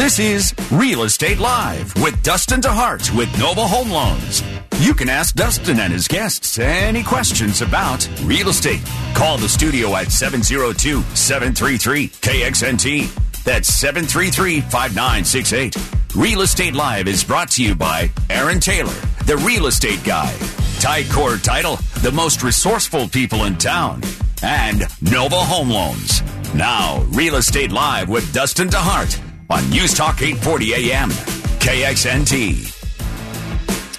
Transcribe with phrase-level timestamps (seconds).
[0.00, 4.42] This is Real Estate Live with Dustin DeHart with Nova Home Loans.
[4.78, 8.80] You can ask Dustin and his guests any questions about real estate.
[9.12, 13.44] Call the studio at 702 733 KXNT.
[13.44, 15.76] That's 733 5968.
[16.16, 20.32] Real Estate Live is brought to you by Aaron Taylor, the real estate guy.
[20.80, 24.00] Ticor Title, the most resourceful people in town.
[24.42, 26.22] And Nova Home Loans.
[26.54, 31.10] Now, Real Estate Live with Dustin DeHart on News Talk 840 AM,
[31.58, 32.76] KXNT.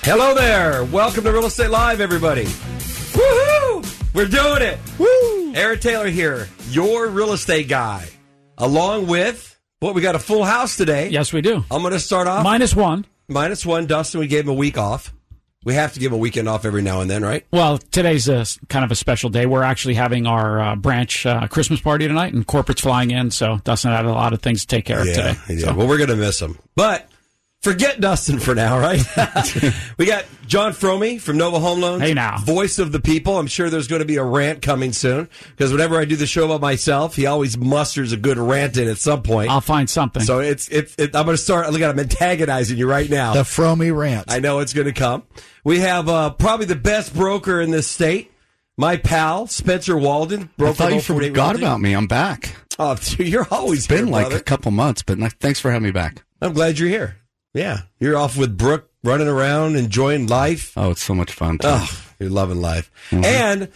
[0.04, 0.86] Hello there.
[0.86, 2.46] Welcome to Real Estate Live, everybody.
[2.46, 4.14] Woohoo!
[4.14, 4.80] We're doing it.
[4.98, 5.54] Woo!
[5.54, 8.08] Aaron Taylor here, your real estate guy.
[8.58, 11.10] Along with, what, we got a full house today.
[11.10, 11.66] Yes, we do.
[11.70, 12.44] I'm going to start off.
[12.44, 13.06] Minus one.
[13.28, 13.88] Minus one.
[13.88, 15.14] Dustin, we gave him a week off.
[15.64, 17.46] We have to give a weekend off every now and then, right?
[17.52, 19.46] Well, today's a kind of a special day.
[19.46, 23.60] We're actually having our uh, branch uh, Christmas party tonight, and corporate's flying in, so
[23.64, 25.36] Dustin had a lot of things to take care of today.
[25.50, 25.58] Yeah.
[25.68, 26.58] So- Well, we're going to miss him.
[26.76, 27.08] But
[27.62, 29.02] forget Dustin for now, right?
[29.98, 32.02] we got John Fromey from Nova Home Loans.
[32.02, 32.38] Hey, now.
[32.40, 33.38] Voice of the people.
[33.38, 36.28] I'm sure there's going to be a rant coming soon because whenever I do the
[36.28, 39.50] show about myself, he always musters a good rant in at some point.
[39.50, 40.24] I'll find something.
[40.24, 41.72] so it's, it's, it, I'm going to start.
[41.72, 43.34] Look at I'm antagonizing you right now.
[43.34, 44.32] The Fromy rant.
[44.32, 45.24] I know it's going to come.
[45.64, 48.32] We have uh, probably the best broker in this state.
[48.78, 50.50] My pal Spencer Walden.
[50.60, 51.62] I thought you forgot Realty.
[51.62, 51.94] about me.
[51.94, 52.56] I'm back.
[52.80, 54.38] Oh, you're always It's been here, like brother.
[54.38, 56.24] a couple months, but thanks for having me back.
[56.42, 57.18] I'm glad you're here.
[57.54, 60.74] Yeah, you're off with Brooke, running around, enjoying life.
[60.78, 61.58] Oh, it's so much fun.
[61.58, 61.68] too.
[61.70, 62.92] Oh, you're loving life.
[63.10, 63.26] Mm-hmm.
[63.26, 63.70] And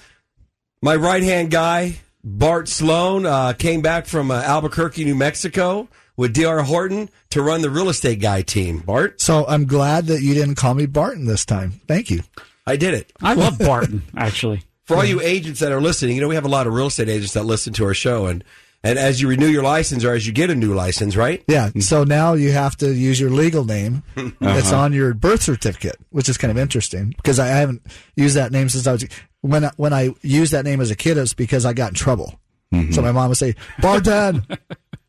[0.81, 6.33] my right hand guy, Bart Sloan, uh, came back from uh, Albuquerque, New Mexico, with
[6.33, 8.79] DR Horton to run the real estate guy team.
[8.79, 11.81] Bart, so I'm glad that you didn't call me Barton this time.
[11.87, 12.21] Thank you.
[12.65, 13.11] I did it.
[13.21, 14.63] I love Barton, actually.
[14.85, 16.87] For all you agents that are listening, you know we have a lot of real
[16.87, 18.43] estate agents that listen to our show, and
[18.86, 21.44] and as you renew your license or as you get a new license, right?
[21.47, 21.72] Yeah.
[21.80, 24.03] So now you have to use your legal name
[24.39, 24.83] that's uh-huh.
[24.83, 27.81] on your birth certificate, which is kind of interesting because I haven't
[28.16, 29.05] used that name since I was
[29.42, 31.17] when I, when I used that name as a kid.
[31.17, 32.39] It's because I got in trouble.
[32.73, 32.92] Mm-hmm.
[32.93, 34.45] So my mom would say, "Barton."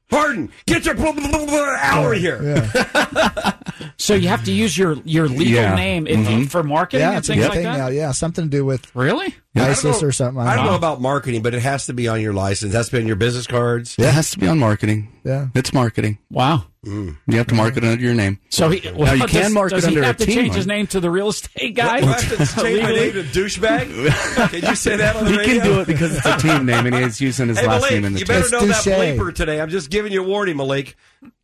[0.09, 2.41] Horton, get your blah, blah, blah, blah, out of here.
[2.43, 3.53] Yeah.
[3.99, 5.75] So you have to use your, your legal Yeah.
[5.75, 6.45] name in, mm-hmm.
[6.45, 7.09] for marketing Yeah.
[7.11, 7.79] and It's a things good like thing that?
[7.79, 7.89] now.
[7.89, 8.13] Yeah.
[8.13, 9.35] Something to do with Really?
[9.63, 10.41] I ISIS know- or something.
[10.43, 10.71] I don't know.
[10.73, 12.73] know about marketing, but it has to be on your license.
[12.73, 13.95] That's been your business cards.
[13.99, 15.13] It has to be on marketing.
[15.25, 15.49] Yeah.
[15.55, 16.19] It's marketing.
[16.31, 16.65] Wow.
[16.85, 17.17] Mm.
[17.27, 18.39] You have to market it under your name.
[18.49, 20.55] So he, well, you can does, market does he under a have to team, change
[20.55, 22.01] his name to the real estate guy?
[22.01, 24.51] Do I have to change my name to douchebag?
[24.51, 25.55] Can you say that on the He radio?
[25.63, 27.93] can do it because it's a team name and he's using his Hey, last Malik,
[27.95, 28.35] name in the you team.
[28.35, 28.85] better It's know that
[29.19, 29.61] bleeper today.
[29.61, 30.97] I'm just giving you a warning, Malik.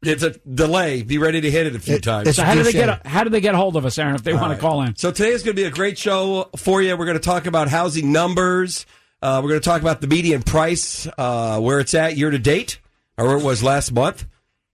[0.05, 1.03] It's a delay.
[1.03, 2.35] Be ready to hit it a few It- times.
[2.35, 4.23] So how do they get a, how do they get hold of us, Aaron, if
[4.25, 4.97] they want to call in?
[4.97, 6.97] So today is going to be a great show for you.
[6.97, 8.85] We're going to talk about housing numbers.
[9.23, 12.39] Uh, we're going to talk about the median price, uh, where it's at year to
[12.41, 12.81] date,
[13.17, 14.27] or where it was last month.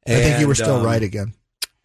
[0.06, 1.34] I think you were still um, right again.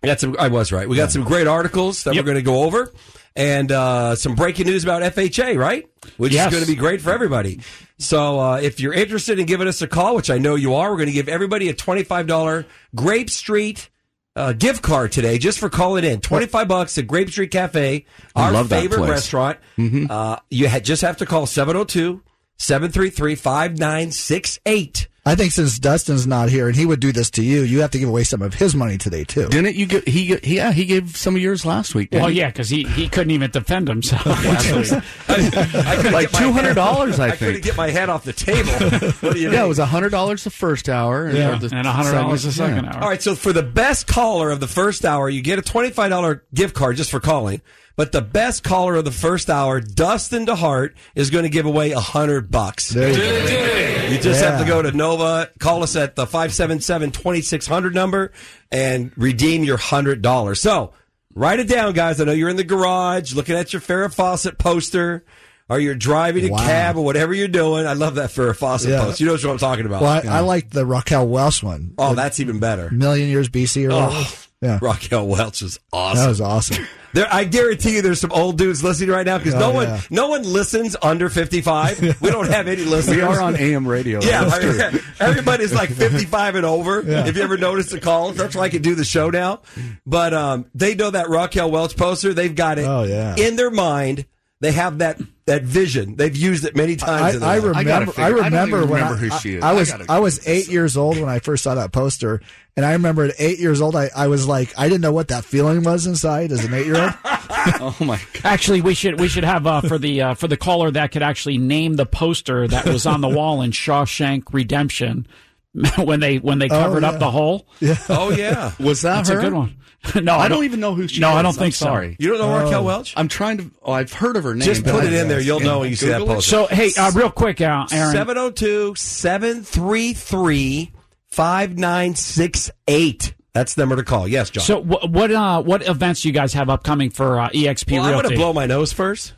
[0.02, 0.38] We got some.
[0.40, 0.88] I was right.
[0.88, 2.24] We got some great articles that Yep.
[2.24, 2.94] we're going to go over,
[3.36, 5.88] and uh, some breaking news about FHA, right?
[6.18, 6.48] Which Yes.
[6.48, 7.60] is going to be great for everybody.
[8.00, 10.92] So uh, if you're interested in giving us a call, which I know you are,
[10.92, 13.90] we're going to give everybody a twenty-five dollar Grape Street.
[14.36, 16.20] Uh, gift card today just for calling in.
[16.20, 18.04] 25 bucks at Grape Street Cafe,
[18.36, 19.60] our favorite restaurant.
[19.78, 22.20] Uh, you ha- just have to call 702
[22.58, 25.08] 733 5968.
[25.25, 27.91] I think since Dustin's not here and he would do this to you, you have
[27.91, 29.47] to give away some of his money today too.
[29.47, 32.09] Didn't you get, he, he, yeah, he gave some of yours last week.
[32.09, 32.39] didn't Well, he?
[32.39, 34.25] yeah, because he, he couldn't even defend himself.
[34.25, 35.03] last week.
[35.29, 38.34] I couldn't Like get my head- $200, I I couldn't get my head off the
[38.34, 38.69] table.
[39.22, 39.66] What do you Yeah, mean?
[39.66, 41.25] it was $100 the first hour.
[41.28, 42.95] And, Yeah, or the and $100 the second- second yeah.
[42.95, 43.03] hour.
[43.03, 46.41] All right, so for the best caller of the first hour, you get a $25
[46.53, 47.61] gift card just for calling.
[47.96, 51.92] But the best caller of the first hour, Dustin DeHart, is going to give away
[51.92, 52.90] a hundred bucks.
[52.90, 54.14] There you go.
[54.14, 58.32] You just have to go to Nova, call us at the 577-2600 number
[58.72, 60.58] and redeem your $100.
[60.58, 60.94] So
[61.36, 62.20] write it down, guys.
[62.20, 65.24] I know you're in the garage looking at your Farrah Fawcett poster
[65.70, 66.58] or you're driving a Wow.
[66.58, 67.88] cab or whatever you're doing.
[67.88, 69.02] I love that Farrah Fawcett Yeah.
[69.06, 69.20] post.
[69.20, 70.02] You know what I'm talking about.
[70.02, 71.94] Well, I, I like the Raquel Welch one.
[71.98, 72.90] oh, The that's even better.
[72.92, 73.96] million years BC or oh.
[74.08, 74.16] whatever.
[74.26, 74.80] Oh, Yeah.
[74.82, 76.24] Raquel Welch is awesome.
[76.24, 76.86] That was awesome.
[77.14, 79.88] There, I guarantee you, there's some old dudes listening right now because no Oh, one,
[79.88, 80.02] yeah.
[80.10, 82.02] no one listens under 55.
[82.22, 83.18] we don't have any listeners.
[83.18, 84.20] We are on AM radio.
[84.20, 87.08] Yeah, That's I mean, everybody's like 55 and over.
[87.08, 89.62] If you ever notice the calls, that's why I can do the show now.
[90.08, 92.34] But um, they know that Raquel Welch poster.
[92.34, 93.36] They've got it Oh, yeah.
[93.38, 94.26] in their mind.
[94.64, 96.16] They have that that vision.
[96.16, 97.22] They've used it many times.
[97.22, 97.76] I, in their I life.
[97.76, 98.22] I gotta remember.
[98.22, 99.64] I, I remember even when remember I, who she is.
[99.64, 102.40] I, I was gotta I was eight years old when I first saw that poster,
[102.78, 105.28] and I remember at eight years old, I, I was like, I didn't know what
[105.28, 107.14] that feeling was inside as an eight year old.
[107.80, 108.46] Oh my god.
[108.46, 111.24] Actually, we should we should have uh, for the uh, for the caller that could
[111.24, 115.28] actually name the poster that was on the wall in Shawshank Redemption.
[115.97, 117.20] when they when they covered up yeah.
[117.20, 117.66] the hole.
[118.09, 118.73] Oh yeah.
[118.79, 119.40] Was that That's her?
[119.40, 119.78] a good one.
[120.22, 121.35] no, I don't even know who she No, is.
[121.35, 121.85] I don't I'm think so.
[121.85, 122.17] sorry.
[122.20, 123.14] You don't know Raquel Welch?
[123.16, 123.72] I'm trying to.
[123.81, 124.66] Oh, I've heard of her name.
[124.66, 125.40] Just put it in there.
[125.40, 126.49] You'll know when you see that Google post.
[126.49, 128.11] So hey, uh, real quick, uh, Aaron.
[128.11, 130.91] 702 733
[131.28, 133.34] 5968.
[133.53, 134.28] That's the number to call.
[134.28, 134.64] Yes, John.
[134.64, 138.03] So what what uh, what events do you guys have upcoming for uh, EXP well,
[138.03, 139.34] I'm going to blow my nose first.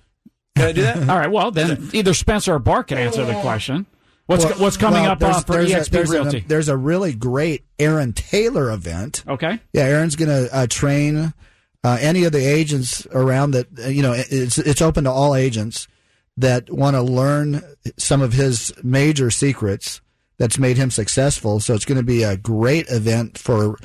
[0.55, 1.09] Can I do that?
[1.09, 3.85] All right, well then either Spencer or Bart can answer the question.
[4.27, 6.77] What's Well- what's coming well, up uh, there's- for there's a- there's a- there's a
[6.77, 9.23] really great Aaron Taylor event.
[9.27, 9.59] okay.
[9.73, 11.33] Yeah, Aaron's going to uh, train
[11.83, 13.67] uh, any of the agents around that.
[13.83, 15.87] uh, You know, it's it's open to all agents
[16.37, 17.61] that want to learn
[17.97, 20.01] some of his major secrets
[20.39, 21.59] that's made him successful.
[21.59, 23.77] So it's going to be a great event for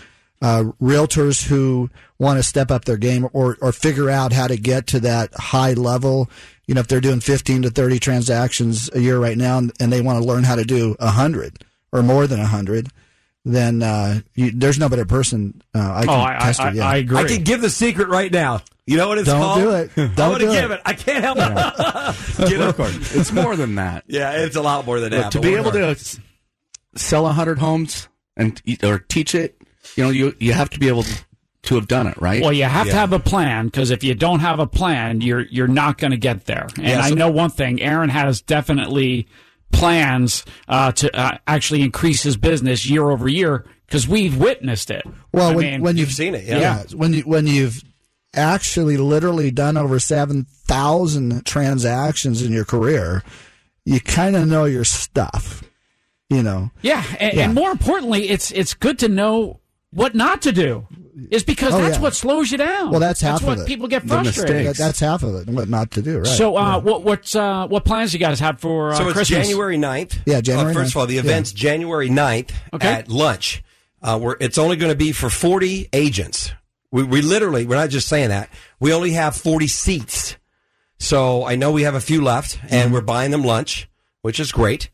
[0.43, 4.57] uh, realtors who want to step up their game or or figure out how to
[4.57, 6.31] get to that high level.
[6.67, 9.93] You know, if they're doing 15 to 30 transactions a year right now and, and
[9.93, 12.89] they want to learn how to do 100 or more than 100,
[13.45, 16.75] then uh, you, there's no better person uh, I can Oh, I test I, it.
[16.77, 16.87] Yeah.
[16.89, 17.19] I, I agree.
[17.19, 18.61] I can give the secret right now.
[18.87, 19.61] You know what it's Don't called?
[19.61, 19.91] do it.
[19.97, 20.75] I'm Don't going to give it.
[20.75, 20.81] it.
[20.85, 22.49] I can't help it.
[22.49, 23.17] Get it.
[23.17, 24.05] It's more than that.
[24.09, 25.33] Yeah, it's a lot more than Look, that.
[25.33, 25.97] to be able gonna-
[26.97, 29.60] sell a hundred homes and or teach it,
[29.97, 31.25] you know, you you have to be able to,
[31.65, 32.43] to have done it, right?
[32.43, 32.93] Well, you have Yeah.
[32.93, 36.11] to have a plan because if you don't have a plan, you're you're not going
[36.13, 36.69] to get there.
[36.77, 39.27] And Yeah, I know one thing: Aaron has definitely
[39.73, 45.05] plans uh, to uh, actually increase his business year over year because we've witnessed it.
[45.33, 46.83] Well, I when, mean, when you've, you've seen it, yeah.
[46.95, 47.83] when you when you've
[48.35, 53.23] actually literally done over seven thousand transactions in your career,
[53.85, 55.63] you kind of know your stuff.
[56.29, 57.45] You know, yeah, and, Yeah.
[57.45, 59.60] and more importantly, it's it's good to know
[59.93, 60.87] what not to do.
[61.31, 62.03] Is because Oh, that's yeah.
[62.03, 62.91] what slows you down.
[62.91, 63.67] Well, that's half what of it.
[63.67, 64.69] people get frustrated.
[64.69, 65.49] that, that's half of it.
[65.53, 66.27] What not to do, right?
[66.27, 69.47] So, uh, what what uh, what plans you guys have for uh, So it's Christmas?
[69.49, 70.19] January 9th.
[70.25, 71.21] Yeah, January Uh, first of all, the Yeah.
[71.21, 72.89] event's January 9th Okay.
[72.89, 73.63] at lunch.
[74.03, 76.53] Uh, we're, it's only going to be for 40 agents.
[76.91, 78.49] We, we literally, we're not just saying that.
[78.79, 80.37] We only have 40 seats.
[80.99, 82.75] So I know we have a few left, Mm-hmm.
[82.75, 83.89] and we're buying them lunch,
[84.23, 84.89] which is great.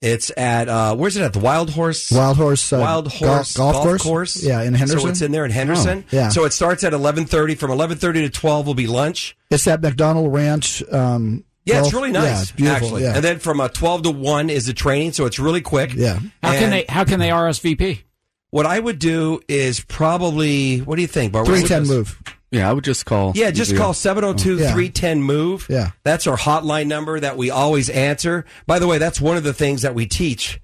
[0.00, 1.32] It's at, uh, where's it at?
[1.32, 2.10] The Wild Horse?
[2.12, 4.42] Wild Horse, uh, Wild Horse golf, golf course?
[4.42, 5.00] Yeah, in Henderson.
[5.00, 6.04] So it's in there in Henderson.
[6.06, 6.28] Oh, yeah.
[6.28, 7.56] So it starts at 11:30.
[7.58, 9.36] From 11:30 to 12 will be lunch.
[9.50, 10.82] It's at McDonald Ranch.
[10.92, 12.24] Um, Yeah, it's really nice.
[12.24, 12.86] Yeah, it's beautiful.
[12.88, 13.02] Actually.
[13.02, 13.14] Yeah.
[13.16, 15.92] And then from uh, 12 to 1 is the training, so it's really quick.
[15.94, 16.18] yeah.
[16.42, 18.02] How can they how can they RSVP?
[18.50, 21.54] What I would do is probably, what do you think, Barbara?
[21.58, 22.18] Three ten move.
[22.50, 23.32] Yeah, I would just call.
[23.34, 25.66] Yeah, just call 702 310 MOVE.
[25.68, 25.90] Yeah.
[26.04, 28.44] That's our hotline number that we always answer.
[28.66, 30.60] By the way, that's one of the things that we teach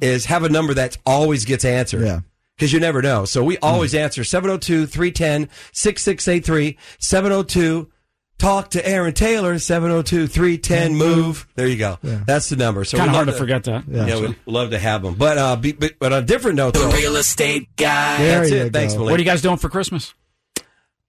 [0.00, 2.02] is have a number that always gets answered.
[2.02, 2.20] Yeah.
[2.56, 3.24] Because you never know.
[3.24, 7.92] So we always answer 702 310 6683 702
[8.38, 11.48] Talk to Aaron Taylor 702 310 MOVE.
[11.56, 11.98] There you go.
[12.02, 12.84] That's the number.
[12.84, 13.84] So Kind we'd of hard love to forget that.
[13.88, 15.14] Yeah, we'd love to have them.
[15.14, 18.18] But, uh, be, but, but on a different note, though, Real estate guy.
[18.18, 18.72] There that's you it.
[18.72, 18.94] Thanks.
[18.94, 19.10] Malik.
[19.10, 20.14] What are you guys doing for Christmas?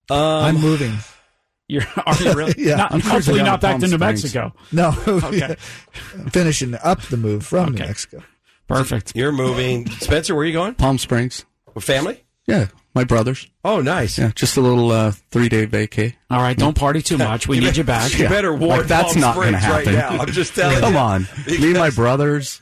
[0.09, 0.93] Um, I'm moving.
[1.67, 2.55] You're are you really?
[2.57, 2.77] Yeah.
[2.77, 4.53] Not, I'm hopefully not back to to New Mexico.
[4.71, 5.55] No, Okay.
[6.31, 8.23] finishing up the move from New Mexico.
[8.67, 9.15] Perfect.
[9.15, 9.87] You're moving.
[9.89, 10.73] Spencer, where are you going?
[10.75, 11.45] Palm Springs.
[11.75, 12.23] With family?
[12.47, 13.47] Yeah, my brothers.
[13.63, 14.17] Oh, nice.
[14.17, 16.15] Yeah, just a little uh, three day vacay.
[16.31, 17.47] All right, don't party too much.
[17.47, 18.17] We need you back.
[18.17, 19.93] You better warn Like, that's Palm not going to happen.
[19.93, 20.17] right now.
[20.21, 20.99] I'm just telling Come you.
[20.99, 22.61] on, me and my brothers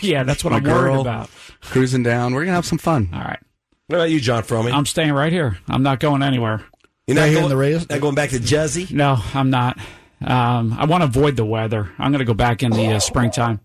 [0.00, 1.28] yeah, that's what My I'm worried about.
[1.60, 2.32] cruising down.
[2.32, 3.10] We're gonna have some fun.
[3.12, 3.38] All right,
[3.88, 4.72] What about you, John Fromy?
[4.72, 5.58] I'm staying right here.
[5.68, 6.64] I'm not going anywhere.
[7.06, 7.88] You're Right here in going, the Reyes?
[7.88, 8.88] not going back to Jersey?
[8.90, 9.78] No, I'm not.
[10.24, 11.90] Um, I want to avoid the weather.
[11.98, 13.60] I'm going to go back in the uh, springtime.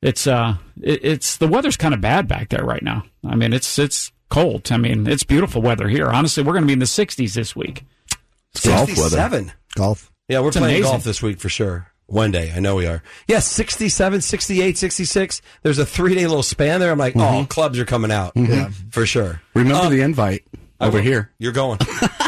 [0.00, 3.04] It's uh, it, it's the weather's kind of bad back there right now.
[3.24, 4.72] I mean, it's it's cold.
[4.72, 6.08] I mean, it's beautiful weather here.
[6.08, 7.84] Honestly, we're going to be in the 60s this week.
[8.54, 9.02] It's golf weather.
[9.10, 9.52] 67.
[9.76, 10.10] Golf.
[10.28, 10.90] Yeah, we're It's playing amazing.
[10.90, 11.88] golf this week for sure.
[12.06, 12.52] One day.
[12.54, 13.02] I know we are.
[13.28, 15.42] Yes, 67, 68, 66.
[15.62, 16.90] There's a three day little span there.
[16.90, 18.32] I'm like, oh, clubs are coming out.
[18.34, 18.70] Yeah.
[18.90, 19.40] For sure.
[19.54, 20.42] Remember the invite
[20.82, 21.04] over will.
[21.04, 21.30] here.
[21.38, 21.78] You're going.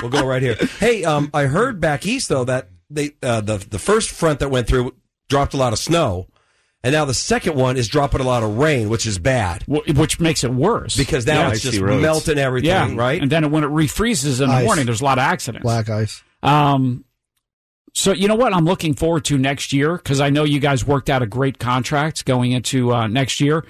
[0.01, 0.55] we'll go right here.
[0.79, 4.51] Hey, um, I heard back east though that they uh, the the first front that
[4.51, 4.95] went through
[5.29, 6.29] dropped a lot of snow,
[6.83, 9.89] and now the second one is dropping a lot of rain, which is bad wh-
[9.97, 11.53] which makes it worse because now Yeah.
[11.53, 12.03] it's just roads.
[12.03, 12.69] melting everything.
[12.69, 13.21] yeah, right.
[13.21, 15.63] And then when it refreezes in the morning, there's a lot of accidents.
[15.65, 16.23] Black ice.
[16.43, 17.05] Um,
[17.95, 20.85] so you know what I'm looking forward to next year because I know you guys
[20.85, 23.65] worked out a great contract going into uh, next year.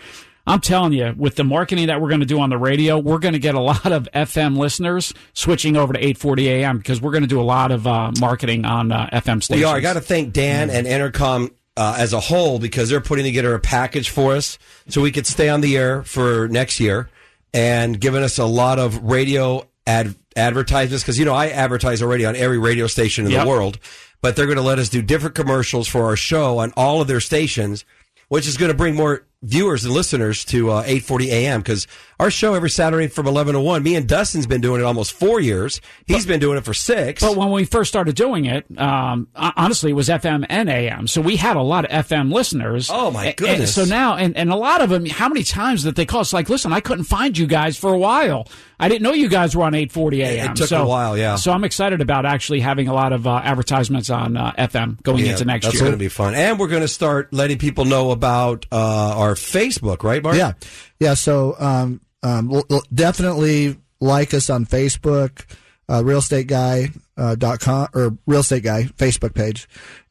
[0.46, 3.18] I'm telling you, with the marketing that we're going to do on the radio, we're
[3.18, 7.12] going to get a lot of FM listeners switching over to 840 AM because we're
[7.12, 9.60] going to do a lot of uh, marketing on uh, FM stations.
[9.60, 9.76] We are.
[9.76, 13.54] I got to thank Dan and Entercom uh, as a whole because they're putting together
[13.54, 14.58] a package for us
[14.88, 17.08] so we could stay on the air for next year
[17.54, 22.26] and giving us a lot of radio ad- advertisements because you know I advertise already
[22.26, 23.44] on every radio station in Yep.
[23.44, 23.78] the world,
[24.20, 27.08] but they're going to let us do different commercials for our show on all of
[27.08, 27.84] their stations,
[28.28, 31.60] which is going to bring more viewers and listeners to uh, 8:40 a.m.
[31.60, 31.86] because
[32.20, 33.82] our show every Saturday from 11 to 1.
[33.82, 35.80] Me and Dustin's been doing it almost four years.
[36.06, 37.20] He's been doing it for six.
[37.20, 41.06] But when we first started doing it, um, honestly, it was FM and AM.
[41.08, 42.88] So we had a lot of FM listeners.
[42.90, 43.74] Oh, my A- and goodness.
[43.74, 46.32] so now, and, and a lot of them, how many times that they call us
[46.32, 48.46] like, listen, I couldn't find you guys for a while.
[48.78, 50.50] I didn't know you guys were on 840 AM.
[50.52, 51.34] it took so, a while, yeah.
[51.36, 55.24] So I'm excited about actually having a lot of uh, advertisements on uh, FM going
[55.24, 55.82] Yeah, into next that's year.
[55.84, 60.02] going to be fun, and we're going to start letting people know about uh, Facebook,
[60.02, 60.36] right, Mark?
[60.36, 60.52] Yeah,
[60.98, 61.14] yeah.
[61.14, 65.44] So um, um, l- l- definitely like us on Facebook,
[65.88, 69.68] uh, real estate guy uh, dot com or real estate guy Facebook page,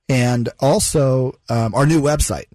[0.10, 2.46] and also um, our new website.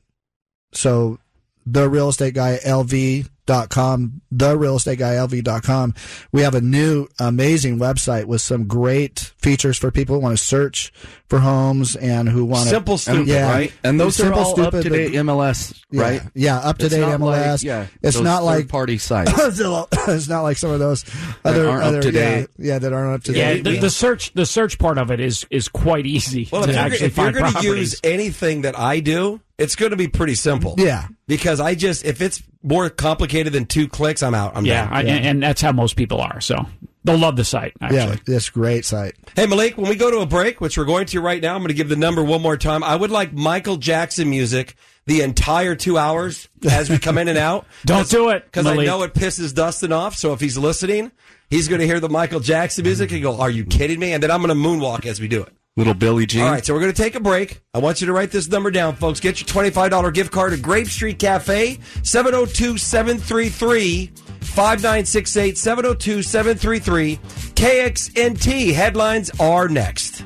[0.72, 1.18] So
[1.66, 5.94] the real estate guy LV dot com the real estate guy lv dot com
[6.32, 10.44] we have a new amazing website with some great features for people who want to
[10.44, 10.92] search
[11.28, 13.72] for homes and who want to Simple, stupid, right?
[13.82, 16.20] And those Simple, are all stupid, up to date MLS, right?
[16.34, 19.32] yeah up to It's date not like- mls yeah, it's those not like party sites.
[19.38, 21.04] it's not like some of those
[21.44, 22.48] other aren't up other to date.
[22.58, 23.64] Yeah, yeah, that aren't up to Yeah, date.
[23.64, 26.74] the, the search the search part of it is is quite easy Well, to if
[26.76, 29.96] you're, actually if you're find going to use anything that I do, it's going to
[29.96, 30.74] be pretty simple.
[30.78, 31.08] Yeah.
[31.26, 34.56] Because I just, if it's more complicated than two clicks, I'm out.
[34.56, 34.88] I'm yeah.
[34.90, 36.40] I, and, and that's how most people are.
[36.40, 36.66] So
[37.04, 37.72] they'll love the site.
[37.80, 37.98] Actually.
[37.98, 39.14] yeah, this great site.
[39.34, 41.60] Hey, Malik, when we go to a break, which we're going to right now, I'm
[41.60, 42.84] going to give the number one more time.
[42.84, 44.74] I would like Michael Jackson music
[45.06, 47.66] the entire two hours as we come in and out.
[47.86, 50.14] Don't do it, Because I know it pisses Dustin off.
[50.14, 51.10] So if he's listening,
[51.48, 54.12] he's going to hear the Michael Jackson music and go, Are you kidding me?
[54.12, 55.52] And then I'm going to moonwalk as we do it.
[55.78, 56.42] Little Billie Jean.
[56.42, 57.60] All right, so we're going to take a break.
[57.72, 59.20] I want you to write this number down, folks.
[59.20, 64.06] Get your $25 gift card at Grape Street Cafe, 702 733
[64.40, 67.16] 5968, 702 733
[67.54, 68.74] KXNT.
[68.74, 70.24] Headlines are next.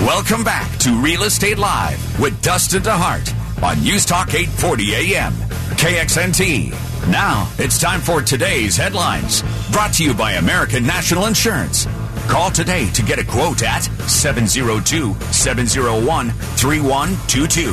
[0.00, 7.10] Welcome back to Real Estate Live with Dustin DeHart on News Talk 840 AM, KXNT.
[7.10, 11.86] Now it's time for today's headlines, brought to you by American National Insurance.
[12.28, 17.70] Call today to get a quote at 702 701 3122.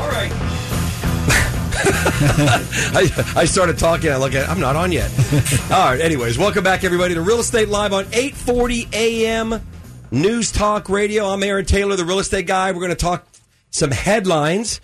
[0.00, 0.32] All right.
[2.94, 4.10] I, I started talking.
[4.10, 4.48] I look at.
[4.48, 5.10] I'm not on yet.
[5.70, 6.00] All right.
[6.00, 9.60] Anyways, welcome back, everybody, to Real Estate Live on 8:40 a.m.
[10.10, 11.26] News Talk Radio.
[11.26, 12.72] I'm Aaron Taylor, the real estate guy.
[12.72, 13.27] We're going to talk
[13.70, 14.80] some headlines.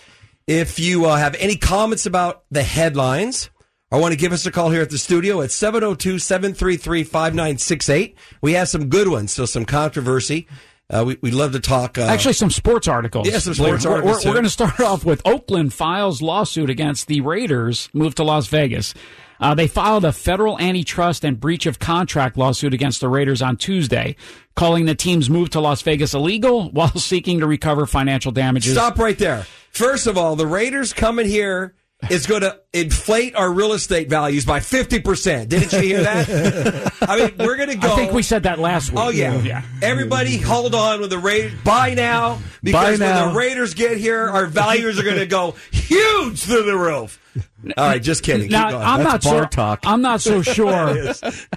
[0.46, 3.50] If you uh, have any comments about the headlines,
[3.90, 8.18] or want to give us a call here at the studio at 702 733 5968.
[8.42, 10.46] We have some good ones, so some controversy.
[10.90, 11.96] Uh, we, we love to talk.
[11.96, 13.26] Uh, Actually, some sports articles.
[13.26, 16.68] Yeah, some sports We're- articles, We're, we're going to start off with Oakland files lawsuit
[16.68, 18.92] against the Raiders move to Las Vegas.
[19.40, 23.56] Uh, they filed a federal antitrust and breach of contract lawsuit against the Raiders on
[23.56, 24.16] Tuesday,
[24.54, 28.72] calling the team's move to Las Vegas illegal while seeking to recover financial damages.
[28.72, 29.46] Stop right there.
[29.70, 31.74] First of all, the Raiders coming here
[32.10, 35.48] is going to inflate our real estate values by 50%.
[35.48, 36.92] Didn't you hear that?
[37.02, 37.92] I mean, we're going to go.
[37.92, 39.00] I think we said that last week.
[39.00, 39.40] Oh, yeah.
[39.40, 39.62] yeah.
[39.82, 41.54] Everybody hold on with the Raiders.
[41.64, 42.40] Buy now.
[42.62, 46.64] Because Buy when the Raiders get here, our values are going to go huge through
[46.64, 47.20] the roof.
[47.76, 48.50] All right, just kidding.
[48.50, 48.78] Now.
[48.78, 49.80] I'm That's not bar so, talk.
[49.84, 51.12] I'm not so sure.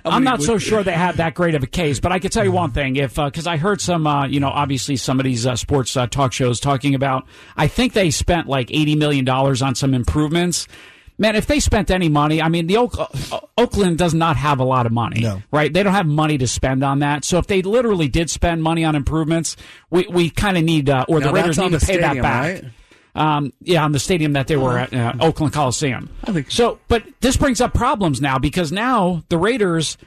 [0.05, 2.43] I'm not so sure they had that great of a case, but I can tell
[2.43, 5.45] you one thing: if because I heard some, uh, you know, obviously some of these
[5.45, 9.61] uh, sports uh, talk shows talking about, I think they spent like eighty million dollars
[9.61, 10.67] on some improvements.
[11.19, 14.59] Man, if they spent any money, I mean, the Oak, uh, Oakland does not have
[14.59, 15.41] a lot of money, No.
[15.51, 15.73] right?
[15.73, 17.25] They don't have money to spend on that.
[17.25, 19.57] So if they literally did spend money on improvements,
[19.89, 22.43] we we kind of need, uh, or the Raiders need to pay that back.
[22.63, 22.63] right?
[23.17, 26.09] Um, yeah, on the stadium that they were at, uh, Oakland Coliseum.
[26.23, 26.79] I think- so.
[26.87, 29.97] But this brings up problems now because now the Raiders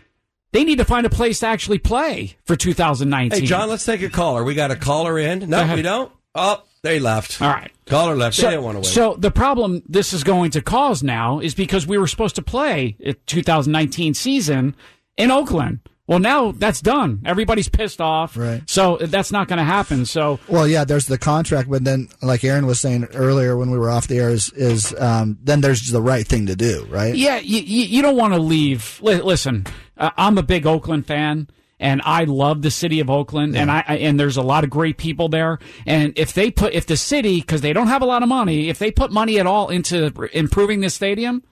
[0.53, 3.41] they need to find a place to actually play for 2019.
[3.41, 4.43] hey, John, let's take a caller.
[4.43, 5.49] We got a caller in.
[5.49, 6.11] No, we don't.
[6.35, 7.41] Oh, they left.
[7.43, 7.71] All right.
[7.87, 8.37] Caller left.
[8.37, 8.87] So, they didn't want to wait.
[8.87, 12.43] so the problem this is going to cause now is because we were supposed to
[12.43, 14.75] play a 2019 season
[15.17, 15.81] in Oakland.
[16.11, 17.23] Well, now that's done.
[17.25, 18.37] Everybody's pissed off.
[18.37, 18.69] Right.
[18.69, 20.05] So that's not going to happen.
[20.07, 23.79] So Well, yeah, there's the contract, but then, like Aaron was saying earlier when we
[23.79, 27.15] were off the air, is, is um, then there's the right thing to do, right?
[27.15, 28.99] Yeah, you, you, you don't want to leave.
[29.01, 31.47] Li- listen, uh, I'm a big Oakland fan,
[31.79, 34.71] and I love the city of Oakland, and I, I and there's a lot of
[34.71, 35.61] great people there.
[35.87, 38.69] And if they put, if the city, because they don't have a lot of money,
[38.69, 41.45] if they put money at all into improving the stadium,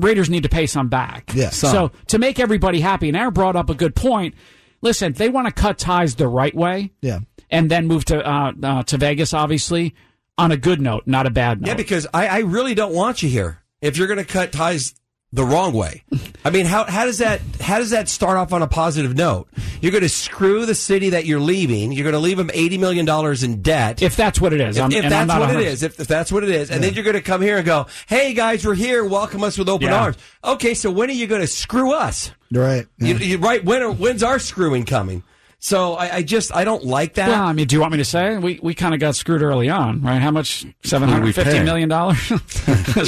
[0.00, 1.32] Raiders need to pay some back.
[1.34, 4.34] Yeah, So to make everybody happy, and Aaron brought up a good point.
[4.82, 6.92] Listen, they want to cut ties the right way.
[7.00, 7.20] Yeah.
[7.50, 9.94] And then move to uh, uh, to Vegas, obviously,
[10.36, 11.68] on a good note, not a bad note.
[11.68, 13.62] Yeah, because I, I really don't want you here.
[13.80, 14.94] If you're going to cut ties
[15.34, 16.04] the wrong way.
[16.44, 19.48] I mean, how how does that how does that start off on a positive note?
[19.80, 21.90] You're going to screw the city that you're leaving.
[21.90, 24.00] You're going to leave them eighty million dollars in debt.
[24.00, 25.68] If that's what it is, If, I'm, if and I'm that's not what it 100
[25.68, 27.66] is, if, if that's what it is, and then you're going to come here and
[27.66, 29.04] go, "Hey guys, we're here.
[29.04, 30.00] Welcome us with open Yeah.
[30.02, 32.30] arms." Okay, so when are you going to screw us?
[32.52, 32.86] Right.
[32.98, 33.64] You, you, right?
[33.64, 35.24] When are, when's our screwing coming?
[35.64, 37.28] So I, I just I don't like that.
[37.28, 39.40] Well, I mean, do you want me to say we we kind of got screwed
[39.40, 40.20] early on, right?
[40.20, 40.66] How much?
[40.82, 41.64] Seven hundred fifty pay?
[41.64, 42.18] million dollars.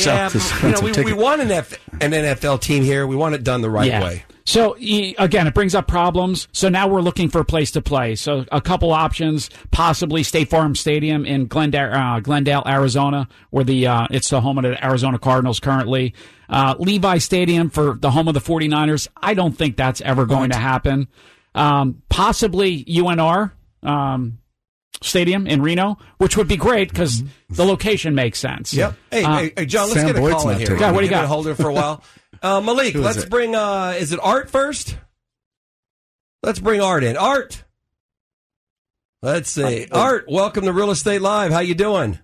[0.07, 0.31] yeah,
[0.63, 3.07] you know, we, we want an, F, an NFL team here.
[3.07, 4.25] We want it done the right way.
[4.47, 4.75] So
[5.19, 6.49] again, it brings up problems.
[6.53, 8.15] So now we're looking for a place to play.
[8.15, 13.87] So a couple options, possibly State Farm Stadium in Glendale, uh, Glendale, Arizona, where the
[13.87, 16.15] uh, it's the home of the Arizona Cardinals currently.
[16.49, 19.09] Uh, Levi Stadium for the home of the 49ers.
[19.15, 21.09] I don't think that's ever going to happen.
[21.57, 23.53] Um, possibly UNR.
[23.83, 24.39] Um,
[25.03, 28.73] Stadium in Reno, which would be great because the location makes sense.
[28.73, 28.95] Yep.
[29.11, 30.67] Hey, Uh, hey, hey, John, let's Sam get a Boyd's call in not here.
[30.69, 30.93] taking it.
[30.93, 31.25] what do you Give it got?
[31.25, 32.03] a Hold it for a while.
[32.43, 33.31] Uh, Malik, Who is let's it?
[33.31, 33.55] bring.
[33.55, 34.97] Uh, is it Art first?
[36.43, 37.17] Let's bring Art in.
[37.17, 37.65] Art.
[39.23, 39.87] Let's see.
[39.91, 41.51] Art, welcome to Real Estate Live.
[41.51, 42.19] How you doing?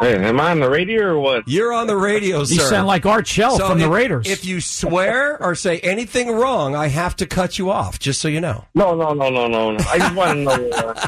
[0.00, 1.44] Hey, am I on the radio or what?
[1.46, 2.54] You're on the radio, sir.
[2.54, 4.28] You sound like Art Shell So from the if- Raiders.
[4.28, 7.98] If you swear or say anything wrong, I have to cut you off.
[8.00, 8.64] Just so you know.
[8.74, 9.70] No, no, no, no, no.
[9.72, 9.84] no.
[9.88, 10.70] I just want to know.
[10.70, 11.06] Uh,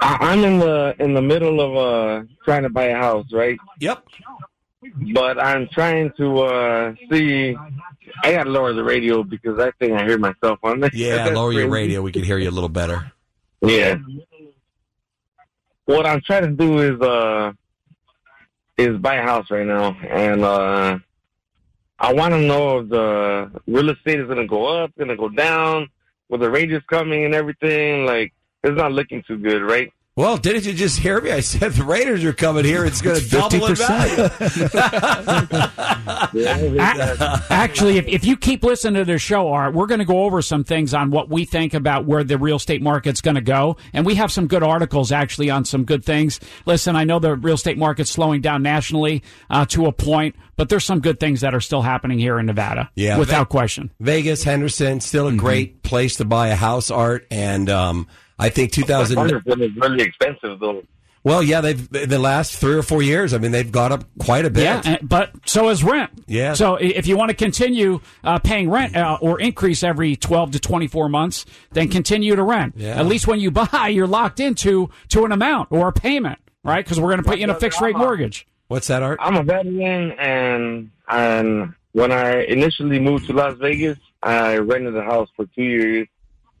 [0.00, 3.58] I, I'm in the in the middle of uh trying to buy a house, right?
[3.80, 4.04] Yep.
[5.12, 7.56] But I'm trying to uh see.
[8.22, 10.90] I got to lower the radio because I think I hear myself on there.
[10.92, 12.02] Yeah, That's lower your radio.
[12.02, 13.12] We can hear you a little better.
[13.62, 13.96] Yeah.
[15.86, 17.52] What I'm trying to do is uh
[18.76, 20.98] is buy a house right now, and uh
[21.98, 25.16] I want to know if the real estate is going to go up, going to
[25.16, 25.88] go down,
[26.28, 28.04] with the Raiders coming and everything.
[28.04, 29.92] Like it's not looking too good, right?
[30.16, 31.32] Well, didn't you just hear me?
[31.32, 32.84] I said the Raiders are coming here.
[32.84, 34.28] It's going to double in value.
[36.78, 40.22] A- Actually, if, if you keep listening to the show, Art, we're going to go
[40.22, 43.40] over some things on what we think about where the real estate market's going to
[43.40, 43.76] go.
[43.92, 46.38] And we have some good articles actually on some good things.
[46.64, 50.68] Listen, I know the real estate market's slowing down nationally uh, to a point, but
[50.68, 52.88] there's some good things that are still happening here in Nevada.
[52.94, 53.18] Yeah.
[53.18, 53.90] Without question.
[53.98, 55.38] Vegas, Henderson, still a Mm-hmm.
[55.40, 57.26] great place to buy a house, Art.
[57.32, 58.06] And um,
[58.38, 59.16] I think 2000.
[59.16, 60.82] Henderson is really expensive though.
[61.24, 63.32] Well, yeah, they've in the last three or four years.
[63.32, 64.64] I mean, they've gone up quite a bit.
[64.64, 66.10] Yeah, but so is rent.
[66.26, 66.52] Yeah.
[66.52, 70.60] So if you want to continue uh, paying rent uh, or increase every 12 to
[70.60, 72.74] 24 months, then continue to rent.
[72.76, 73.00] Yeah.
[73.00, 76.84] At least when you buy, you're locked into to an amount or a payment, right?
[76.84, 78.46] Because we're going to put you in a fixed rate mortgage.
[78.68, 79.18] What's that, Art?
[79.22, 85.02] I'm a veteran, and and when I initially moved to Las Vegas, I rented a
[85.02, 86.08] house for two years,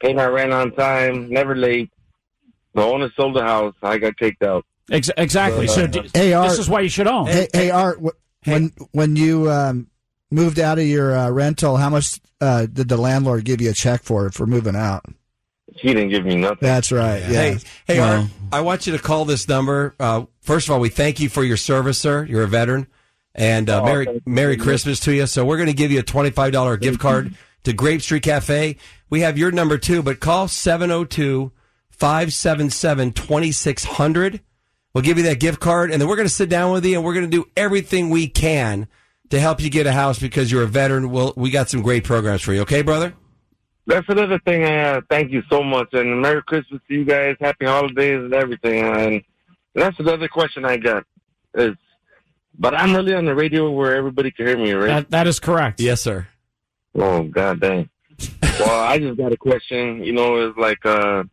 [0.04, 1.90] paid my rent on time, never late.
[2.74, 3.74] The owner sold the house.
[3.82, 4.64] I got kicked out.
[4.90, 5.66] Ex- exactly.
[5.66, 6.50] So d- Hey, Art.
[6.50, 7.26] this is why you should own.
[7.26, 9.86] Hey, hey Art, wh- when when you um,
[10.30, 13.74] moved out of your uh, rental, how much uh, did the landlord give you a
[13.74, 15.04] check for for moving out?
[15.76, 16.58] She didn't give me nothing.
[16.60, 17.20] That's right.
[17.20, 17.28] Yeah.
[17.28, 18.30] Hey, hey, Well- Art.
[18.52, 19.94] I want you to call this number.
[19.98, 22.24] Uh, first of all, we thank you for your service, sir.
[22.24, 22.86] You're a veteran,
[23.34, 24.22] and uh, Oh, Merry.
[24.26, 25.26] Merry Christmas to you.
[25.26, 28.22] So we're going to give you a twenty five dollar gift card to Grape Street
[28.24, 28.76] Cafe.
[29.14, 31.52] We have your number too, but call 702
[31.90, 34.40] 577 2600.
[34.92, 36.96] We'll give you that gift card, and then we're going to sit down with you,
[36.96, 38.88] and we're going to do everything we can
[39.30, 41.12] to help you get a house because you're a veteran.
[41.12, 42.62] We'll, we got some great programs for you.
[42.62, 43.14] Okay, brother?
[43.86, 44.64] That's another thing.
[44.64, 47.36] I uh, thank you so much, and Merry Christmas to you guys.
[47.38, 48.82] Happy holidays and everything.
[48.82, 49.22] And
[49.76, 51.04] that's another question I got.
[51.54, 51.76] Is,
[52.58, 54.88] but I'm really on the radio where everybody can hear me, right?
[54.88, 55.80] That, that is correct.
[55.80, 56.26] Yes, sir.
[56.96, 57.88] Oh god dang.
[58.60, 60.02] Well, I just got a question.
[60.04, 61.24] You know, it's like uh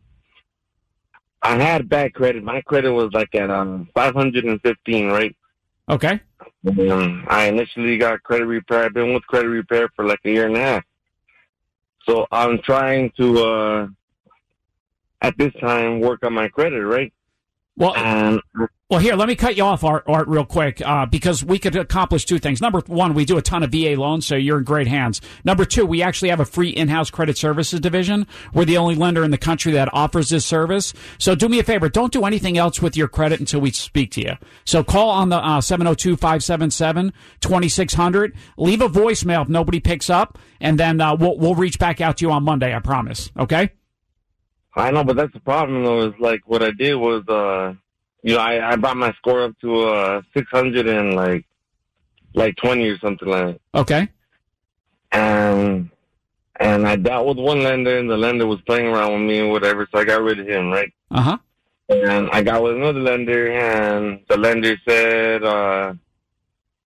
[1.42, 2.44] I had bad credit.
[2.44, 5.34] My credit was like at um five hundred and fifteen, right?
[5.88, 6.20] Okay.
[6.66, 8.84] Um, I initially got credit repair.
[8.84, 10.84] I've been with credit repair for like a year and a half.
[12.06, 13.86] So I'm trying to uh
[15.20, 17.12] at this time work on my credit, right?
[17.76, 18.40] Well, And
[18.90, 21.74] Well, here, let me cut you off, Art, Art real quick, uh, because we could
[21.74, 22.60] accomplish two things.
[22.60, 25.22] Number one, we do a ton of VA loans, so you're in great hands.
[25.44, 28.26] Number two, we actually have a free in-house credit services division.
[28.52, 30.92] We're the only lender in the country that offers this service.
[31.16, 34.10] So do me a favor, don't do anything else with your credit until we speak
[34.12, 34.32] to you.
[34.66, 38.32] So call on the uh, 702-577-2600.
[38.58, 42.18] Leave a voicemail if nobody picks up, and then uh, we'll, we'll reach back out
[42.18, 43.30] to you on Monday, I promise.
[43.38, 43.70] Okay?
[44.74, 46.08] I know, but that's the problem though.
[46.08, 47.74] Is like what I did was, uh,
[48.22, 51.44] you know, I, I brought my score up to uh six hundred and like,
[52.34, 53.60] like twenty or something like that.
[53.74, 54.08] Okay?
[55.12, 55.90] And
[56.56, 59.50] and I dealt with one lender, and the lender was playing around with me and
[59.50, 60.92] whatever, so I got rid of him, right?
[61.10, 61.38] Uh-huh.
[61.88, 65.94] And I got with another lender, and the lender said, uh,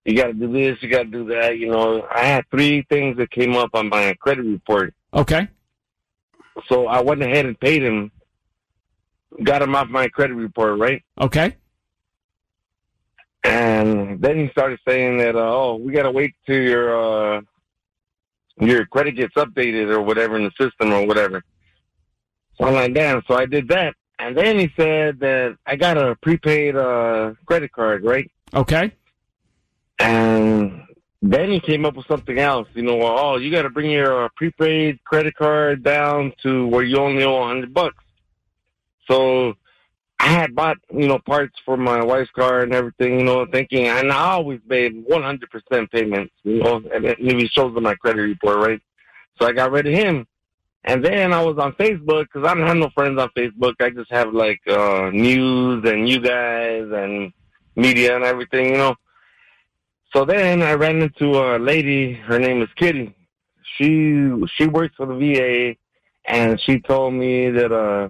[0.04, 1.58] you got to do this, you got to do that.
[1.58, 4.94] You know, I had three things that came up on my credit report.
[5.12, 5.48] Okay.
[6.68, 8.10] So I went ahead and paid him,
[9.42, 11.02] got him off my credit report, right?
[11.20, 11.56] Okay.
[13.44, 17.40] And then he started saying that, uh, oh, we got to wait till your uh,
[18.60, 21.42] your credit gets updated or whatever in the system or whatever.
[22.58, 23.22] So I'm like, damn.
[23.28, 23.94] So I did that.
[24.18, 28.30] And then he said that I got a prepaid uh, credit card, right?
[28.54, 28.90] Okay.
[29.98, 30.82] And
[31.32, 32.68] then he came up with something else.
[32.74, 36.84] You know, oh, you got to bring your uh, prepaid credit card down to where
[36.84, 38.02] you only owe a hundred bucks.
[39.10, 39.54] So
[40.18, 43.86] I had bought, you know, parts for my wife's car and everything, you know, thinking,
[43.86, 48.22] and I always made 100% payments, you know, and it maybe shows on my credit
[48.22, 48.80] report, right?
[49.38, 50.26] So I got rid of him.
[50.84, 53.74] And then I was on Facebook because I don't have no friends on Facebook.
[53.80, 57.32] I just have like uh news and you guys and
[57.74, 58.94] media and everything, you know.
[60.16, 62.14] So then I ran into a lady.
[62.14, 63.14] Her name is Kitty.
[63.76, 65.76] She she works for the VA,
[66.26, 68.08] and she told me that uh,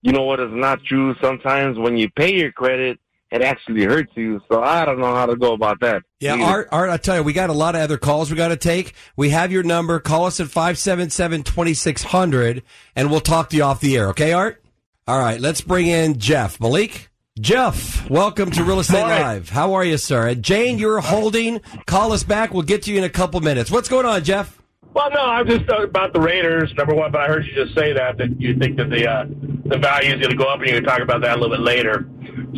[0.00, 1.14] you know what is not true.
[1.20, 2.98] Sometimes when you pay your credit,
[3.30, 4.40] it actually hurts you.
[4.50, 6.02] So I don't know how to go about that.
[6.18, 6.44] Yeah, either.
[6.44, 8.56] Art, Art, I tell you, we got a lot of other calls we got to
[8.56, 8.94] take.
[9.14, 10.00] We have your number.
[10.00, 12.62] Call us at 577-2600
[12.96, 14.08] and we'll talk to you off the air.
[14.08, 14.64] Okay, Art?
[15.06, 16.58] All right, let's bring in Jeff.
[16.58, 17.10] Malik?
[17.40, 19.22] Jeff, welcome to Real Estate Morning.
[19.22, 19.48] Live.
[19.48, 20.28] How are you, sir?
[20.28, 21.62] And Jane, you're holding.
[21.86, 22.52] Call us back.
[22.52, 23.70] We'll get to you in a couple minutes.
[23.70, 24.60] What's going on, Jeff?
[24.92, 26.74] Well, no, I'm just uh, about the Raiders.
[26.76, 29.24] Number one, but I heard you just say that that you think that the uh,
[29.64, 31.56] the value is going to go up, and you can talk about that a little
[31.56, 32.06] bit later.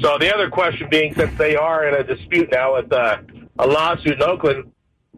[0.00, 3.18] So the other question being, since they are in a dispute now with uh,
[3.60, 4.72] a lawsuit in Oakland,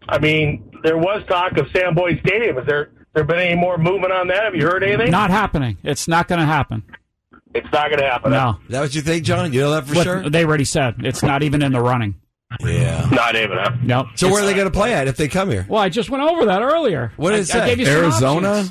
[0.07, 2.57] I mean, there was talk of Sam Boyd Stadium.
[2.57, 4.45] Has there there been any more movement on that?
[4.45, 5.11] Have you heard anything?
[5.11, 5.79] Not happening.
[5.83, 6.83] It's not going to happen.
[7.57, 8.31] It's not going to happen.
[8.33, 8.59] No.
[8.65, 9.53] Is that what you think, John?
[9.53, 10.31] You know that for What- sure?
[10.31, 12.15] They already said it's not even in the running.
[12.61, 13.09] Yeah.
[13.11, 13.59] Not even.
[13.59, 13.73] Huh?
[13.83, 14.09] No.
[14.15, 15.67] So where are they going to play at if they come here?
[15.69, 17.13] Well, I just went over that earlier.
[17.17, 17.61] What did I, it say?
[17.61, 18.65] I gave you some Arizona?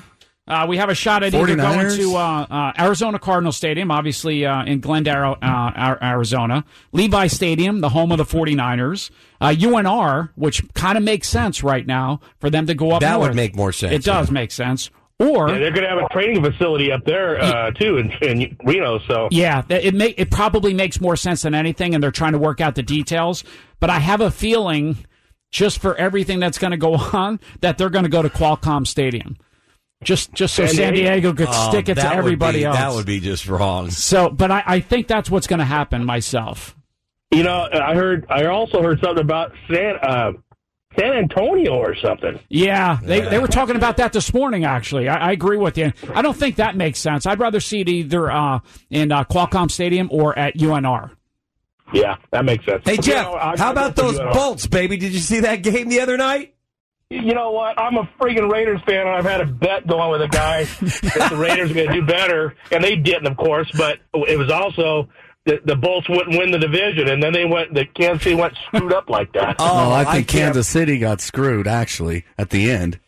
[0.47, 1.97] Uh, we have a shot at either going 49ers?
[1.97, 6.63] to uh, uh, Arizona Cardinal Stadium, obviously uh, in Glendale, uh, Arizona.
[6.91, 9.09] Levi Stadium, the home of the 49ers.
[9.41, 13.19] Uh, UNR, which kind of makes sense right now for them to go up That
[13.19, 14.33] would make more sense, It does yeah.
[14.33, 14.91] make sense.
[15.19, 18.57] Or Yeah, they're going to have a training facility up there uh, too in, in
[18.65, 18.99] Reno.
[19.07, 22.37] So Yeah, it may, it probably makes more sense than anything, and they're trying to
[22.37, 23.43] work out the details.
[23.79, 24.97] But I have a feeling,
[25.51, 28.85] just for everything that's going to go on, that they're going to go to Qualcomm
[28.85, 29.37] Stadium,
[30.03, 31.11] just just so San San Diego?
[31.13, 32.75] Diego could Oh, stick it to everybody be- else.
[32.77, 33.91] That would be just wrong.
[33.91, 36.75] so, but I, I think that's what's going to happen myself.
[37.31, 38.25] You know, I heard.
[38.29, 40.31] I also heard something about San uh,
[40.97, 42.39] San Antonio or something.
[42.49, 44.63] Yeah, they, they were talking about that this morning.
[44.65, 45.91] Actually, I, I agree with you.
[46.13, 47.25] I don't think that makes sense.
[47.25, 51.11] I'd rather see it either uh, in uh, Qualcomm Stadium or at UNR.
[51.93, 52.81] Yeah, that makes sense.
[52.85, 54.33] Hey, You Jeff, know, I- how I about those UNR.
[54.33, 54.97] Bolts, baby?
[54.97, 56.53] Did you see that game the other night?
[57.11, 57.79] You know what?
[57.79, 61.27] I'm a freaking Raiders fan, and I've had a bet going with a guy that
[61.29, 63.69] the Raiders are going to do better, and they didn't, of course.
[63.77, 65.07] But it was also
[65.45, 67.73] the, the Bolts wouldn't win the division, and then they went.
[67.73, 69.55] The Kansas City went screwed up like that.
[69.59, 72.99] Oh, oh, I think can't- Kansas City got screwed actually at the end.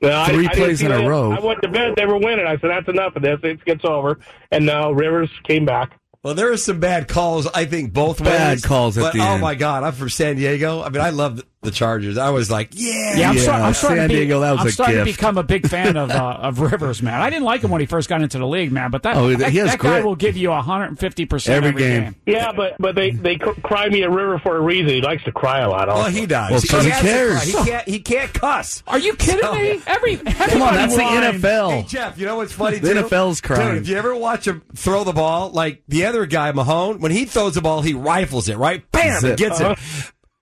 [0.00, 1.08] Well, Three I plays see in a that.
[1.08, 1.32] row.
[1.32, 1.94] I went to bed.
[1.96, 2.46] They were winning.
[2.46, 3.38] I said, "That's enough of this.
[3.42, 4.18] It gets over."
[4.52, 5.98] And now Rivers came back.
[6.22, 7.46] Well, there were some bad calls.
[7.48, 8.64] I think both Bad ways.
[8.64, 9.40] calls at but, the oh end.
[9.42, 10.82] my god, I'm from San Diego.
[10.82, 12.18] I mean, I love the, the Chargers.
[12.18, 14.52] I was like, yeah, Yeah, I'm, Yeah, start, I'm starting San to be, Diego, that
[14.52, 17.20] was I'm a starting to become a big fan of uh, of Rivers, man.
[17.20, 18.90] I didn't like him when he first got into the league, man.
[18.90, 21.82] But that Oh, he that, has that guy will give you 150 percent Every every
[21.82, 22.02] game.
[22.04, 22.14] game.
[22.26, 24.88] Yeah, but but they they cry me a river for a reason.
[24.88, 25.88] He likes to cry a lot.
[25.88, 26.02] Also.
[26.04, 26.50] Well, he does.
[26.50, 27.42] Well, 'cause he has to cares.
[27.44, 27.88] He can't.
[27.88, 28.82] He can't cuss.
[28.86, 29.80] Are you kidding So- me?
[29.86, 31.02] Every Come on, that's the.
[31.02, 31.70] NFL.
[31.70, 32.78] Hey Jeff, you know what's funny?
[32.78, 33.02] The too?
[33.02, 33.74] NFL's crying.
[33.74, 37.10] Dude, if you ever watch him throw the ball, like the other guy, Mahomes, when
[37.12, 39.30] he throws the ball, he rifles it right, bam, Zip.
[39.30, 39.78] and gets it.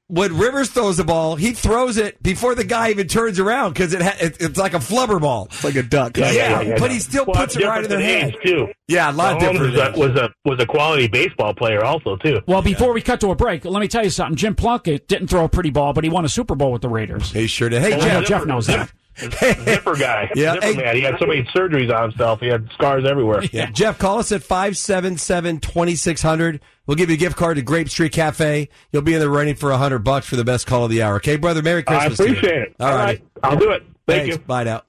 [0.09, 3.93] When Rivers throws the ball, he throws it before the guy even turns around because
[3.93, 5.47] it, ha- it it's like a flubber ball.
[5.47, 6.17] It's like a duck.
[6.17, 8.37] Yeah, but he still Well, puts it right in their than hand.
[8.45, 8.69] too.
[8.87, 9.97] Yeah, a lot Mahomes different.
[9.97, 12.41] Was a, was a was a quality baseball player also too.
[12.47, 14.37] Well, before we cut to a break, let me tell you something.
[14.37, 16.89] Jim Plunkett didn't throw a pretty ball, but he won a Super Bowl with the
[16.89, 17.33] Raiders.
[17.33, 17.83] He sure did.
[17.83, 18.29] Hey, I know Jeff.
[18.29, 18.93] Jeff knows that.
[19.19, 20.97] Zipper guy, Yeah, zipper hey- man.
[20.97, 22.41] He had so many surgeries on himself.
[22.41, 23.43] He had scars everywhere.
[23.53, 23.71] Yeah.
[23.71, 26.61] Jeff, call us at 577-2600.
[26.87, 28.69] We'll give you a gift card to Grape Street Cafe.
[28.93, 31.03] You'll be in the running for a hundred bucks for the best call of the
[31.03, 31.17] hour.
[31.17, 31.63] Okay, brother?
[31.63, 32.19] Merry I Christmas.
[32.19, 32.31] to you.
[32.37, 32.77] appreciate it.
[32.79, 33.23] All right.
[33.43, 33.83] I'll do it.
[34.07, 34.37] Thank Thanks.
[34.37, 34.43] you.
[34.43, 34.83] Bye now.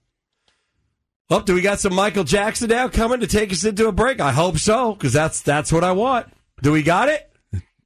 [1.29, 4.21] Well, do we got some Michael Jackson now coming to take us into a break?
[4.21, 6.27] I hope so, because that's that's what I want.
[6.61, 7.26] Do we got it?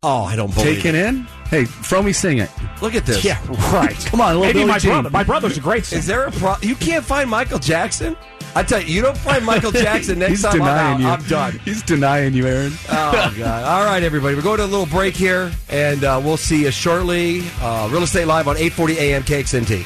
[0.03, 1.05] Oh, I don't believe Taken it.
[1.05, 1.27] in?
[1.47, 2.49] Hey, Fromy, sing it.
[2.81, 3.23] Look at this.
[3.23, 3.39] Yeah,
[3.71, 3.95] right.
[4.07, 4.91] Come on, a little Maybe Billie my Jean.
[4.93, 5.09] brother.
[5.11, 5.99] My brother's a great singer.
[5.99, 6.55] Is there a pro?
[6.63, 8.17] You can't find Michael Jackson?
[8.55, 10.59] I tell you, you don't find Michael Jackson next He's time.
[10.63, 10.97] I'm, out.
[10.97, 11.07] denying you.
[11.07, 11.59] I'm done.
[11.63, 12.73] He's denying you, Aaron.
[12.89, 13.63] Oh God!
[13.63, 16.71] All right, everybody, we're going to a little break here, and uh, we'll see you
[16.71, 17.43] shortly.
[17.61, 19.21] Uh, Real Estate Live on 8:40 a.m.
[19.21, 19.85] KXNT.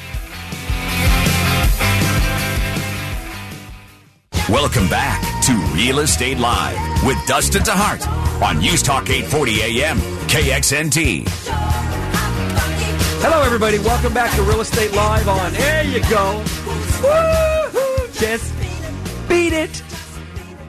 [4.50, 8.08] Welcome back to Real Estate Live with Dustin DeHart
[8.42, 11.28] on News Talk 840 AM KXNT.
[13.22, 13.78] Hello, everybody.
[13.78, 15.54] Welcome back to Real Estate Live on.
[15.54, 16.44] There you go.
[17.04, 18.08] Woo-hoo.
[18.14, 18.52] Just
[19.30, 19.85] beat it.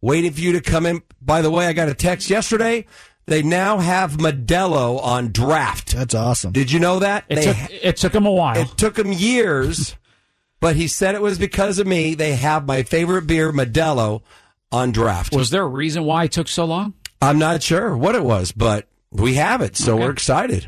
[0.01, 1.03] waiting for you to come in.
[1.21, 2.85] By the way, I got a text yesterday.
[3.27, 5.93] They now have Modelo on draft.
[5.93, 6.51] That's awesome.
[6.51, 7.25] Did you know that?
[7.29, 8.57] It They took it took him a while.
[8.57, 9.95] it took him years,
[10.59, 12.13] but he said it was because of me.
[12.15, 14.21] They have my favorite beer, Modelo,
[14.71, 15.33] on draft.
[15.35, 16.93] Was there a reason why it took so long?
[17.21, 20.03] I'm not sure what it was, but we have it, so Okay.
[20.03, 20.67] we're excited.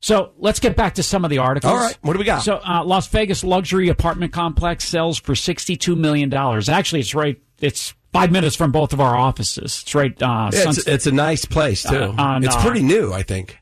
[0.00, 1.72] So let's get back to some of the articles.
[1.72, 2.42] All right, what do we got?
[2.42, 6.68] So uh, Las Vegas luxury apartment complex sells for sixty-two million dollars.
[6.68, 7.40] Actually, it's right.
[7.60, 9.80] It's five minutes from both of our offices.
[9.82, 10.10] It's right.
[10.22, 11.96] Uh, Yeah, it's, Sunset- it's a nice place too.
[11.96, 13.58] Uh, on, it's uh, pretty new, I think.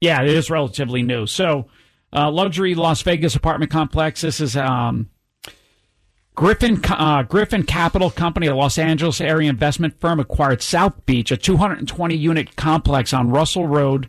[0.00, 1.26] Yeah, it is relatively new.
[1.26, 1.66] So,
[2.12, 4.20] uh, luxury Las Vegas apartment complex.
[4.20, 5.10] This is um,
[6.34, 11.36] Griffin uh, Griffin Capital Company, a Los Angeles area investment firm, acquired South Beach, a
[11.36, 14.08] 220 unit complex on Russell Road,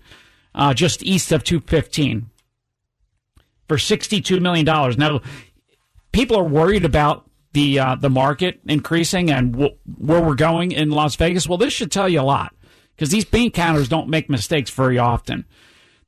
[0.56, 2.30] uh, just east of 215,
[3.68, 4.98] for 62 million dollars.
[4.98, 5.22] Now,
[6.12, 10.90] people are worried about the uh, the market increasing and w- where we're going in
[10.92, 11.48] Las Vegas.
[11.48, 12.54] Well, this should tell you a lot
[12.96, 15.46] because these bean counters don't make mistakes very often.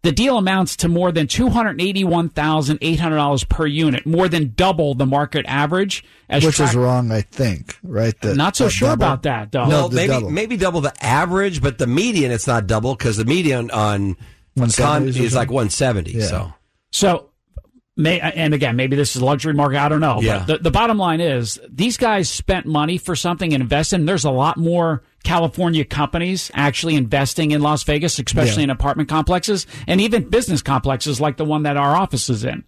[0.01, 4.05] The deal amounts to more than two hundred eighty-one thousand eight hundred dollars per unit,
[4.05, 6.03] more than double the market average.
[6.29, 7.75] As Which is wrong, I think.
[7.81, 8.13] Right?
[8.21, 9.03] The- Not so that sure double.
[9.05, 9.63] about that, though.
[9.65, 10.29] No, well, maybe double.
[10.29, 14.15] maybe double the average, but the median it's not double because the median on
[14.57, 16.11] 170s con is like 170.
[16.11, 16.25] Yeah.
[16.25, 16.53] So
[16.91, 17.29] So,
[17.97, 19.79] may, and again, maybe this is luxury market.
[19.79, 20.19] I don't know.
[20.21, 20.39] Yeah.
[20.39, 23.97] But the, the bottom line is these guys spent money for something and invested.
[24.01, 28.65] And there's a lot more California companies actually investing in Las Vegas, especially Yeah.
[28.65, 32.63] in apartment complexes and even business complexes like the one that our office is in.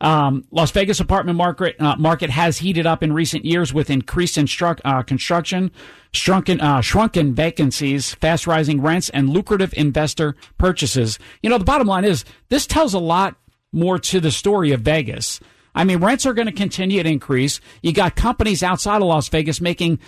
[0.00, 4.36] Um, Las Vegas apartment market uh, market has heated up in recent years with increased
[4.36, 5.70] instru- uh, construction,
[6.12, 11.20] shrunken uh, shrunken vacancies, fast rising rents, and lucrative investor purchases.
[11.40, 13.36] You know, the bottom line is this tells a lot
[13.72, 15.40] more to the story of Vegas.
[15.74, 17.60] I mean, rents are going to continue to increase.
[17.82, 19.98] You got companies outside of Las Vegas making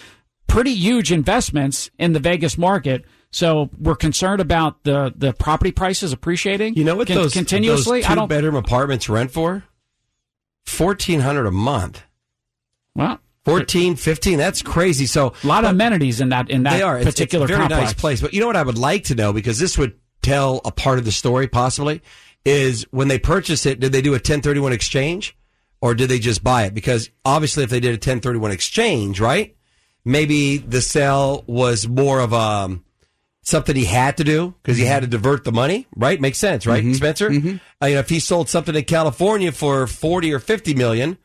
[0.46, 3.04] pretty huge investments in the Vegas market.
[3.30, 6.74] So we're concerned about the, the property prices appreciating.
[6.74, 8.02] you know what con- those continuously.
[8.02, 8.28] those I don't.
[8.28, 9.64] bedroom apartments rent for?
[10.66, 12.02] Fourteen hundred a month.
[12.94, 15.04] Well, 14, 15, That's crazy.
[15.06, 17.56] So a lot of amenities in that in that they are It's- particular it's a
[17.56, 17.90] very complex.
[17.92, 18.20] nice place.
[18.22, 20.98] But you know what I would like to know because this would tell a part
[20.98, 22.00] of the story possibly
[22.44, 25.36] is when they purchased it, did they do a 1031 exchange
[25.80, 26.74] or did they just buy it?
[26.74, 29.56] Because obviously, if they did a 1031 exchange, right?
[30.04, 32.84] Maybe the sale was more of um
[33.42, 36.20] something he had to do because he had to divert the money, right?
[36.20, 37.30] Makes sense, right, Spencer?
[37.82, 41.18] Uh, you know, if he sold something in California for 40 or 50 million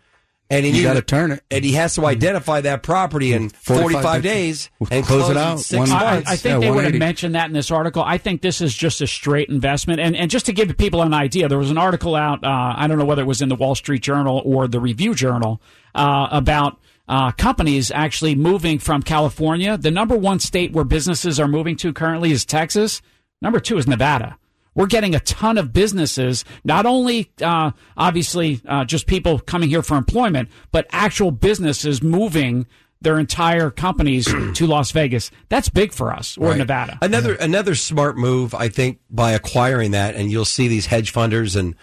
[0.49, 1.43] and he You gotta turn it.
[1.51, 5.31] and he has to identify that property in 45, 45 days and close close, it
[5.33, 5.59] in out.
[5.59, 6.29] six One- I, months.
[6.31, 8.03] I think Yeah, they would have mentioned that in this article.
[8.05, 9.99] I think this is just a straight investment.
[9.99, 12.43] And and just to give people an idea, there was an article out.
[12.43, 15.13] Uh, I don't know whether it was in the Wall Street Journal or the Review
[15.15, 15.61] Journal
[15.95, 16.79] uh, about.
[17.11, 19.75] Uh, companies actually moving from California.
[19.79, 23.01] The number one state where businesses are moving to currently is Texas.
[23.41, 24.37] Number two is Nevada.
[24.79, 29.83] We're getting a ton of businesses, not only uh, obviously uh, just people coming here
[29.83, 32.65] for employment, but actual businesses moving
[33.01, 35.31] their entire companies to Las Vegas.
[35.49, 36.57] That's big for us or Right.
[36.59, 36.97] Nevada.
[37.01, 41.57] Another another smart move, I think, by acquiring that, and you'll see these hedge funders
[41.59, 41.75] and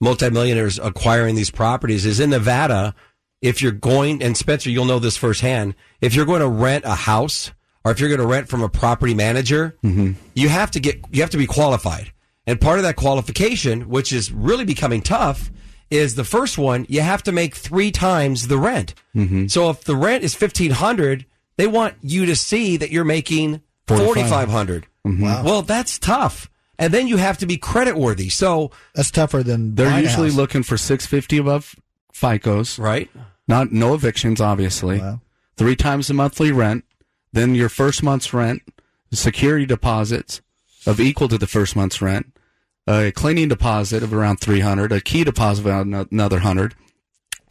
[0.00, 2.94] multimillionaires acquiring these properties is in Nevada.
[3.42, 5.74] If you're going, and Spencer, you'll know this firsthand.
[6.00, 7.52] If you're going to rent a house,
[7.84, 11.20] or if you're going to rent from a property manager, you have to get you
[11.20, 12.10] have to be qualified.
[12.48, 15.50] And part of that qualification, which is really becoming tough,
[15.90, 18.94] is the first one you have to make three times the rent.
[19.14, 19.48] Mm-hmm.
[19.48, 21.26] So if the rent is fifteen hundred,
[21.58, 24.86] they want you to see that you're making forty five hundred.
[25.06, 25.22] Mm-hmm.
[25.22, 25.44] Wow.
[25.44, 26.48] Well, that's tough.
[26.78, 28.30] And then you have to be credit worthy.
[28.30, 30.36] So That's tougher than They're usually house.
[30.36, 31.74] looking for 650 above
[32.14, 32.78] FICOs.
[32.78, 33.10] right,
[33.48, 35.00] Not no evictions, obviously.
[35.00, 35.20] Wow.
[35.56, 36.84] Three times the monthly rent.
[37.32, 38.62] then your first month's rent,
[39.12, 40.40] security deposits
[40.86, 42.32] of equal to the first month's rent,
[42.88, 46.74] a cleaning deposit of around 300, a key deposit of another 100.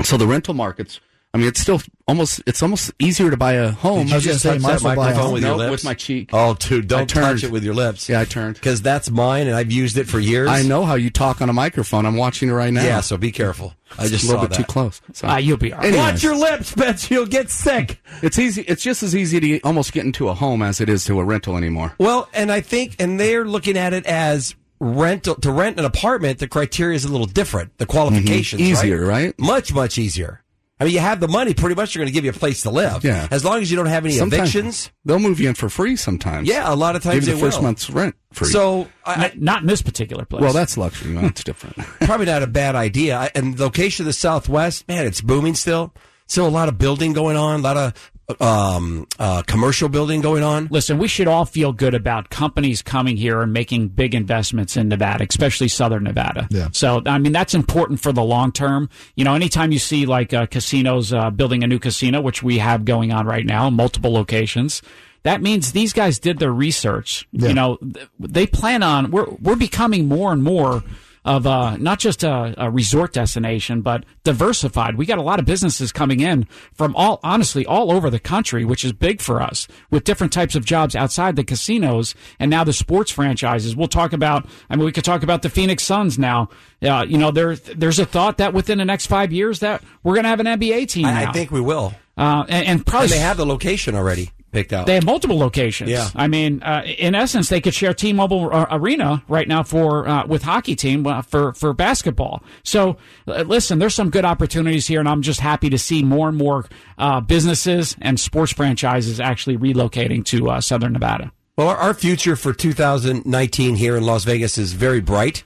[0.03, 0.99] So the rental markets,
[1.33, 4.07] I mean, it's still almost, it's almost easier to buy a home.
[4.07, 5.71] Did you just touch that microphone with your lips?
[5.71, 6.29] with my cheek.
[6.33, 8.09] Oh, dude, don't touch it with your lips.
[8.09, 8.55] Yeah, I turned.
[8.55, 10.49] Because that's mine, and I've used it for years.
[10.49, 12.05] I know how you talk on a microphone.
[12.05, 12.83] I'm watching it right now.
[12.83, 13.73] Yeah, so be careful.
[13.97, 15.01] I just a little saw bit too close.
[15.13, 15.27] So.
[15.27, 15.87] Uh, you'll be all right.
[15.89, 16.13] Anyways.
[16.13, 17.15] Watch your lips, Betsy.
[17.15, 18.01] You'll get sick.
[18.21, 18.63] It's easy.
[18.63, 21.23] It's just as easy to almost get into a home as it is to a
[21.23, 21.93] rental anymore.
[21.99, 26.39] Well, and I think, and they're looking at it as rental to rent an apartment.
[26.39, 27.77] The criteria is a little different.
[27.77, 28.65] The qualifications Mhm.
[28.65, 29.33] Easier, right?
[29.39, 30.43] Much, much easier.
[30.79, 31.55] I mean, you have the money.
[31.55, 33.03] Pretty much, they're going to give you a place to live.
[33.03, 33.27] Yeah.
[33.31, 34.91] As long as you don't have any Sometimes evictions.
[35.05, 36.47] They'll move you in for free sometimes.
[36.47, 37.63] Yeah, a lot of times Give you they the first will.
[37.63, 38.49] month's rent free.
[38.49, 40.41] So, I, I, Not, not in this particular place.
[40.43, 41.15] well, that's luxury.
[41.15, 41.77] That's different.
[42.01, 43.31] probably not a bad idea.
[43.33, 45.95] And location of the Southwest, man, it's booming still.
[46.27, 47.61] Still a lot of building going on.
[47.61, 50.67] A lot of um, uh, commercial building going on.
[50.69, 54.89] Listen, we should all feel good about companies coming here and making big investments in
[54.89, 56.47] Nevada, especially Southern Nevada.
[56.51, 56.67] Yeah.
[56.73, 58.89] So, I mean, that's important for the long term.
[59.15, 62.57] You know, anytime you see like uh, casinos uh, building a new casino, which we
[62.57, 64.81] have going on right now, multiple locations.
[65.23, 67.27] That means these guys did their research.
[67.31, 67.49] Yeah.
[67.49, 67.79] You know,
[68.19, 69.11] they plan on.
[69.11, 70.83] We're we're becoming more and more
[71.27, 74.95] of uh, not just a, a resort destination, but diversified.
[74.95, 78.63] We got a lot of businesses coming in from all, honestly, all over the country,
[78.63, 82.63] which is big for us with different types of jobs outside the casinos and now
[82.63, 83.75] the sports franchises.
[83.75, 86.47] We'll talk about, I mean, we could talk about the Phoenix Suns now.
[86.81, 90.13] Uh, you know, there, there's a thought that within the next five years that we're
[90.13, 91.25] going to have an NBA team I.
[91.25, 91.93] I think we will.
[92.17, 94.85] uh, and, and probably And they have the location already picked out.
[94.85, 95.89] they have multiple locations.
[95.89, 96.09] Yeah.
[96.15, 100.25] I mean, uh, in essence, they could share T-Mobile uh, Arena right now for uh,
[100.25, 102.43] with hockey team uh, for for basketball.
[102.63, 106.29] So, uh, listen, there's some good opportunities here, and I'm just happy to see more
[106.29, 106.65] and more
[106.97, 111.31] uh, businesses and sports franchises actually relocating to uh, Southern Nevada.
[111.57, 115.43] Well, our, future for 2019 here in Las Vegas is very bright.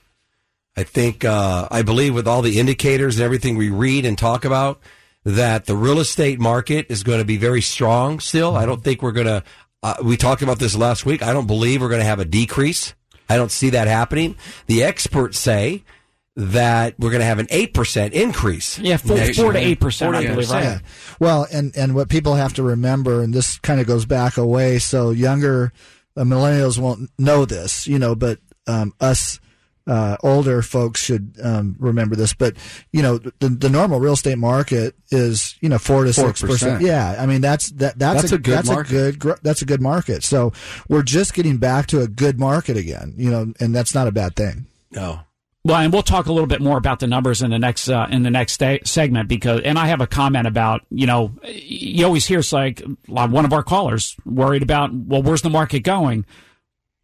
[0.75, 4.43] I think, uh, I believe with all the indicators and everything we read and talk
[4.43, 4.81] about,
[5.23, 8.55] that the real estate market is going to be very strong still.
[8.55, 9.43] I don't think we're going to,
[9.83, 11.21] uh, we talked about this last week.
[11.21, 12.93] I don't believe we're going to have a decrease.
[13.29, 14.35] I don't see that happening.
[14.67, 15.83] The experts say
[16.35, 18.79] that we're going to have an 8% increase.
[18.79, 19.69] Yeah, four, next four to year.
[19.69, 20.49] eight percent, I believe.
[20.49, 20.63] Right?
[20.63, 20.79] Yeah.
[21.19, 24.79] Well, and and what people have to remember, and this kind of goes back away,
[24.79, 25.73] so younger
[26.15, 29.39] uh, millennials won't know this, you know, but um, us
[29.91, 32.33] uh, older folks should um, remember this.
[32.33, 32.55] But
[32.93, 36.79] you know, the, the normal real estate market is you know four to six 4%.
[36.79, 39.15] Yeah, I mean that's that that's, That's a good that's market.
[39.15, 40.23] a good that's a good market.
[40.23, 40.53] So
[40.87, 44.11] we're just getting back to a good market again, you know, and that's not a
[44.13, 44.67] bad thing.
[44.91, 45.19] No.
[45.63, 48.07] Well, and we'll talk a little bit more about the numbers in the next uh,
[48.09, 52.05] in the next sta- segment because, and I have a comment about you know, you
[52.05, 56.25] always hear it's like one of our callers worried about well, where's the market going?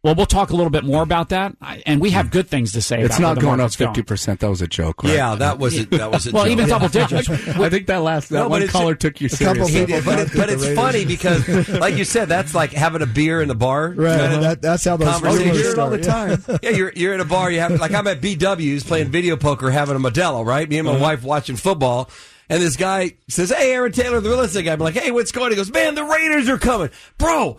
[0.08, 2.32] Well, we'll talk a little bit more about that, and we have hmm.
[2.32, 3.02] good things to say.
[3.02, 4.40] It's about where not the going up market's fifty percent.
[4.40, 5.02] That was a joke.
[5.02, 5.12] Right?
[5.12, 6.52] Yeah, that was a, that was a Well, joke.
[6.52, 7.28] even double digits.
[7.30, 9.84] I think that last that No, but one it's- caller took you couple seriously.
[9.84, 13.42] people- but, it, but it's funny because, like you said, that's like having a beer
[13.42, 13.90] in the bar.
[13.90, 14.18] Right.
[14.18, 15.40] Kinda That, that's how those conversation.
[15.40, 16.70] rumors You hear it all start, the yeah.
[16.70, 17.50] yeah, you're you're in a bar.
[17.50, 20.42] You have like I'm at BW's playing video poker, having a Modelo.
[20.42, 21.02] Right, me and my uh-huh.
[21.02, 22.08] wife watching football.
[22.48, 25.32] And this guy says, "Hey, Aaron Taylor, the real estate guy." I'm like, "Hey, what's
[25.32, 25.50] going?" on?
[25.50, 27.58] He goes, "Man, the Raiders are coming, bro."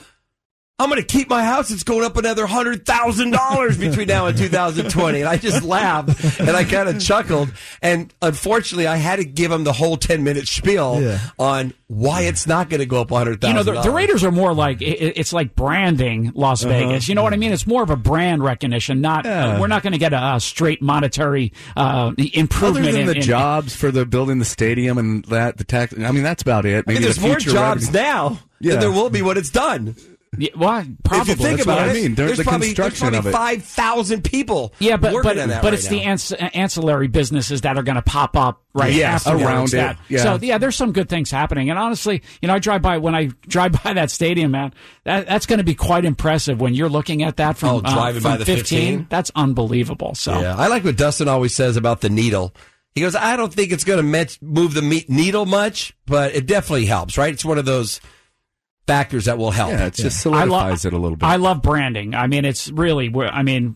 [0.80, 1.72] I'm going to keep my house.
[1.72, 5.20] It's going up another hundred thousand dollars between now and 2020.
[5.20, 7.52] And I just laughed and I kind of chuckled.
[7.82, 11.20] And unfortunately, I had to give him the whole 10 minute spiel Yeah.
[11.38, 14.32] on why it's not going to go up hundred You know, the, the Raiders are
[14.32, 16.72] more like it, it's like branding Las Uh-huh.
[16.74, 17.10] Vegas.
[17.10, 17.52] You know what I mean?
[17.52, 19.02] It's more of a brand recognition.
[19.02, 22.86] Not uh, we're not going to get a, a straight monetary uh, improvement.
[22.88, 25.94] Other than in, the in- jobs for the building the stadium and that the tax,
[25.98, 26.86] I mean that's about it.
[26.88, 28.02] I Maybe mean, there's the more future jobs revenue.
[28.04, 28.72] now Yeah.
[28.74, 29.96] than there will be when it's done.
[30.38, 31.34] Yeah, well, probably.
[31.34, 32.15] if you think That's about what I it, mean.
[32.15, 33.32] There's the probably, there's construction probably of it.
[33.32, 34.74] five thousand people.
[34.78, 38.02] Yeah, but but, that but right it's the ans- ancillary businesses that are going to
[38.04, 40.22] pop up right Yes, around it, that- yeah.
[40.24, 41.72] So yeah, there's some good things happening.
[41.72, 44.72] And honestly, you know, I drive by when I drive by that stadium, man.
[45.04, 47.94] That, that's going to be quite impressive when you're looking at that from Oh, uh,
[47.94, 49.08] driving from by the 15?
[49.10, 50.13] That's unbelievable.
[50.13, 52.54] So Yeah, I like what Dustin always says about the needle.
[52.94, 56.46] He goes, I don't think it's going to move the me- needle much, but it
[56.46, 57.34] definitely helps, right?
[57.34, 58.00] It's one of those
[58.90, 59.71] factors that will help.
[59.71, 61.25] Yeah, it just I lo- solidifies it a little bit.
[61.25, 62.15] I love branding.
[62.15, 63.13] I mean, it's really.
[63.15, 63.75] I mean,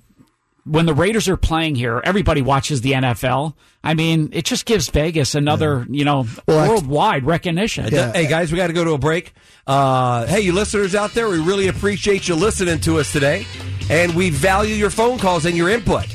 [0.65, 3.53] when the Raiders are playing here, everybody watches the NFL.
[3.83, 7.85] I mean, it just gives Vegas another, you know, Well, worldwide recognition.
[7.91, 9.33] Hey guys, we got to go to a break.
[9.67, 13.45] Uh, hey, you listeners out there, we really appreciate you listening to us today,
[13.89, 16.05] and we value your phone calls and your input.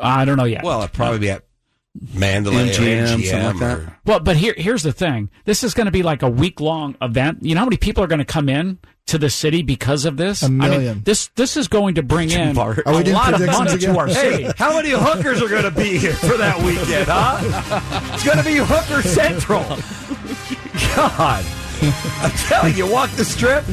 [0.00, 0.64] I don't know yet.
[0.64, 1.43] well, it'd probably be at
[2.12, 3.78] Mandalay MGM, or something like that.
[3.78, 5.30] or- Well, but here, here's the thing.
[5.44, 7.38] This is going to be like a week long event.
[7.42, 10.16] You know how many people are going to come in to the city because of
[10.16, 10.42] this?
[10.42, 11.02] A I mean, million.
[11.04, 13.94] this this is going to bring in Are a lot of money again?
[13.94, 14.14] to our Hey,
[14.44, 14.52] city.
[14.56, 18.10] how many hookers are going to be here for that weekend, huh?
[18.14, 19.62] It's going to be Hooker Central.
[20.96, 21.44] God.
[22.22, 23.64] I'm telling you, walk the strip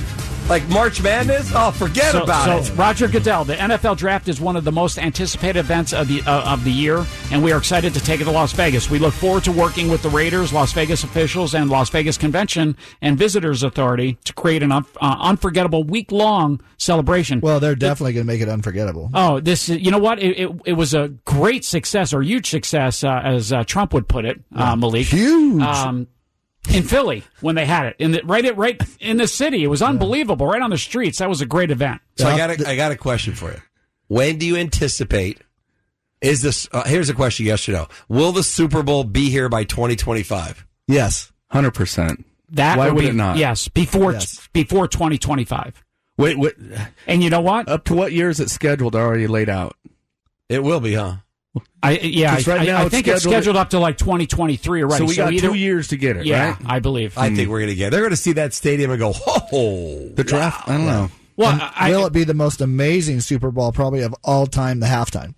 [0.51, 1.49] like March Madness.
[1.55, 2.77] Oh, forget So, about so it.
[2.77, 6.51] Roger Goodell, the NFL draft is one of the most anticipated events of the uh,
[6.51, 8.89] of the year, and we are excited to take it to Las Vegas.
[8.89, 12.75] We look forward to working with the Raiders, Las Vegas officials, and Las Vegas Convention
[13.01, 17.39] and Visitors Authority to create an un- uh, unforgettable week long celebration.
[17.39, 19.09] Well, they're definitely going to make it unforgettable.
[19.13, 20.19] Oh, this you know what?
[20.19, 24.09] It, it, it was a great success or huge success, uh, as uh, Trump would
[24.09, 25.05] put it, uh, Malik.
[25.07, 25.61] Huge.
[25.61, 26.07] Um,
[26.69, 29.67] in Philly when they had it in the right at right in the city, it
[29.67, 30.45] was unbelievable.
[30.45, 32.01] Right on the streets, that was a great event.
[32.17, 33.61] So I got a, I got a question for you.
[34.07, 35.39] When do you anticipate?
[36.21, 36.67] Is this?
[36.71, 37.45] Uh, here's a question.
[37.47, 37.87] Yes or no?
[38.07, 40.65] Will the Super Bowl be here by 2025?
[40.87, 41.31] yes.
[41.49, 42.25] Hundred percent.
[42.51, 43.35] That Why would would be, it not?
[43.37, 44.47] Yes, before Yes.
[44.53, 45.83] before 2025.
[46.17, 46.53] Wait, wait.
[47.07, 47.67] And you know what?
[47.67, 48.95] Up to what year is it scheduled?
[48.95, 49.75] Already laid out.
[50.47, 51.15] It will be, huh?
[51.83, 54.83] I yeah, right I- now I it's think it's scheduled- scheduled up to like 2023
[54.83, 54.97] already.
[54.99, 56.57] so we got either- two years to get it, Yeah, right?
[56.65, 57.17] I believe.
[57.17, 57.35] I hmm.
[57.35, 57.87] think we're going to get.
[57.87, 57.91] It.
[57.91, 59.13] They're going to see that stadium and go,
[59.51, 60.69] "Oh, The draft.
[60.69, 61.11] I don't know.
[61.35, 64.79] well, I, will it be the most amazing Super Bowl probably of all time?
[64.79, 65.33] The halftime,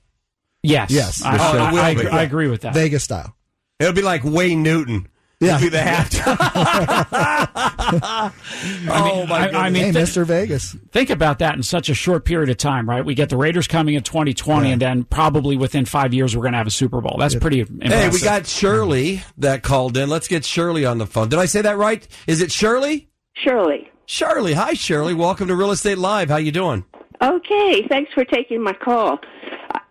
[0.62, 1.24] yes, Yes.
[1.24, 2.02] I, I- I be.
[2.02, 2.74] agree- I agree with that.
[2.76, 3.36] Vegas style.
[3.80, 5.08] It'll be like Wayne Newton.
[5.44, 5.58] Yeah.
[5.58, 6.38] It'll be the halftime.
[8.90, 10.26] oh my I- I mean, Hey, th- Mr.
[10.26, 10.76] Vegas.
[10.92, 13.04] think about that in such a short period of time, right?
[13.04, 16.54] We get the Raiders coming in 2020, and then probably within five years we're going
[16.54, 17.16] to have a Super Bowl.
[17.18, 17.94] That's pretty impressive.
[17.94, 20.10] Hey, we got Shirley that called in.
[20.10, 21.30] Let's get Shirley on the phone.
[21.30, 22.08] Did I say that right?
[22.28, 23.10] Is it Shirley?
[23.34, 23.90] Shirley.
[24.06, 25.14] Shirley, hi Shirley.
[25.14, 26.30] Welcome to Real Estate Live.
[26.30, 26.84] How you doing?
[27.22, 29.18] Okay, thanks for taking my call.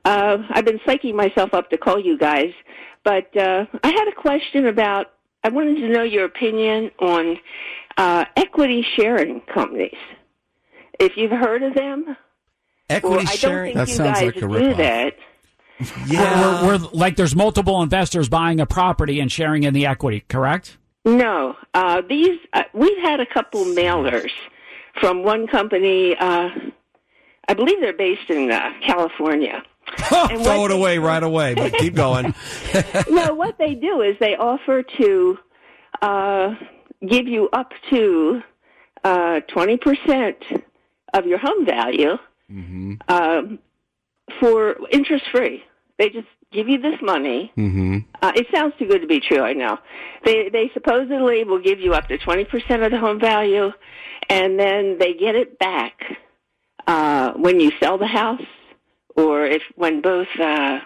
[0.05, 2.53] Uh, I've been psyching myself up to call you guys,
[3.05, 5.07] but uh, I had a question about.
[5.45, 7.39] I wanted to know your opinion on
[7.97, 9.97] uh, equity sharing companies.
[11.01, 12.17] If you've heard of them,
[12.91, 13.75] Equity or I don't sharing.
[13.75, 14.77] think That you sounds guys like a do ripoff.
[14.77, 15.15] that.
[16.07, 16.63] yeah.
[16.67, 20.77] we're, we're like there's multiple investors buying a property and sharing in the equity, correct?
[21.05, 24.31] No, uh, these uh, we've had a couple mailers
[25.01, 26.15] from one company.
[26.17, 26.51] Uh,
[27.49, 29.63] I believe they're based in uh, California.
[29.99, 30.27] Throw
[30.65, 31.55] it they- away right away.
[31.55, 32.35] But keep going.
[33.11, 35.39] no, what they do is they offer to
[36.01, 36.55] uh,
[37.07, 38.43] give you up to
[39.05, 40.37] uh, twenty percent
[41.15, 42.17] of your home value
[43.09, 43.59] um,
[44.41, 45.63] for interest free.
[45.99, 47.53] They just give you this money.
[47.57, 47.99] Mm-hmm.
[48.21, 49.41] Uh, it sounds too good to be true.
[49.41, 49.79] I know.
[50.25, 53.73] They they supposedly will give you up to twenty percent of the home value,
[54.29, 56.01] and then they get it back
[56.87, 58.43] uh, when you sell the house,
[59.17, 60.81] or if when both uh,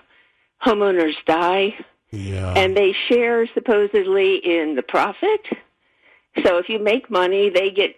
[0.65, 1.75] homeowners die
[2.11, 2.55] Yeah.
[2.57, 5.41] and they share supposedly in the profit.
[6.45, 7.97] So if you make money, they get,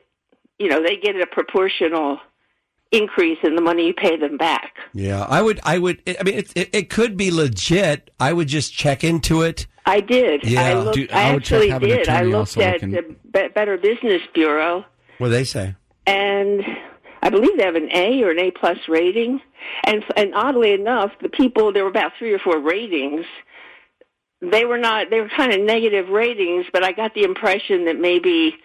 [0.59, 2.21] you know, they get a proportional
[2.93, 4.75] increase in the money you pay them back.
[4.95, 5.61] Yeah, I would.
[5.65, 6.01] I would.
[6.07, 8.11] I mean, it, it, it could be legit.
[8.19, 9.67] I would just check into it.
[9.87, 10.45] I did.
[10.45, 10.63] Yeah.
[10.63, 10.97] I looked.
[10.97, 12.09] Do- I, I would actually have did.
[12.09, 12.91] I looked at looking.
[12.93, 13.03] the
[13.33, 14.85] Be- Better Business Bureau,
[15.19, 15.75] What do they say?
[16.07, 16.63] and
[17.23, 19.41] I believe they have an A or an A plus rating,
[19.85, 23.27] and and oddly enough, the people there were about three or four ratings.
[24.41, 25.11] They were not.
[25.11, 28.57] They were kind of negative ratings, but I got the impression that maybe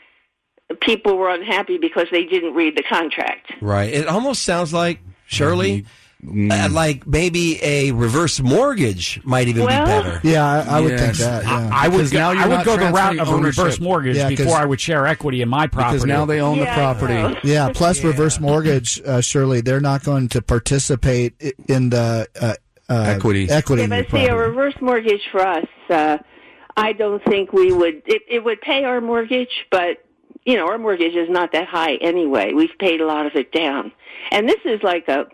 [0.81, 3.51] people were unhappy because they didn't read the contract.
[3.61, 3.93] Right.
[3.93, 5.87] It almost sounds like Shirley, mm-hmm.
[6.27, 10.19] Uh, like maybe a reverse mortgage might even Well- be better.
[10.23, 11.43] Yeah, I, I would think that.
[11.43, 11.69] Yeah.
[11.73, 13.79] I would go, now you're I would not go the route transferring of a reverse
[13.79, 15.95] mortgage Yeah, 'cause- before I would share equity in my property.
[15.95, 17.39] Because now they own Yeah, the property.
[17.47, 21.33] Yeah, plus reverse mortgage, uh, surely they're not going to participate
[21.67, 22.53] in the uh,
[22.89, 23.49] uh, Equity.
[23.49, 23.81] Equity.
[23.81, 26.17] Yeah, in your but see, a reverse mortgage for us, uh,
[26.75, 28.01] I don't think we would.
[28.05, 30.03] It, it would pay our mortgage, but
[30.45, 32.51] you know, our mortgage is not that high anyway.
[32.53, 33.91] We've paid a lot of it down,
[34.31, 35.25] and this is like a,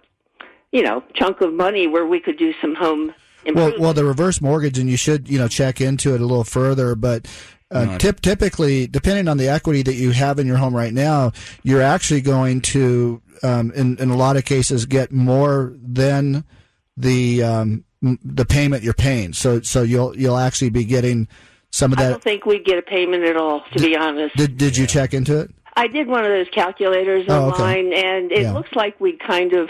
[0.72, 3.16] you know, chunk of money where we could do some home Well,
[3.46, 3.80] improvement.
[3.80, 6.96] well, the reverse mortgage, and you should you know check into it a little further.
[6.96, 7.28] But
[7.72, 11.32] uh, tip, typically, depending on the equity that you have in your home right now,
[11.64, 16.44] you're actually going to, um, in in a lot of cases, get more than
[16.98, 19.34] the um, the payment you're paying.
[19.34, 21.28] So so you'll you'll actually be getting
[21.72, 22.08] some of that.
[22.08, 24.36] I don't think we'd get a payment at all, to be honest.
[24.36, 25.52] Did did you check into it?
[25.76, 27.62] I did one of those calculators Oh, okay.
[27.64, 28.54] online, and it Yeah.
[28.54, 29.70] looks like we kind of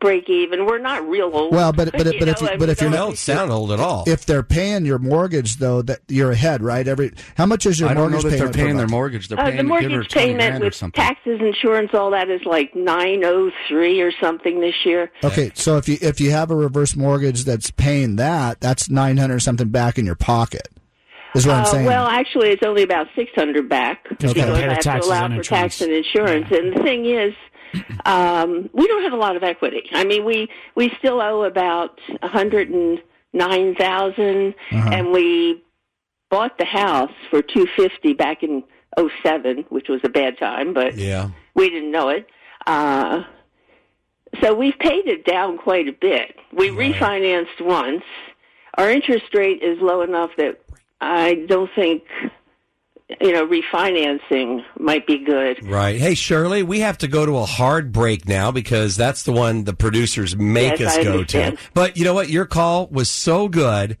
[0.00, 0.66] break even.
[0.66, 1.52] We're not real old.
[1.54, 3.50] Well, but- but- You but if know, you- but if you're don't- You don't sound
[3.50, 4.04] old at all.
[4.06, 6.86] If they're paying your mortgage, though, that you're ahead, right?
[6.86, 9.28] Every how much is your I don't know mortgage that they're paying their mortgage.
[9.28, 12.10] They're Uh, paying the to give her mortgage payment grand or with taxes, insurance, all
[12.12, 15.10] that is like nine oh three or something this year.
[15.24, 19.16] Okay, so if you if you have a reverse mortgage that's paying that, that's nine
[19.16, 20.68] hundred something back in your pocket.
[21.34, 21.84] Is what I'm Uh, saying.
[21.86, 25.00] well, actually, it's only about six hundred back Because because they pay the I have
[25.02, 26.46] to allow for tax and insurance.
[26.50, 27.34] And the thing is,
[28.04, 29.88] um, we don't have a lot of equity.
[29.92, 33.00] I mean, we we still owe about a hundred and
[33.32, 34.90] nine thousand, Uh-huh.
[34.92, 35.62] and we
[36.30, 38.62] bought the house for two fifty back in
[38.96, 41.30] oh seven, which was a bad time, but yeah.
[41.54, 42.26] we didn't know it.
[42.66, 43.22] Uh,
[44.42, 46.34] so we've paid it down quite a bit.
[46.52, 48.02] We refinanced once.
[48.74, 50.60] Our interest rate is low enough that
[51.00, 52.02] I don't think,
[53.20, 55.64] you know, refinancing might be good.
[55.64, 55.98] Right.
[56.00, 59.64] Hey, Shirley, we have to go to a hard break now because that's the one
[59.64, 61.58] the producers make Yes, us I go understand.
[61.58, 61.64] to.
[61.74, 62.28] But you know what?
[62.30, 63.96] Your call was so good.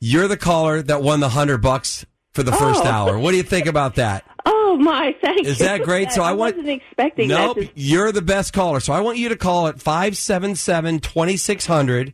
[0.00, 2.88] You're the caller that won the hundred bucks for the first Oh.
[2.88, 3.18] hour.
[3.18, 4.24] What do you think about that?
[4.46, 5.48] Oh my, thank you.
[5.50, 6.12] Is that great?
[6.12, 7.74] So I want- wasn't expecting Nope, that.
[7.74, 8.80] to- you're the best caller.
[8.80, 12.12] So I want you to call at 577-2600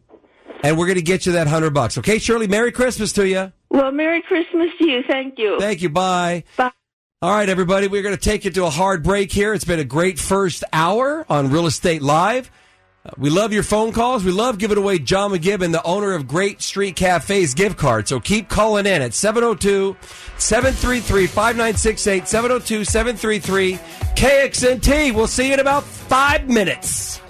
[0.64, 1.98] and we're going to get you that 100 bucks.
[1.98, 3.52] Okay, Shirley, Merry Christmas to you.
[3.68, 5.02] Well, Merry Christmas to you.
[5.06, 5.60] Thank you.
[5.60, 5.90] Thank you.
[5.90, 6.44] Bye.
[6.56, 6.72] Bye.
[7.20, 9.52] All right, everybody, we're going to take you to a hard break here.
[9.52, 12.50] It's been a great first hour on Real Estate Live.
[13.04, 14.24] Uh, we love your phone calls.
[14.24, 18.08] We love giving away John McGibbon, the owner of Grape Street Cafe's gift card.
[18.08, 19.96] So keep calling in at 702
[20.38, 23.74] 733 5968 702 733
[24.16, 25.14] KXNT.
[25.14, 27.20] We'll see you in about five minutes.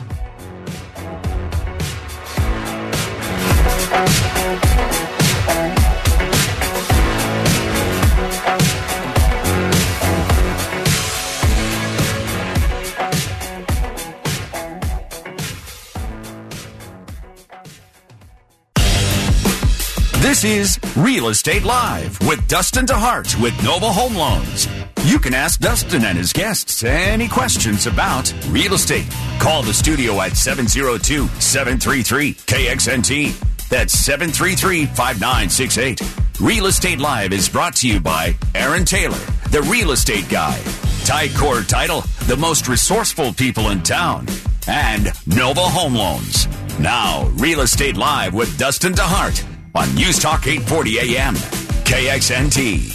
[20.35, 24.67] This is Real Estate Live with Dustin DeHart with Nova Home Loans.
[25.05, 29.07] You can ask Dustin and his guests any questions about real estate.
[29.39, 33.54] Call the studio at 702 733 KXNT.
[33.75, 36.01] That's 733 5968.
[36.41, 39.19] Real Estate Live is brought to you by Aaron Taylor,
[39.51, 40.57] the real estate guy.
[41.03, 44.29] Ticor Title, the most resourceful people in town.
[44.69, 46.47] And Nova Home Loans.
[46.79, 49.45] Now, Real Estate Live with Dustin DeHart
[49.75, 51.35] on News Talk 840 AM.
[51.35, 52.95] KXNT.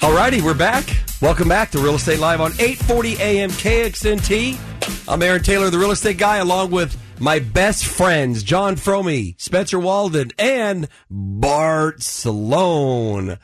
[0.00, 0.94] Alrighty, we're back.
[1.22, 5.08] Welcome back to Real Estate Live on 840 AM KXNT.
[5.08, 9.78] I'm Aaron Taylor, the real estate guy, along with my best friends, John Fromey, Spencer
[9.78, 13.38] Walden, and Bart Sloan.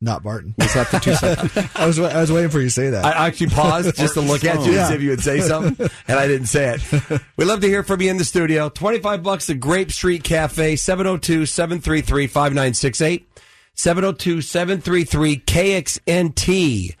[0.00, 0.54] Not Barton.
[0.58, 1.70] Is that the two seconds?
[1.74, 3.04] I was I was waiting for you to say that.
[3.06, 4.88] I actually paused just to look at you and Yeah.
[4.88, 7.22] see if you would say something, and I didn't say it.
[7.38, 8.68] We love to hear from you in the studio.
[8.68, 13.28] 25 bucks at Grape Street Cafe, 702 733 5968.
[13.76, 16.96] 702 733 KXNT.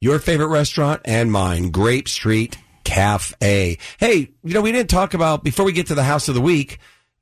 [0.00, 3.78] Your favorite restaurant and mine, Grape Street Cafe.
[3.98, 6.40] Hey, you know, we didn't talk about, before we get to the house of the
[6.40, 6.78] week,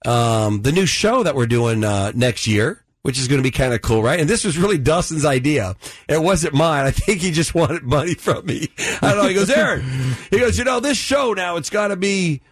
[0.06, 3.50] um, the new show that we're doing uh, next year, which is going to be
[3.50, 4.20] kind of cool, right?
[4.20, 5.76] And this was really Dustin's idea.
[6.08, 6.86] It wasn't mine.
[6.86, 8.68] I think he just wanted money from me.
[9.02, 9.28] I don't know.
[9.28, 9.82] He goes, Aaron,
[10.30, 12.42] he goes, you know, this show now, it's got to be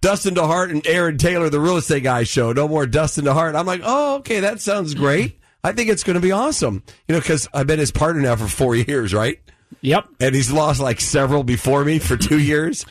[0.00, 2.52] Dustin DeHart and Aaron Taylor, the real estate guy show.
[2.52, 3.54] No more Dustin DeHart.
[3.54, 5.38] I'm like, oh, okay, that sounds great.
[5.64, 6.82] I think it's going to be awesome.
[7.08, 9.38] You know, because I've been his partner now for four years, right?
[9.80, 10.06] Yep.
[10.20, 12.84] and he's lost like several before me for two years.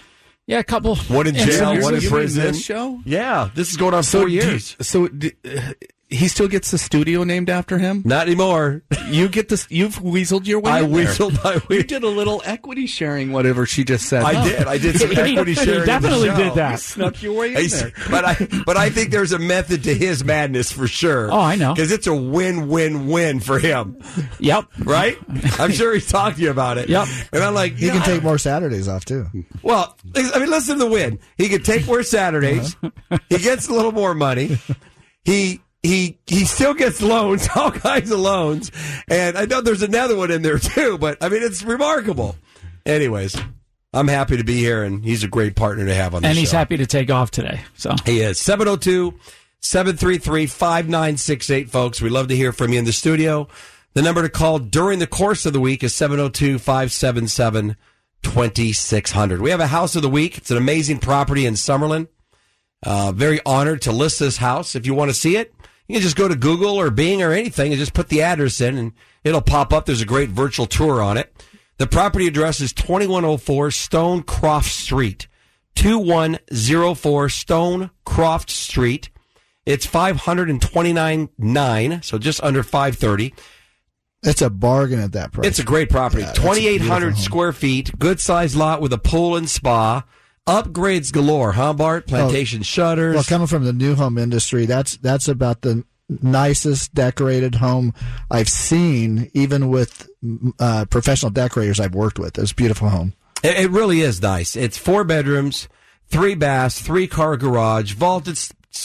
[0.46, 0.96] Yeah, a couple.
[0.96, 2.44] One in jail, one in prison.
[2.44, 3.02] this show?
[3.06, 4.76] Yeah, this is going on So four do- years.
[4.80, 5.74] so d- uh,
[6.10, 8.02] he still gets the studio named after him.
[8.06, 8.82] Not anymore.
[9.10, 9.68] You get this.
[9.70, 10.72] You've weaseled your way.
[10.72, 11.06] I in there.
[11.06, 11.78] weaseled my way.
[11.78, 14.24] You did a little equity sharing, whatever she just said.
[14.24, 14.44] I Huh.
[14.48, 14.68] did.
[14.68, 15.74] I did some He- equity he sharing.
[15.74, 16.38] in the definitely show.
[16.38, 16.80] did that.
[16.80, 17.92] Snuck your way in I- there.
[18.10, 21.32] but I but I think there's a method to his madness for sure.
[21.32, 21.74] Oh, I know.
[21.74, 23.98] because it's a win-win-win for him,
[24.40, 24.66] Yep.
[24.80, 25.18] right?
[25.60, 26.90] I'm sure he's talked to you about it.
[26.90, 27.08] Yep.
[27.34, 29.28] And I'm like, He you can know, take more Saturdays off too.
[29.62, 31.20] Well, I mean, listen to the win.
[31.38, 32.76] He could take more Saturdays.
[33.30, 34.58] he gets a little more money.
[35.26, 38.72] He he he still gets loans, all kinds of loans,
[39.10, 40.98] and I know there's another one in there too.
[40.98, 42.36] But I mean, it's remarkable.
[42.86, 43.36] Anyways,
[43.94, 46.30] I'm happy to be here, and he's a great partner to have on the show.
[46.30, 46.40] And show.
[46.42, 47.62] he's happy to take off today.
[47.76, 49.18] So He is 702
[49.62, 52.02] 733 5968, folks.
[52.02, 53.48] We love to hear from you in the studio.
[53.94, 57.76] The number to call during the course of the week is 702 577
[58.22, 59.42] 2600.
[59.42, 60.38] We have a house of the week.
[60.38, 62.08] It's an amazing property in Summerlin.
[62.84, 64.76] Uh, very honored to list this house.
[64.76, 65.54] If you want to see it,
[65.88, 68.62] you can just go to Google or Bing or anything and just put the address
[68.62, 68.92] in and
[69.24, 69.86] it'll pop up.
[69.86, 71.34] There's a great virtual tour on it.
[71.78, 75.28] The property address is 2104 Stonecroft Street.
[75.76, 79.10] 2104 Stonecroft Street.
[79.66, 83.34] It's 529.9, so just under 530.
[84.24, 85.46] It's a bargain at that price.
[85.46, 86.24] It's a great property.
[86.24, 90.04] Yeah, that's a beautiful 2,800 square feet, good sized lot with a pool and spa.
[90.48, 92.08] Upgrades galore, huh, Bart?
[92.08, 93.16] Plantation shutters.
[93.16, 97.94] Well, coming from the new home industry, that's that's about the nicest decorated home
[98.32, 100.10] I've seen, even with
[100.60, 102.40] uh, professional decorators I've worked with.
[102.40, 103.14] It's a beautiful home.
[103.44, 104.56] It, it really is nice.
[104.56, 105.68] It's four bedrooms,
[106.08, 108.40] three baths, three car garage, vaulted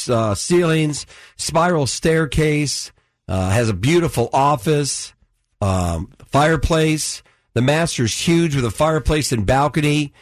[0.08, 1.06] uh, ceilings,
[1.36, 2.90] spiral staircase,
[3.28, 5.14] uh, has a beautiful office,
[5.60, 7.22] um, fireplace.
[7.54, 10.12] The master's huge with a fireplace and balcony.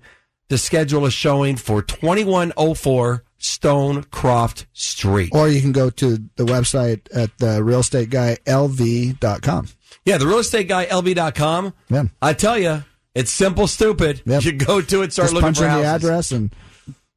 [0.49, 5.29] to schedule a showing for 2104 Stonecroft Street.
[5.33, 9.67] Or you can go to the website at the realestateguyLV.com.
[10.05, 11.73] Yeah, the real estate guy, LV.com.
[11.89, 12.03] Yeah.
[12.21, 12.83] I tell you,
[13.15, 14.21] it's simple, stupid.
[14.25, 14.43] Yep.
[14.43, 16.03] You go to it, start Just looking punch for in the houses.
[16.09, 16.53] address and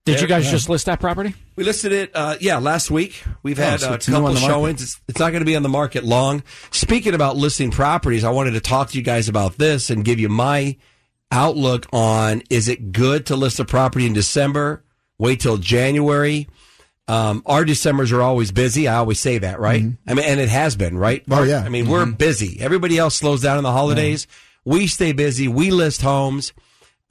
[0.04, 0.52] did you guys Yeah.
[0.52, 1.34] just list that property?
[1.56, 3.24] We listed it, uh, yeah, last week.
[3.42, 4.54] We've had so uh, a it's new on couple the market.
[4.54, 4.82] showings.
[4.82, 6.44] It's, it's not going to be on the market long.
[6.70, 10.20] Speaking about listing properties, I wanted to talk to you guys about this and give
[10.20, 10.76] you my
[11.32, 14.84] outlook on is it good to list a property in December?
[15.18, 16.46] Wait till January.
[17.08, 18.88] Um, our Decembers are always busy.
[18.88, 19.84] I always say that, right?
[20.08, 21.22] I mean, and it has been, right?
[21.22, 21.32] Mm-hmm.
[21.32, 21.60] Oh, yeah.
[21.60, 22.58] I mean, we're busy.
[22.60, 24.26] Everybody else slows down in the holidays.
[24.64, 25.46] We stay busy.
[25.46, 26.52] We list homes.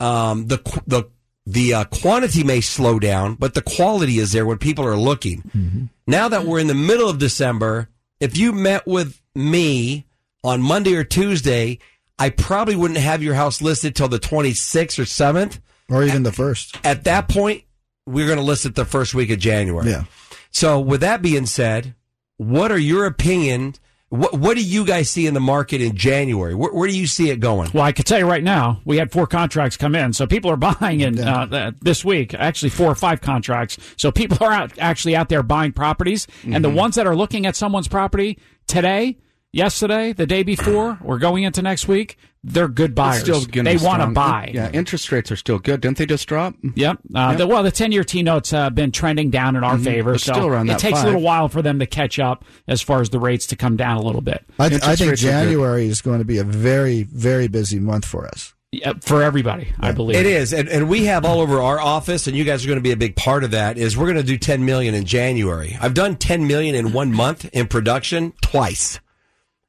[0.02, 1.04] Um, the the
[1.46, 5.90] the uh, quantity may slow down, but the quality is there when people are looking.
[6.08, 7.88] Now that we're in the middle of December,
[8.20, 10.06] if you met with me
[10.44, 11.80] on Monday or Tuesday,
[12.20, 15.60] I probably wouldn't have your house listed till the 26th or 7th.
[15.90, 16.78] or even the first.
[16.84, 17.64] At that point,
[18.06, 19.90] we're going to list it the first week of January.
[19.90, 20.04] Yeah.
[20.52, 21.96] So, with that being said,
[22.38, 23.80] what are your opinions?
[24.10, 26.54] What, what do you guys see in the market in January?
[26.54, 27.72] Where, where do you see it going?
[27.74, 30.52] Well, I could tell you right now, we had four contracts come in, so people
[30.52, 32.34] are buying in uh, this week.
[32.34, 33.78] Actually, four or five contracts.
[33.98, 37.46] So people are out, actually out there buying properties, and the ones that are looking
[37.46, 39.18] at someone's property today,
[39.52, 42.18] yesterday, the day before, or going into next week,
[42.48, 43.22] they're good buyers.
[43.22, 44.52] Still gonna they want to buy.
[44.54, 45.82] Yeah, interest rates are still good.
[45.82, 46.54] Didn't they just drop?
[46.76, 47.00] Yep.
[47.14, 50.22] Uh, The, well, the ten-year T notes have been trending down in our favor, But
[50.22, 51.04] so still around it takes five.
[51.04, 53.76] a little while for them to catch up as far as the rates to come
[53.78, 55.32] down a little bit I, th- I think rates are good.
[55.32, 58.54] January is going to be a very, very busy month for us.
[58.72, 59.72] Yeah, for everybody.
[59.80, 62.66] I believe It is, and, and we have all over our office, and you guys
[62.66, 63.78] are going to be a big part of that.
[63.78, 65.78] Is we're going to do 10 million in January.
[65.80, 69.00] I've done 10 million in one month in production twice,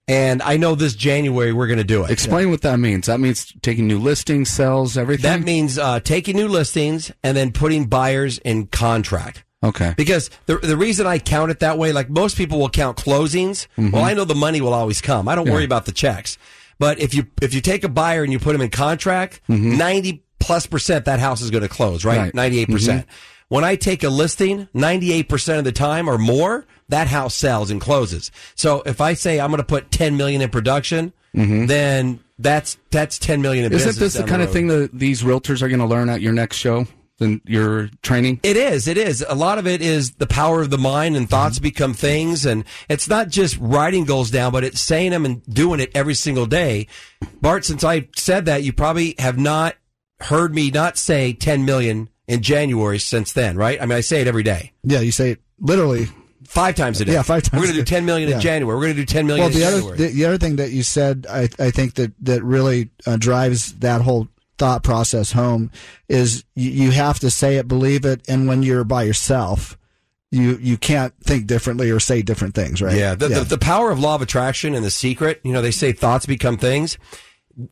[0.08, 2.10] and I know this January we're going to do it.
[2.10, 3.06] Explain what that means.
[3.06, 5.22] That means taking new listings, sales, everything.
[5.22, 9.44] That means uh, taking new listings and then putting buyers in contract.
[9.64, 9.94] Okay.
[9.96, 13.66] Because the the reason I count it that way, like most people will count closings.
[13.76, 13.90] Mm-hmm.
[13.90, 15.28] Well, I know the money will always come.
[15.28, 16.38] I don't worry about the checks.
[16.78, 19.76] But if you if you take a buyer and you put them in contract, mm-hmm.
[19.76, 22.18] 90 plus percent that house is going to close, right?
[22.18, 22.34] Right.
[22.34, 23.06] 98 percent.
[23.06, 23.35] Mm-hmm.
[23.48, 27.70] When I take a listing, 98 percent of the time or more, that house sells
[27.70, 28.30] and closes.
[28.54, 31.66] So if I say I'm going to put 10 million in production, mm-hmm.
[31.66, 33.96] then that's that's 10 million in business.
[33.96, 36.32] Isn't this the kind of thing that these realtors are going to learn at your
[36.32, 36.86] next show?
[37.18, 38.40] Than your training?
[38.42, 38.86] It is.
[38.86, 39.24] It is.
[39.26, 41.62] A lot of it is the power of the mind and thoughts mm-hmm.
[41.62, 42.44] become things.
[42.44, 46.12] And it's not just writing goals down, but it's saying them and doing it every
[46.12, 46.88] single day.
[47.40, 49.76] Bart, since I said that, you probably have not
[50.20, 53.80] heard me not say 10 million in January since then, right?
[53.80, 54.72] I mean, I say it every day.
[54.82, 56.06] Yeah, you say it literally.
[56.44, 57.12] Five times a day.
[57.12, 57.84] Yeah, five times We're going to do.
[57.84, 58.76] 10 million in January.
[58.76, 59.94] We're going to do 10 million Well, in the January.
[59.94, 63.16] other the, the other thing that you said, I I think that that really uh,
[63.16, 65.70] drives that whole thought process home
[66.08, 69.76] is you, you have to say it, believe it, and when you're by yourself,
[70.30, 72.96] you you can't think differently or say different things, right?
[72.96, 75.70] Yeah, the, The, the power of law of attraction and the secret, you know, they
[75.72, 76.96] say thoughts become things.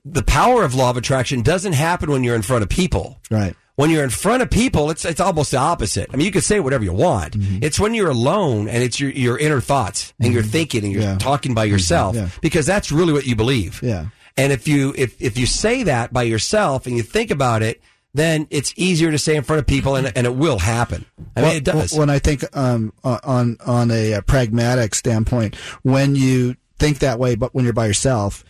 [0.05, 3.20] The power of law of attraction doesn't happen when you're in front of people.
[3.30, 3.55] right.
[3.76, 6.08] When you're in front of people, it's it's almost the opposite.
[6.12, 7.36] I mean, you can say whatever you want.
[7.36, 7.58] Mm-hmm.
[7.64, 11.02] It's when you're alone and it's your your inner thoughts and you're thinking and you're
[11.02, 11.18] Yeah.
[11.18, 12.28] talking by yourself Yeah.
[12.40, 13.80] because that's really what you believe.
[13.82, 14.06] Yeah.
[14.36, 17.82] And if you if if you say that by yourself and you think about it,
[18.14, 21.04] then it's easier to say in front of people and and it will happen.
[21.36, 21.92] I mean, Well, it does.
[21.98, 27.34] When I think um, on on a, uh pragmatic standpoint, when you think that way,
[27.34, 28.44] but when you're by yourself,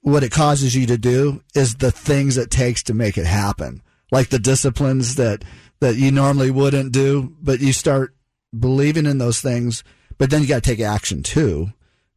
[0.00, 3.82] what it causes you to do is the things it takes to make it happen,
[4.10, 5.44] like the disciplines that
[5.80, 8.14] that you normally wouldn't do, but you start
[8.58, 9.82] believing in those things,
[10.18, 11.68] but then you got to take action too.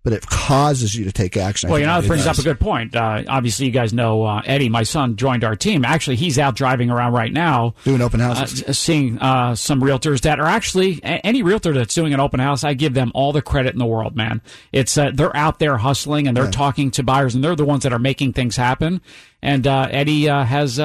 [0.04, 1.70] But it causes you to take action.
[1.70, 2.94] Well, you know, that brings up a good point.
[2.94, 5.86] Uh, obviously, you guys know uh, Eddie, my son, joined our team.
[5.86, 8.64] Actually, he's out driving around right now, doing open uh, houses.
[8.68, 12.66] s- seeing uh, some realtors that are actually any realtor that's doing an open house.
[12.66, 14.42] I give them all the credit in the world, man.
[14.74, 17.84] It's uh, they're out there hustling and they're talking to buyers, and they're the ones
[17.84, 19.02] that are making things happen.
[19.42, 20.82] And uh, Eddie uh, has.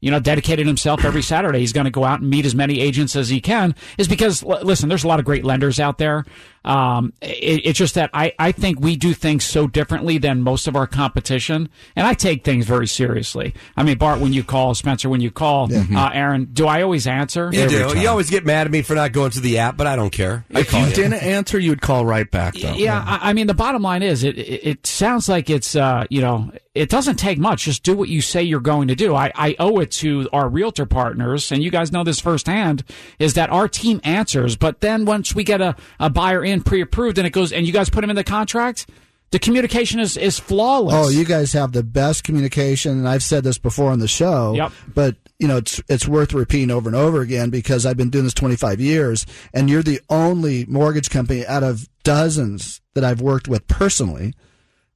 [0.00, 1.58] You know, dedicated himself every Saturday.
[1.58, 3.74] He's going to go out and meet as many agents as he can.
[3.98, 6.24] Is because l- listen, there's a lot of great lenders out there.
[6.64, 10.66] Um, it, it's just that I, I think we do things so differently than most
[10.68, 13.54] of our competition, and I take things very seriously.
[13.76, 17.06] I mean, Bart, when you call Spencer, when you call uh, Aaron, do I always
[17.06, 17.50] answer?
[17.52, 17.98] you do.
[17.98, 20.10] You always get mad at me for not going to the app, but I don't
[20.10, 20.44] care.
[20.54, 20.92] I If call you you.
[20.94, 22.72] didn't answer, you would call right back, though.
[22.74, 26.04] Yeah, I, I mean, the bottom line is, it, it it sounds like it's uh,
[26.10, 27.64] you know, it doesn't take much.
[27.64, 29.14] Just do what you say you're going to do.
[29.14, 32.84] I, I owe it to our realtor partners, and you guys know this firsthand,
[33.18, 34.56] is that our team answers.
[34.56, 37.72] But then once we get a, a buyer in pre-approved, and it goes, and you
[37.72, 38.86] guys put them in the contract,
[39.30, 40.94] the communication is is flawless.
[40.94, 44.54] Oh, you guys have the best communication, and I've said this before on the show.
[44.54, 44.72] Yep.
[44.92, 48.24] But you know, it's it's worth repeating over and over again because I've been doing
[48.24, 53.46] this 25 years, and you're the only mortgage company out of dozens that I've worked
[53.46, 54.34] with personally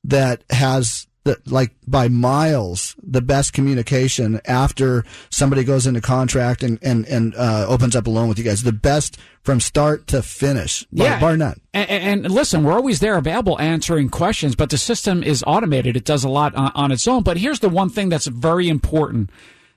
[0.02, 1.06] that has
[1.46, 7.64] like by miles the best communication after somebody goes into contract and and and uh,
[7.68, 8.62] opens up a loan with you guys.
[8.62, 11.20] The best from start to finish, Yeah.
[11.20, 11.60] bar none.
[11.72, 15.96] And, and listen, we're always there available answering questions, but the system is automated.
[15.96, 17.22] It does a lot on, on its own.
[17.22, 19.30] But here's the one thing that's very important.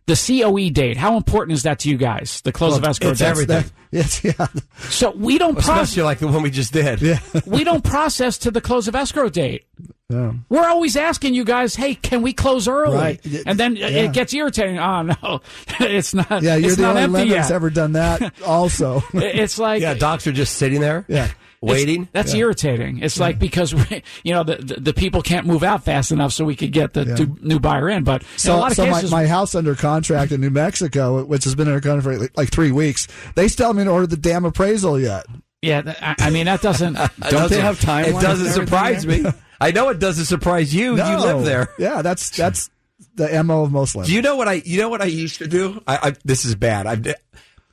[0.07, 2.39] The COE date, how important is that to you guys?
[2.41, 3.25] The close of escrow it's date.
[3.25, 3.65] everything.
[3.91, 4.47] Yes, yeah.
[4.89, 7.01] So we don't process, Especially like the one we just did.
[7.01, 7.19] Yeah.
[7.45, 9.65] we don't process to the close of escrow date.
[10.09, 10.31] Yeah.
[10.47, 12.95] We're always asking you guys, hey, can we close early?
[12.95, 13.25] Right.
[13.45, 13.87] And then Yeah.
[13.87, 14.79] it gets irritating.
[14.79, 15.41] Oh no,
[15.81, 16.41] it's not.
[16.41, 18.41] Yeah, you're it's the not only empty lender that's ever done that.
[18.45, 21.03] Also, It's like Yeah, docs are just sitting there.
[21.09, 21.29] Yeah.
[21.61, 22.07] It's- Waiting.
[22.11, 22.99] That's irritating.
[22.99, 26.31] It's like because we, you know the, the the people can't move out fast enough,
[26.33, 27.15] so we could get the Yeah.
[27.15, 28.03] new- new buyer in.
[28.03, 30.51] But in a So, lot of so cases, my, my house under contract in New
[30.51, 34.11] Mexico, which has been under contract for like, like three weeks, they still haven't ordered
[34.11, 35.25] the damn appraisal yet.
[35.63, 36.93] yeah, I, I mean that doesn't.
[37.29, 38.05] Don't they have time?
[38.05, 39.25] It doesn't surprise me.
[39.59, 40.95] I know it doesn't surprise you.
[40.97, 41.69] You live there.
[41.79, 42.69] Yeah, that's that's
[43.15, 44.09] the mo of most lenders.
[44.09, 44.61] Do you know what I?
[44.63, 45.81] You know what I used to do?
[45.87, 46.85] I, I this is bad.
[46.85, 47.15] I've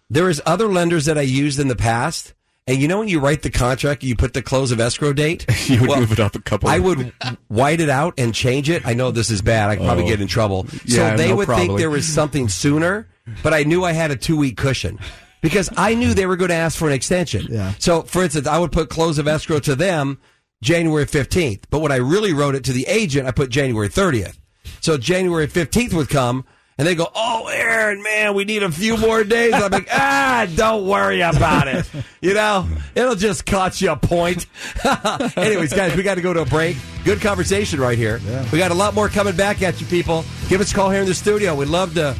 [0.08, 2.32] there is other lenders that I used in the past,
[2.66, 5.44] and you know when you write the contract, you put the close of escrow date.
[5.68, 6.68] You would move it up a couple.
[6.68, 7.12] I would
[7.48, 8.86] white it out and change it.
[8.86, 9.70] I know this is bad.
[9.70, 10.08] I could probably Oh.
[10.08, 10.66] get in trouble.
[10.84, 13.08] Yeah, so they no would think there was something sooner,
[13.42, 14.98] but I knew I had a two week cushion.
[15.42, 17.46] Because I knew they were going to ask for an extension.
[17.50, 17.74] Yeah.
[17.78, 20.18] So, for instance, I would put close of escrow to them
[20.62, 21.64] January 15th.
[21.68, 24.38] But when I really wrote it to the agent, I put January 30th.
[24.80, 26.46] So January 15th would come
[26.76, 29.54] and they go, Oh, Aaron, man, we need a few more days.
[29.54, 31.88] I'm like, ah, don't worry about it.
[32.20, 34.46] You know, it'll just cost you a point.
[35.36, 36.76] Anyways, guys, we got to go to a break.
[37.04, 38.20] Good conversation right here.
[38.52, 40.24] We got a lot more coming back at you, people.
[40.48, 41.54] Give us a call here in the studio.
[41.54, 42.16] We'd love to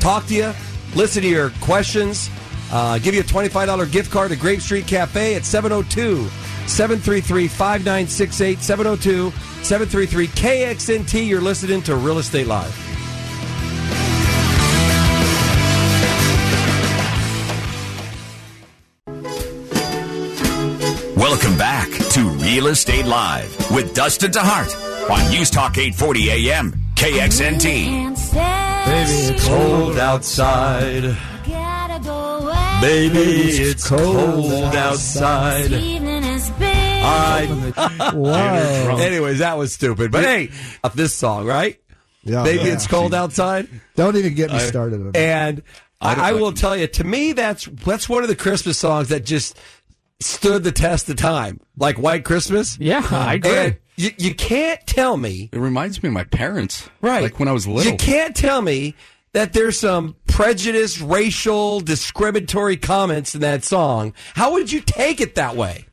[0.00, 0.52] talk to you,
[0.94, 2.28] listen to your questions.
[2.72, 6.26] Uh, give you a $25 gift card to Grape Street Cafe at 702
[6.66, 8.58] 733 5968.
[8.60, 9.30] 702
[9.62, 11.28] 733 KXNT.
[11.28, 13.01] You're listening to Real Estate Live.
[21.22, 27.62] Welcome back to Real Estate Live with Dustin DeHart on News Talk 840 AM KXNT.
[27.62, 31.16] Baby, it's cold outside.
[32.80, 35.72] Baby, it's cold outside.
[35.72, 38.10] I.
[38.16, 38.96] Wow.
[38.96, 40.10] Anyways, that was stupid.
[40.10, 40.50] But hey,
[40.94, 41.80] this song, right?
[42.24, 42.42] Yeah.
[42.42, 42.72] Baby, Yeah.
[42.72, 43.68] it's cold outside.
[43.94, 45.16] Don't even get me started on it.
[45.16, 45.62] And
[46.00, 49.24] I, I will tell you, to me, that's that's one of the Christmas songs that
[49.24, 49.56] just
[50.22, 52.78] stood the test of time, like White Christmas.
[52.80, 53.16] Yeah, uh-huh.
[53.16, 53.50] I agree.
[53.50, 56.88] And you, you can't tell me, It reminds me of my parents.
[57.00, 57.22] right?
[57.22, 57.92] Like when I was little.
[57.92, 58.94] You can't tell me
[59.32, 64.14] that there's some prejudiced, racial, discriminatory comments in that song.
[64.34, 65.86] How would you take it that way?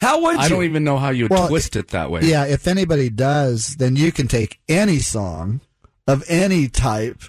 [0.00, 0.40] How would you?
[0.40, 2.22] I don't even know how you would Well, twist it that way.
[2.22, 5.60] Yeah, if anybody does, then you can take any song
[6.08, 7.22] of any type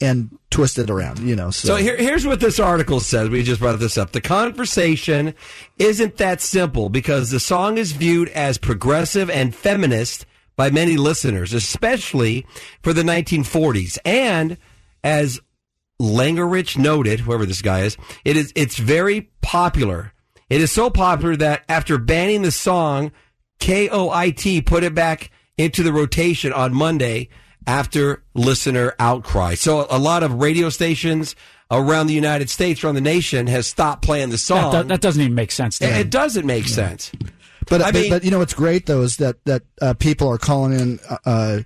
[0.00, 1.20] and twist it around.
[1.20, 1.50] You know.
[1.50, 3.28] So, So here, here's what this article says.
[3.28, 4.12] We just brought this up.
[4.12, 5.34] The conversation
[5.78, 10.26] isn't that simple because the song is viewed as progressive and feminist
[10.56, 12.46] by many listeners, especially
[12.82, 13.98] for the 1940s.
[14.04, 14.58] And
[15.02, 15.40] as
[16.00, 20.12] Langerich noted, whoever this guy is, it is it's very popular.
[20.48, 23.12] It is so popular that after banning the song,
[23.60, 27.28] KOIT put it back into the rotation on Monday
[27.70, 29.54] after listener outcry.
[29.54, 31.36] So a lot of radio stations
[31.70, 34.72] around the United States, around the nation, has stopped playing the song.
[34.72, 37.12] do- that doesn't even make sense to it, it doesn't make sense.
[37.68, 40.28] but, I but, mean- but you know what's great though is that that uh, people
[40.28, 40.98] are calling in.
[41.24, 41.60] Uh,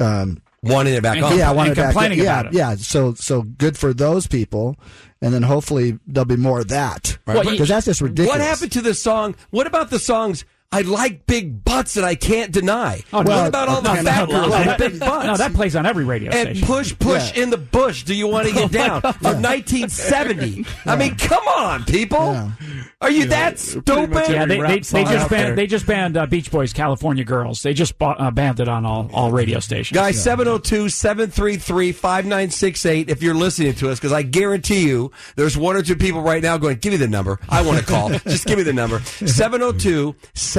[0.00, 1.36] um, Wanting it back And on.
[1.36, 1.92] yeah, I and want it back.
[1.92, 2.56] complaining yeah, about it.
[2.56, 2.74] yeah.
[2.76, 4.76] So so good for those people,
[5.20, 7.18] and then hopefully there'll be more of that.
[7.26, 7.34] Right.
[7.36, 8.38] Well, Because that's just ridiculous.
[8.38, 9.34] What happened to the song?
[9.50, 10.46] What about the songs?
[10.74, 13.02] I like big butts that I can't deny.
[13.12, 13.46] Oh, what no.
[13.46, 15.26] about all the No, no, fat no, girls no, with that- big butts?
[15.26, 16.48] No, that plays on every radio station.
[16.48, 16.74] and station.
[16.74, 17.42] push, push Yeah.
[17.44, 18.02] in the bush.
[18.02, 20.64] Do you want to get down from 1970?
[20.86, 22.18] I mean, come on, people.
[22.32, 22.50] Yeah.
[23.00, 24.12] Are you that stupid?
[24.30, 27.62] yeah, they, they, they just banned, they just banned uh, Beach Boys California Girls.
[27.62, 29.94] They just bought, uh, banned it on all, all radio stations.
[29.94, 35.76] Guys, 702 733 5968 if you're listening to us, because I guarantee you there's one
[35.76, 37.38] or two people right now going, give me the number.
[37.48, 38.08] I want to call.
[38.10, 39.00] Just give me the number.
[39.00, 40.14] 702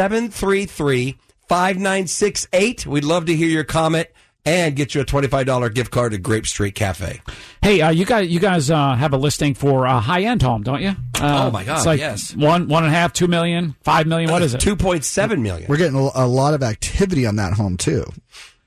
[0.10, 1.18] 733
[1.50, 2.86] 5968.
[2.86, 4.08] We'd love to hear your comment
[4.46, 7.22] and get you a $25 gift card to Grape Street Cafe.
[7.64, 10.62] Hey, uh, you guys, you guys uh, have a listing for a high end home,
[10.62, 10.90] don't you?
[11.20, 12.36] Uh, Oh, my God, it's like yes.
[12.36, 14.30] One, one and a half, two million, five million.
[14.30, 14.62] What is it?
[14.62, 15.68] 2.7 million.
[15.68, 18.06] We're getting a, a lot of activity on that home too.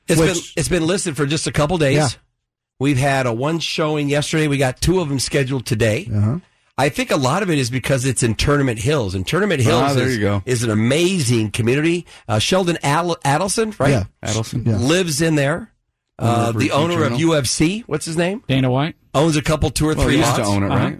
[0.09, 1.97] It's Which- been it's been listed for just a couple days.
[1.97, 2.09] Yeah.
[2.81, 4.49] We've had a one showing yesterday.
[4.49, 6.09] We got two of them scheduled today.
[6.13, 6.39] Uh-huh.
[6.79, 9.83] I think a lot of it is because it's in Tournament Hills, and Tournament Hills
[9.83, 10.43] Ah, there is, you go.
[10.47, 12.07] is an amazing community.
[12.29, 14.05] Uh, Sheldon Adel- Adelson, right, Yeah.
[14.25, 14.65] Adelson.
[14.67, 14.77] Yeah.
[14.77, 15.73] lives in there.
[16.21, 18.43] Uh, the Repeat owner of UFC, what's his name?
[18.49, 18.95] Dana White.
[19.15, 20.43] Owns a couple, two or Well, three he used lots.
[20.43, 20.91] to own it, Uh-huh.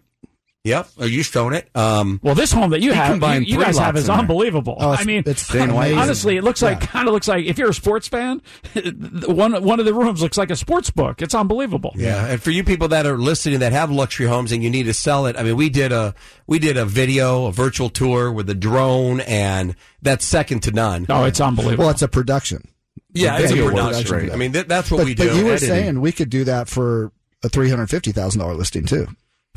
[0.65, 0.71] Right?
[0.71, 1.69] Yep, or used to own it.
[1.75, 4.77] Um, Well, this home that you have, you, you guys have is unbelievable.
[4.79, 5.95] Oh, it's- I mean, it's Dana White.
[5.95, 6.87] honestly, it looks like Yeah.
[6.87, 8.43] kind of looks like if you're a sports fan,
[9.27, 11.23] one one of the rooms looks like a sports book.
[11.23, 11.93] It's unbelievable.
[11.97, 14.85] Yeah, and for you people that are listening that have luxury homes and you need
[14.85, 16.15] to sell it, I mean, we did a
[16.47, 21.07] we did a video, a virtual tour with a drone, and that's second to none.
[21.09, 21.85] Oh, it's unbelievable.
[21.85, 22.69] Well, it's a production.
[23.15, 24.05] yeah, it's a video production.
[24.05, 24.33] production.
[24.33, 25.69] I mean, th- that's what But, we but you were Editing.
[25.69, 29.07] saying we could do that for a three hundred fifty thousand dollar listing too.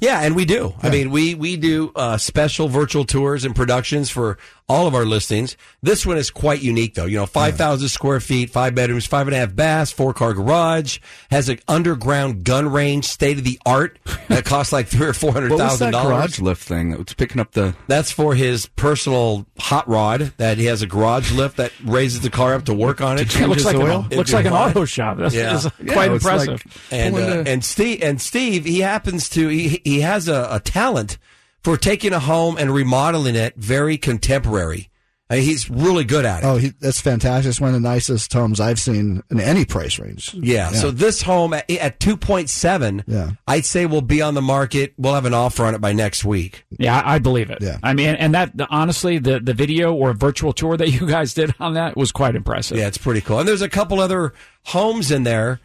[0.02, 0.74] Yeah, and we do.
[0.82, 4.38] I mean, we we do uh, special virtual tours and productions for
[4.68, 5.58] all of our listings.
[5.84, 7.06] This one is quite unique, though.
[7.06, 10.34] You know, five thousand square feet, five bedrooms, five and a half baths, four car
[10.34, 10.98] garage,
[11.30, 14.00] has an underground gun range, state of the art.
[14.28, 16.08] That costs like three or four hundred thousand dollars.
[16.10, 17.76] garage lift thing that was picking up the?
[17.88, 20.34] That's for his personal hot rod.
[20.38, 23.36] That he has a garage lift that raises the car up to work on it.
[23.40, 24.08] it looks like, oil?
[24.10, 25.18] an, looks like an auto shop.
[25.18, 25.54] That's, Yeah.
[25.54, 26.66] that's quite it's impressive.
[26.66, 30.48] like- and uh, the- and Steve and Steve he happens to he he has a,
[30.50, 31.18] a talent
[31.62, 34.88] for taking a home and remodeling it very contemporary.
[35.30, 36.46] I mean, he's really good at it.
[36.46, 37.50] Oh, he, that's fantastic.
[37.52, 40.34] It's one of the nicest homes I've seen in any price range.
[40.34, 40.72] yeah.
[40.72, 43.32] So this home at, at two point seven, Yeah.
[43.48, 44.94] I'd say will be on the market.
[44.98, 46.66] We'll have an offer on it by next week.
[46.78, 47.60] Yeah, I I believe it.
[47.62, 47.78] Yeah.
[47.82, 51.56] I mean, and that honestly, the the video or virtual tour that you guys did
[51.62, 52.78] on that was quite impressive.
[52.78, 53.40] Yeah, it's pretty cool.
[53.40, 54.34] And there's a couple other
[54.66, 55.62] homes in there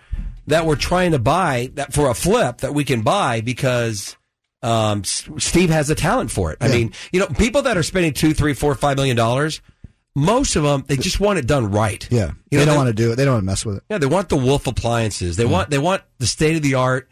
[0.46, 4.16] that we're trying to buy that for a flip that we can buy because
[4.62, 6.58] um, S- Steve has a talent for it.
[6.60, 9.60] I mean, you know, people that are spending two, three, four, five million dollars,
[10.14, 12.06] most of them they just want it done right.
[12.10, 13.16] Yeah, You they don't want to do it.
[13.16, 13.82] They don't want to mess with it.
[13.90, 15.36] Yeah, they want the Wolf appliances.
[15.36, 17.08] They want they want the state of the art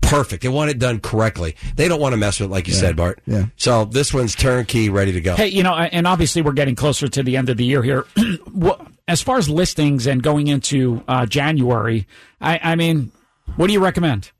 [0.00, 0.42] perfect.
[0.42, 1.56] They want it done correctly.
[1.76, 3.20] They don't want to mess with it, like you said, Bart.
[3.26, 3.46] Yeah.
[3.56, 5.36] So this one's turnkey, ready to go.
[5.36, 8.04] Hey, you know, and obviously we're getting closer to the end of the year here.
[8.52, 12.06] What- as far as listings and going into uh, January,
[12.40, 13.12] I, I mean,
[13.56, 14.32] what do you recommend?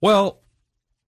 [0.00, 0.40] Well,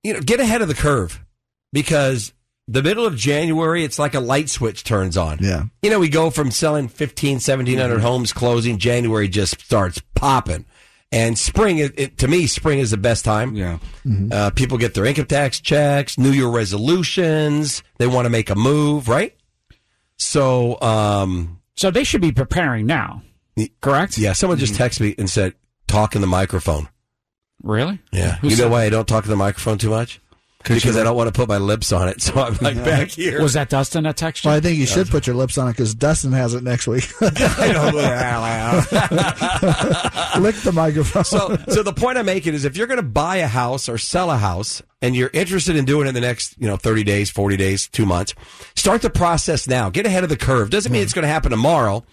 [0.03, 1.25] you know, get ahead of the curve
[1.73, 2.33] because
[2.69, 5.39] the middle of January, it's like a light switch turns on.
[5.41, 5.65] Yeah.
[5.83, 8.79] You know, we go from selling 15, 1700 homes closing.
[8.79, 10.67] January just starts popping.
[11.11, 13.55] And spring, it, it, to me, spring is the best time.
[13.55, 13.79] Yeah.
[14.31, 17.83] Uh, people get their income tax checks, New Year resolutions.
[17.99, 19.37] They want to make a move, right?
[20.17, 23.23] So, um, So they should be preparing now,
[23.81, 24.19] correct?
[24.19, 24.83] yeah, someone just mm-hmm.
[24.83, 25.55] texted me and said,
[25.87, 26.89] talk in the microphone.
[27.63, 28.01] Really?
[28.13, 28.37] Yeah.
[28.37, 30.21] Who you know said- why I don't talk in the microphone too much?
[30.63, 32.23] Because I don't want to put my lips on it.
[32.23, 33.43] So I'm like back here.
[33.43, 34.47] Was that Dustin that texted?
[34.47, 36.87] Well, I think you should put your lips on it because Dustin has it next
[36.87, 37.09] week.
[37.21, 37.95] I don't
[40.43, 41.25] Lick the microphone.
[41.25, 43.99] so, so the point I'm making is if you're going to buy a house or
[43.99, 47.05] sell a house and you're interested in doing it in the next, you know, 30
[47.05, 48.35] days, 40 days, two months,
[48.77, 49.91] start the process now.
[49.91, 50.71] Get ahead of the curve.
[50.71, 52.05] Doesn't mean it's going to happen tomorrow.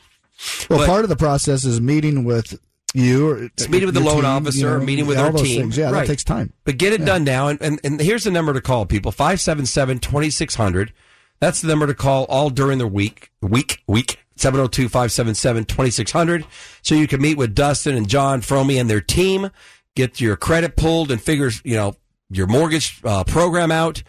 [0.70, 2.60] well, but- part of the process is meeting with
[2.94, 5.62] you, or It's meeting with the loan team, officer, you know, meeting with our team.
[5.62, 5.78] things.
[5.78, 6.02] Yeah, Right.
[6.02, 6.54] that takes time.
[6.66, 7.48] But get it done now.
[7.48, 10.94] And, and, and here's the number to call, people 577 2600.
[11.40, 13.32] That's the number to call all during the week.
[13.42, 14.20] Week, week.
[14.36, 16.46] 702 577 2600.
[16.82, 19.50] So you can meet with Dustin and John Fromy and their team,
[19.96, 21.96] get your credit pulled and figures, you know,
[22.30, 24.02] your mortgage uh, program out.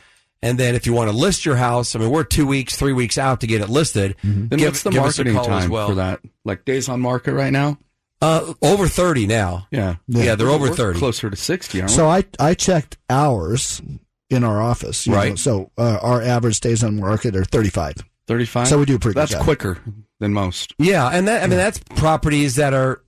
[0.43, 2.93] And then if you want to list your house, I mean, we're two weeks, three
[2.93, 4.15] weeks out to get it listed.
[4.23, 5.89] Then Give- what's the give us a marketing call as time well.
[5.89, 6.21] for that?
[6.45, 7.79] Like days on market right now?
[8.23, 9.67] Uh, over 30 now.
[9.71, 9.97] Yeah.
[10.07, 10.99] Yeah, they're over We're 30.
[10.99, 13.81] Closer to 60, aren't So I I checked hours
[14.29, 15.07] in our office.
[15.07, 15.39] you know, Right.
[15.39, 17.95] so uh, our average days on market are thirty five.
[18.29, 18.69] Thirty five.
[18.69, 19.43] So we do a pretty good That's job.
[19.43, 19.79] quicker
[20.21, 20.75] than most.
[20.79, 23.03] Yeah, and that I mean that's properties that are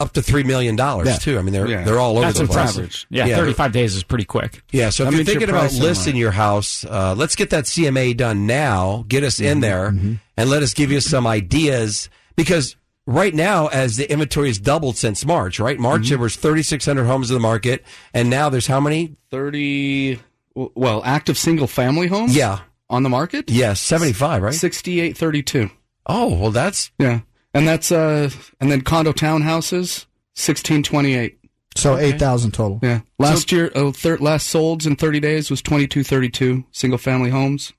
[0.00, 1.16] up to three million dollars Yeah.
[1.16, 1.38] too.
[1.38, 1.82] I mean they're Yeah.
[1.84, 2.88] they're all over That's the impressive.
[2.90, 3.06] place.
[3.10, 3.36] Yeah, Yeah.
[3.36, 4.62] 35 days is pretty quick.
[4.72, 6.20] Yeah, so if That you're you're thinking about listing right.
[6.20, 9.04] your house, uh, let's get that CMA done now.
[9.08, 9.44] Get us Mm-hmm.
[9.50, 9.86] in there,
[10.36, 12.76] and let us give you some ideas because.
[13.06, 15.78] Right now, as the inventory has doubled since March, right?
[15.78, 16.08] March Mm-hmm.
[16.10, 17.84] there was 3,600 homes in the market,
[18.14, 19.16] and now there's how many?
[19.30, 20.20] 30,
[20.54, 22.36] well, active single family homes?
[22.36, 23.50] Yeah, On the market?
[23.50, 24.54] yeah, 75, right?
[24.54, 25.70] 6832.
[26.06, 27.20] Oh, well, that's Yeah.
[27.54, 28.30] And that's, uh,
[28.60, 31.38] and then condo townhouses, 1628.
[31.74, 32.78] So 8,000 total.
[32.82, 33.00] Yeah.
[33.18, 37.72] Last year, oh, thir- last solds in 30 days was 2232 single family homes.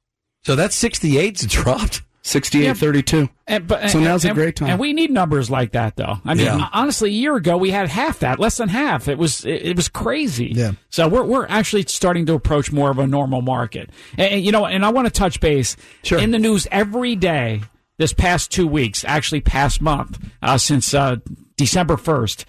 [0.43, 2.01] so that's 68's dropped.
[2.23, 3.29] 6832.
[3.47, 4.69] And, but, So and- now's a great time.
[4.69, 6.19] And we need numbers like that, though.
[6.25, 6.67] I mean, Yeah.
[6.71, 9.07] honestly, a year ago we had half that, less than half.
[9.07, 10.51] It was it, it was crazy.
[10.55, 10.71] Yeah.
[10.89, 13.89] So we're we're actually starting to approach more of a normal market.
[14.17, 16.19] And, and, you know, and I want to touch base Sure.
[16.19, 17.61] in the news every day
[17.97, 21.17] this past two weeks, actually past month, uh, since uh,
[21.57, 22.45] December first.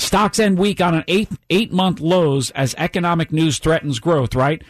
[0.00, 4.34] Stocks end week on an eight eight month lows as economic news threatens growth.
[4.34, 4.62] Right?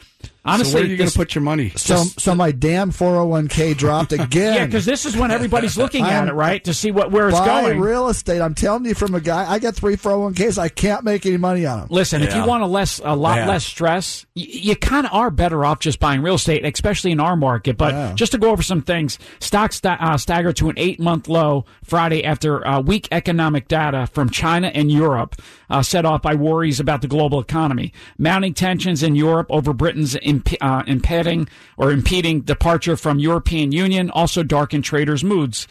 [0.45, 1.71] Honestly, so where are you going to put your money?
[1.77, 4.55] So, so my damn 401k dropped again.
[4.55, 7.39] yeah, because this is when everybody's looking at it, right, to see what where it's
[7.39, 7.81] Buy going.
[7.81, 8.41] real estate.
[8.41, 10.57] I'm telling you from a guy, I got three 401ks.
[10.57, 11.89] I can't make any money on them.
[11.91, 13.49] Listen, if you want a less, a lot Yeah.
[13.49, 17.21] less stress, y- you kind of are better off just buying real estate, especially in
[17.21, 17.77] our market.
[17.77, 18.13] But Yeah.
[18.15, 22.25] just to go over some things, stocks sta- uh, staggered to an eight-month low Friday
[22.25, 25.37] after uh, weak economic data from China and Europe,
[25.69, 30.08] uh, set off by worries about the global economy, mounting tensions in Europe over Britain's
[30.17, 35.67] imp- uh, impeding or impeding departure from European Union, also darkened traders' moods.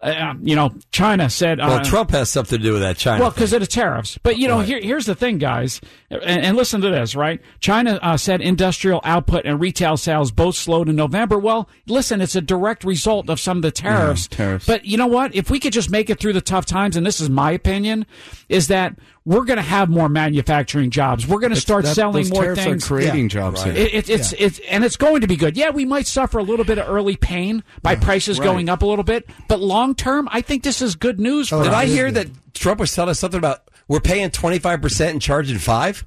[0.00, 1.58] Uh, you know, China said.
[1.58, 2.96] Well, uh, Trump has something to do with that.
[2.96, 3.22] China.
[3.22, 4.18] well, because of the tariffs.
[4.24, 4.66] But you know, Right.
[4.66, 5.80] here, here's the thing, guys,
[6.10, 7.40] and, and listen to this, right?
[7.60, 11.38] China uh, said industrial output and retail sales both slowed in November.
[11.38, 14.26] Well, listen, it's a direct result of some of the tariffs.
[14.26, 14.66] tariffs.
[14.66, 15.36] But you know what?
[15.36, 18.04] If we could just make it through the tough times, and this is my opinion,
[18.48, 21.26] is that we're going to have more manufacturing jobs.
[21.26, 22.84] We're going to start That- selling those more things.
[22.84, 23.28] are creating Yeah.
[23.28, 23.74] jobs Right.
[23.76, 23.86] here.
[23.86, 25.56] It, it, it's it's and it's going to be good.
[25.56, 28.44] Yeah, we might suffer a little bit of early pain by prices Right.
[28.44, 31.56] going up a little bit, but long term, I think this is good news oh,
[31.58, 31.76] for Oh, Did us.
[31.78, 32.14] I hear good.
[32.14, 36.04] that Trump was telling us something about we're paying 25% and charging 5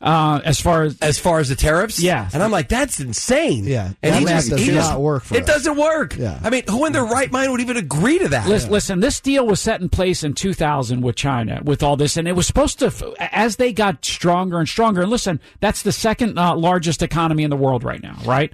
[0.00, 1.98] Uh, as far as as far as the tariffs?
[2.02, 2.28] Yeah.
[2.34, 3.64] And I'm like, that's insane.
[3.64, 3.92] Yeah.
[4.02, 5.46] And That he just, does he just- not work for It us.
[5.48, 6.16] doesn't work.
[6.18, 6.38] Yeah.
[6.42, 8.46] I mean, who in their right mind would even agree to that?
[8.46, 12.18] Listen, listen, this deal was set in place in 2000 with China, with all this,
[12.18, 15.00] and it was supposed to, as they got stronger and stronger.
[15.00, 18.52] And listen, that's the second uh, largest economy in the world right now, right?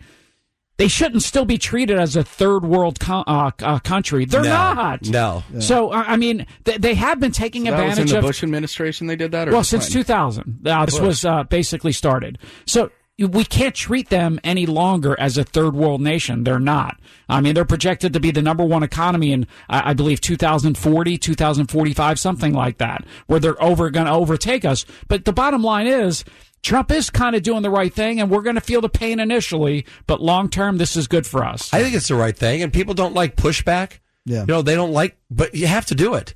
[0.80, 4.24] They shouldn't still be treated as a third world co- uh, uh, country.
[4.24, 4.48] They're No.
[4.48, 5.02] not.
[5.04, 5.42] No.
[5.58, 8.24] So uh, I mean, they, they have been taking that was in the of.
[8.24, 9.48] Bush administration they did that?
[9.48, 10.04] Or well, since Clinton?
[10.04, 12.38] 2000, uh, this was uh, basically started.
[12.64, 16.44] So we can't treat them any longer as a third world nation.
[16.44, 16.98] They're not.
[17.28, 21.18] I mean, they're projected to be the number one economy in, I I believe, 2040,
[21.18, 24.86] 2045, something like that, where they're over going to overtake us.
[25.08, 26.24] But the bottom line is,
[26.62, 29.18] Trump is kind of doing the right thing, and we're going to feel the pain
[29.20, 31.72] initially, but long term, this is good for us.
[31.72, 34.00] I think it's the right thing, and people don't like pushback.
[34.26, 34.40] Yeah.
[34.40, 36.34] You know, they don't like, but you have to do it.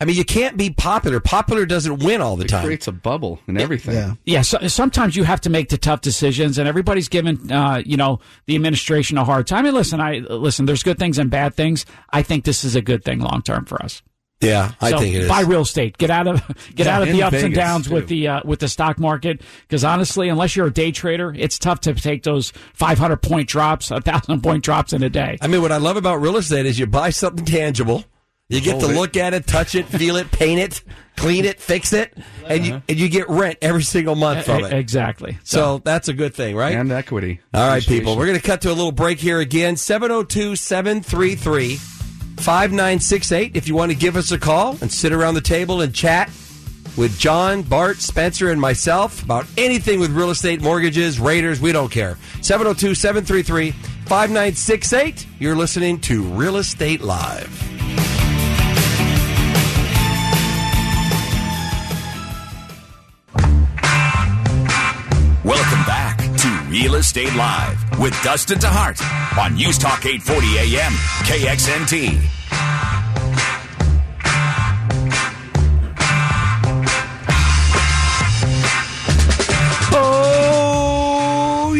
[0.00, 1.20] I mean, you can't be popular.
[1.20, 2.64] Popular doesn't win all the It time.
[2.64, 3.94] creates a bubble and everything.
[3.94, 4.14] Yeah.
[4.24, 7.96] Yeah, so, sometimes you have to make the tough decisions, and everybody's giving uh, you
[7.96, 9.66] know the administration a hard time.
[9.66, 10.66] And listen, I listen.
[10.66, 11.86] There's good things and bad things.
[12.10, 14.02] I think this is a good thing long term for us.
[14.44, 15.28] Yeah, I So, think it is.
[15.28, 15.98] Buy real estate.
[15.98, 16.42] Get out of
[16.74, 18.98] get Yeah, out of the ups and Vegas, downs with the uh, with the stock
[18.98, 19.42] market.
[19.62, 23.90] Because honestly, unless you're a day trader, it's tough to take those 500 point drops,
[23.90, 25.38] a thousand point drops in a day.
[25.40, 28.04] I mean, what I love about real estate is you buy something tangible.
[28.50, 28.94] You get to it.
[28.94, 30.82] look at it, touch it, feel it, paint it,
[31.16, 32.12] clean it, fix it,
[32.46, 34.72] and you and you get rent every single month from it.
[34.74, 35.38] Exactly.
[35.44, 36.76] So that's a good thing, right?
[36.76, 37.40] And equity.
[37.54, 38.18] All right, people.
[38.18, 39.78] We're going to cut to a little break here again.
[39.78, 41.78] 702 733
[42.36, 43.56] 5968.
[43.56, 46.28] If you want to give us a call and sit around the table and chat
[46.96, 51.90] with John, Bart, Spencer, and myself about anything with real estate, mortgages, Raiders, we don't
[51.90, 52.16] care.
[52.42, 55.26] 702 733 5968.
[55.38, 57.50] You're listening to Real Estate Live.
[65.44, 66.03] Welcome back
[66.74, 69.00] Real Estate Live with Dustin DeHart
[69.38, 70.90] on News Talk 840 AM
[71.22, 72.18] KXNT.
[79.92, 81.74] Oh,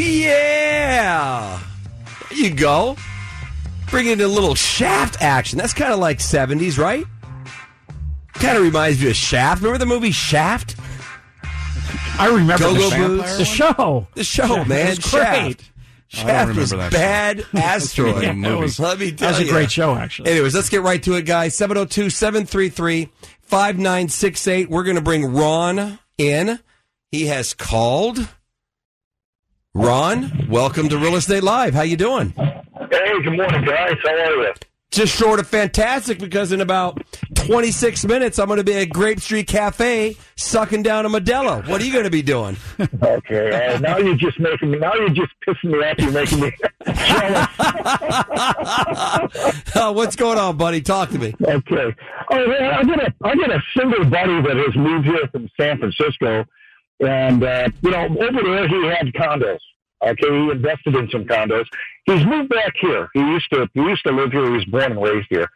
[2.30, 2.96] you go.
[3.90, 5.58] Bring in a little shaft action.
[5.58, 7.04] That's kind of like 70s, right?
[8.34, 9.60] Kind of reminds me of Shaft.
[9.60, 10.76] Remember the movie Shaft?
[12.18, 13.38] I remember Go-Go the, Boots?
[13.38, 14.06] the show.
[14.14, 14.86] The show, Yeah, man.
[14.86, 15.60] it was great.
[15.60, 15.70] Shaft.
[16.08, 18.22] Shaft was remember that bad asteroid.
[18.22, 19.50] Yeah, it was- Let me tell that was a you.
[19.52, 20.30] great show, actually.
[20.30, 21.54] Anyways, let's get right to it, guys.
[21.56, 23.08] 702 733
[23.42, 24.70] 5968.
[24.70, 26.58] We're going to bring Ron in.
[27.10, 28.28] He has called.
[29.74, 31.74] Ron, welcome to Real Estate Live.
[31.74, 32.30] How you doing?
[32.30, 33.94] Hey, good morning, guys.
[34.04, 34.52] How are you?
[34.94, 37.02] Just short of fantastic because in about
[37.34, 41.66] 26 minutes, I'm going to be at Grape Street Cafe sucking down a Modelo.
[41.68, 42.56] What are you going to be doing?
[43.02, 43.74] Okay.
[43.74, 44.78] Uh, now you're just making me.
[44.78, 45.98] Now you're just pissing me off.
[45.98, 46.52] You're making me.
[49.74, 50.80] Uh, what's going on, buddy?
[50.80, 51.34] Talk to me.
[51.42, 51.94] Okay.
[52.30, 55.48] Oh man, I got a I got a single buddy that has moved here from
[55.60, 56.44] San Francisco,
[57.00, 59.58] and uh, you know over there he had condos.
[60.06, 61.64] Okay, he invested in some condos.
[62.04, 63.08] He's moved back here.
[63.14, 64.44] He used to he used to live here.
[64.44, 65.48] He was born and raised here.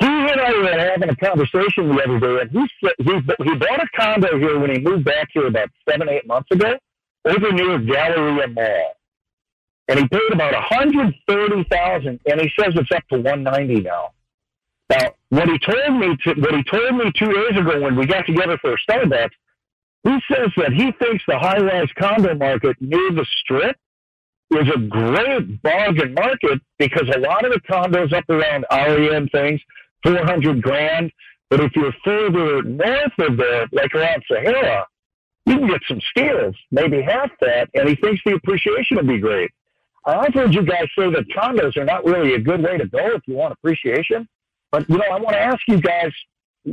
[0.00, 3.54] He and I were having a conversation the other day, and he said he he
[3.56, 6.74] bought a condo here when he moved back here about seven eight months ago,
[7.24, 8.96] over near Galleria Mall,
[9.88, 13.80] and he paid about hundred thirty thousand, and he says it's up to one ninety
[13.80, 14.10] now.
[14.90, 18.06] Now, what he told me to, what he told me two days ago when we
[18.06, 19.30] got together for a Starbucks,
[20.02, 23.76] he says that he thinks the high-rise condo market near the Strip
[24.50, 29.30] is a great bargain market because a lot of the condos up around Aria and
[29.30, 29.60] things,
[30.02, 31.10] four hundred grand.
[31.50, 34.86] But if you're further north of there, like around Sahara,
[35.46, 39.18] you can get some steals, maybe half that, and he thinks the appreciation will be
[39.18, 39.50] great.
[40.06, 43.14] I've heard you guys say that condos are not really a good way to go
[43.14, 44.28] if you want appreciation.
[44.70, 46.12] But you know, I want to ask you guys,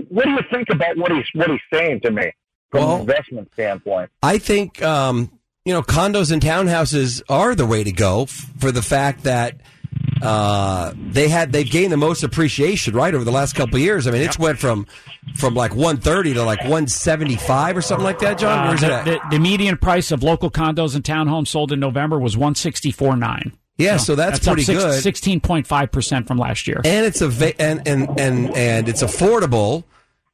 [0.09, 2.31] what do you think about what he's what he's saying to me
[2.71, 4.09] from Well- an investment standpoint?
[4.23, 5.31] I think um,
[5.65, 9.57] you know condos and townhouses are the way to go f- for the fact that
[10.21, 14.07] uh, they had they've gained the most appreciation right over the last couple of years.
[14.07, 14.85] I mean, it's went from
[15.35, 18.37] from like 130 to like 175 or something like that.
[18.37, 22.19] John, Uh, the, the, the median price of local condos and townhomes sold in November
[22.19, 23.51] was one sixty four nine.
[23.77, 25.01] yeah, so that's, pretty good.
[25.01, 26.81] Sixteen point five percent from last year.
[26.85, 29.83] and it's a va- and and and and it's affordable.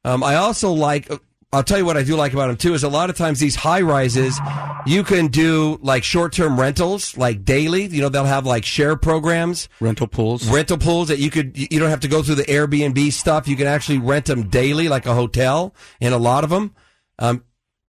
[0.04, 1.10] Um, I also like.
[1.54, 3.40] I'll tell you what I do like about them too is a lot of times
[3.40, 4.38] these high rises,
[4.86, 7.86] you can do like short term rentals, like daily.
[7.86, 10.48] You know they'll have like share programs, Rental pools.
[10.50, 11.58] rental pools that you could.
[11.58, 13.48] You don't have to go through the Airbnb stuff.
[13.48, 15.74] You can actually rent them daily, like a hotel.
[16.02, 16.76] In a lot of them,
[17.18, 17.44] um,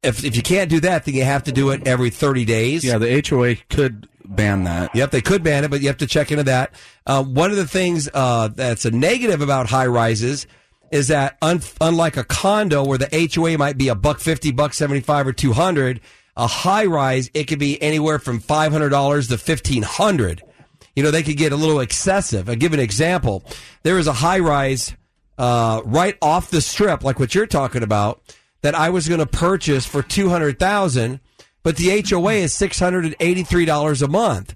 [0.03, 2.83] if if you can't do that, then you have to do it every thirty days.
[2.83, 4.93] Yeah, the HOA could ban that.
[4.93, 6.73] Yep, they could ban it, but you have to check into that.
[7.05, 10.45] Uh, one of the things uh, that's a negative about high rises
[10.95, 14.73] is that un- unlike a condo where the HOA might be a buck fifty, buck
[14.73, 15.99] seventy five, or two hundred,
[16.37, 20.41] a high rise it could be anywhere from five hundred dollars to fifteen hundred.
[20.95, 22.49] You know, they could get a little excessive.
[22.49, 23.43] I'll give an example.
[23.83, 24.95] There is a high rise
[25.37, 28.21] uh, right off the strip, like what you're talking about,
[28.61, 31.19] that I was going to purchase for two hundred thousand,
[31.61, 34.55] but the HOA is six hundred and eighty three dollars a month.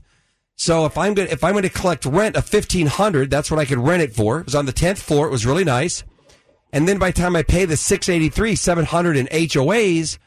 [0.55, 3.59] So if I'm going if I'm going to collect rent of fifteen hundred, that's what
[3.59, 4.39] I could rent it for.
[4.39, 5.27] It was on the tenth floor.
[5.27, 6.05] It was really nice.
[6.71, 10.17] And then by the time I pay the six eighty three, seven hundred in HOAs,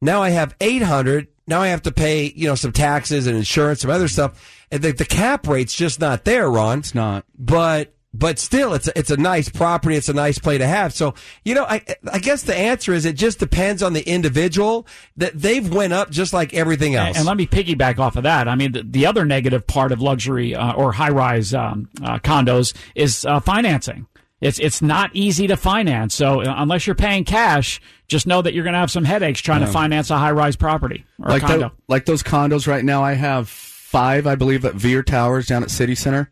[0.00, 1.28] now I have eight hundred.
[1.50, 4.56] now I have to pay, you know, some taxes and insurance, some other stuff.
[4.70, 6.78] And the, the cap rate's just not there, Ron.
[6.78, 7.24] It's not.
[7.36, 9.96] But, but still, it's a, it's a nice property.
[9.96, 10.94] It's a nice play to have.
[10.94, 11.14] So,
[11.44, 14.86] you know, I, I guess the answer is it just depends on the individual
[15.16, 17.08] that they've went up just like everything else.
[17.08, 18.46] And, and let me piggyback off of that.
[18.48, 22.18] I mean, the, the other negative part of luxury uh, or high rise um, uh,
[22.20, 24.06] condos is uh, financing.
[24.40, 26.14] It's it's not easy to finance.
[26.14, 29.40] So uh, unless you're paying cash, just know that you're going to have some headaches
[29.40, 31.68] trying to finance a high rise property or like a condo.
[31.68, 33.02] tho- like those condos right now.
[33.04, 36.30] I have five, I believe, at Veer Towers down at City Center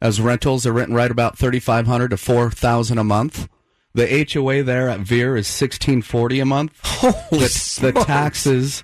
[0.00, 0.62] as rentals.
[0.62, 3.48] They're renting right about thirty five hundred to four thousand a month.
[3.94, 6.78] The HOA there at Veer is sixteen forty a month.
[6.82, 8.82] Holy the, the taxes,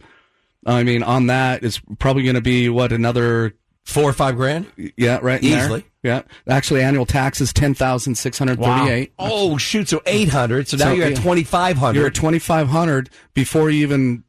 [0.67, 3.55] I mean, on that is probably going to be what another
[3.89, 4.67] Four or five grand?
[4.99, 5.61] yeah, right in there.
[5.65, 5.85] Easily.
[6.03, 9.13] Yeah, actually, annual taxes ten thousand six hundred thirty eight.
[9.19, 9.89] Oh, shoot.
[9.89, 10.69] So 800.
[10.69, 11.17] So now So, you're at yeah.
[11.23, 11.99] 2,500.
[11.99, 14.25] You're at twenty five hundred before you even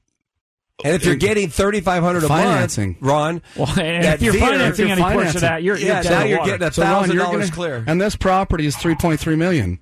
[0.83, 2.91] and if you're getting 3,500 a Financing.
[2.91, 5.95] month, Ron, well, and if you're Veer- financing you're any portion of that, you're, yeah,
[5.95, 6.51] you're dead now you're water.
[6.51, 7.83] getting a thousand you're dollars clear.
[7.85, 9.79] And this property is three point three million.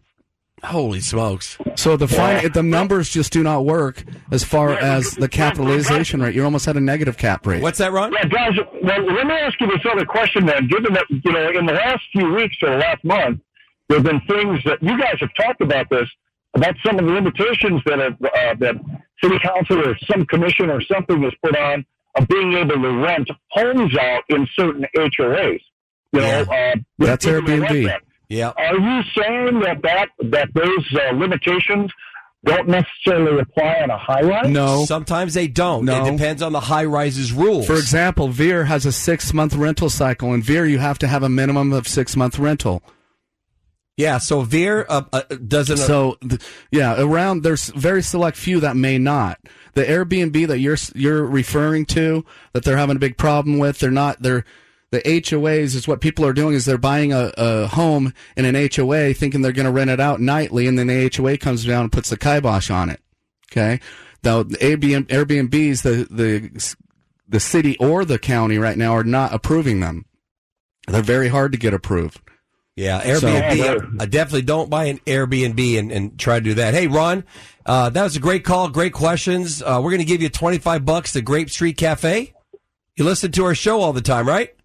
[0.63, 1.57] Holy smokes!
[1.75, 6.33] So the fin- the numbers just do not work as far as the capitalization rate.
[6.33, 7.61] You're almost had a negative cap rate.
[7.61, 8.11] What's that, Ron?
[8.11, 10.67] Yeah, guys, well, let me ask you this other question then.
[10.67, 13.39] Given that, you know, in the last few weeks or the last month,
[13.87, 16.09] there have been things that you guys have talked about this,
[16.55, 18.75] about some of the limitations that have, uh, that
[19.23, 21.85] city council or some commission or something has put on
[22.15, 25.59] of being able to rent homes out in certain HOAs.
[26.13, 27.61] You know, uh, That's Airbnb.
[27.61, 28.01] rent that.
[28.29, 28.51] Yeah.
[28.57, 31.91] Are you saying that that, that those uh, limitations
[32.45, 34.49] don't necessarily apply on a high rise?
[34.49, 34.85] No.
[34.85, 35.85] Sometimes they don't.
[35.85, 36.05] No.
[36.05, 37.65] It depends on the high rises rules.
[37.67, 40.33] For example, Veer has a six month rental cycle.
[40.33, 42.83] In Veer, you have to have a minimum of six month rental.
[43.95, 44.17] yeah.
[44.17, 45.77] So Veer uh, uh, doesn't.
[45.77, 46.41] So, th-
[46.71, 49.39] yeah, around there's very select few that may not.
[49.73, 53.91] The Airbnb that you're you're referring to that they're having a big problem with, they're
[53.91, 54.21] not.
[54.21, 54.43] They're
[54.91, 58.69] the HOAs is what people are doing is they're buying a, a home in an
[58.73, 61.83] HOA thinking they're going to rent it out nightly, and then the HOA comes down
[61.83, 63.01] and puts the kibosh on it.
[63.51, 63.79] Okay,
[64.23, 66.75] now the Airbnb, Airbnbs, the the
[67.27, 70.05] the city or the county right now are not approving them.
[70.87, 72.21] They're very hard to get approved.
[72.77, 73.99] Yeah, Airbnb.
[73.99, 76.73] I, I definitely don't buy an Airbnb and, and try to do that.
[76.75, 77.25] Hey, Ron,
[77.65, 78.69] uh, that was a great call.
[78.69, 79.61] Great questions.
[79.61, 82.33] Uh, we're going to give you 25 bucks to Grape Street Cafe.
[82.95, 84.56] You listen to our show all the time, right?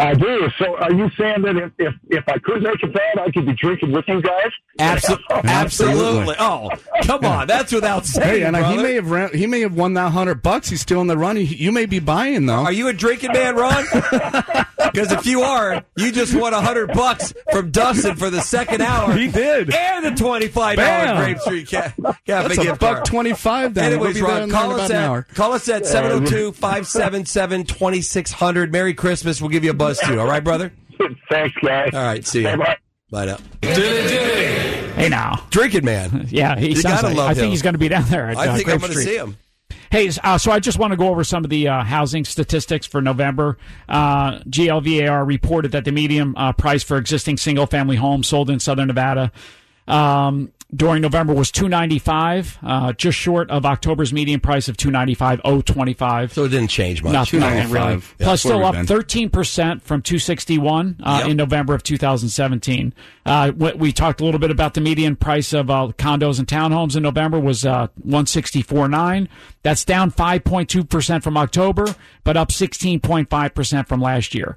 [0.00, 0.48] I do.
[0.58, 3.44] So are you saying that if, if, if I could make it bad, I could
[3.44, 4.50] be drinking with you guys?
[4.78, 5.50] Abso- absolutely.
[5.50, 6.34] Absolutely.
[6.38, 6.70] Oh,
[7.04, 7.46] come on.
[7.46, 10.10] That's without saying, Hey, and uh, he may have ran, he may have won that
[10.12, 10.70] hundred bucks.
[10.70, 11.46] He's still in the running.
[11.46, 12.64] You may be buying though.
[12.64, 13.84] Are you a drinking man, Ron?
[14.92, 18.80] Because if you are, you just won a hundred bucks from Dustin for the second
[18.82, 19.12] hour.
[19.16, 19.72] He did.
[19.74, 21.22] and the twenty-five dollar Bam.
[21.24, 23.04] Grape Street Ca- Cafe That's a gift buck card.
[23.06, 23.74] twenty five.
[23.74, 25.26] Then we'll Anyways, be there Ron, call about us an at hour.
[25.34, 28.70] call us at 702-577-2600.
[28.70, 29.40] Merry Christmas.
[29.40, 30.20] We'll give you a buzz too.
[30.20, 30.72] All right, brother.
[31.30, 31.90] Thanks, guys.
[31.94, 32.26] All right.
[32.26, 32.44] See you.
[32.46, 32.76] Bye-bye.
[33.10, 33.38] Bye now.
[33.62, 35.44] Hey, now.
[35.50, 36.26] Drinking man.
[36.30, 38.28] Yeah, he You sounds gotta like, love I think he's going to be down there.
[38.30, 39.04] At, I uh, think I'm going to Street.
[39.06, 39.36] see him.
[39.90, 42.86] Hey, uh, so I just want to go over some of the uh, housing statistics
[42.86, 43.58] for November.
[43.88, 48.86] Uh, GLVAR reported that the median uh, price for existing single-family homes sold in Southern
[48.86, 49.32] Nevada
[49.88, 54.76] um, during November was two ninety five, uh, just short of October's median price of
[54.76, 56.32] two ninety five oh twenty five.
[56.32, 57.12] So it didn't change much.
[57.12, 57.96] Nothing, nothing really.
[58.00, 58.14] 295.
[58.18, 58.86] Yeah, Plus, still up been.
[58.86, 61.30] thirteen percent from two sixty one uh, Yep.
[61.30, 62.94] in November of two thousand seventeen.
[63.26, 66.46] Uh, we, we talked a little bit about the median price of uh, condos and
[66.46, 69.28] townhomes in November was uh, one sixty four nine.
[69.62, 74.00] That's down five point two percent from October, but up sixteen point five percent from
[74.00, 74.56] last year.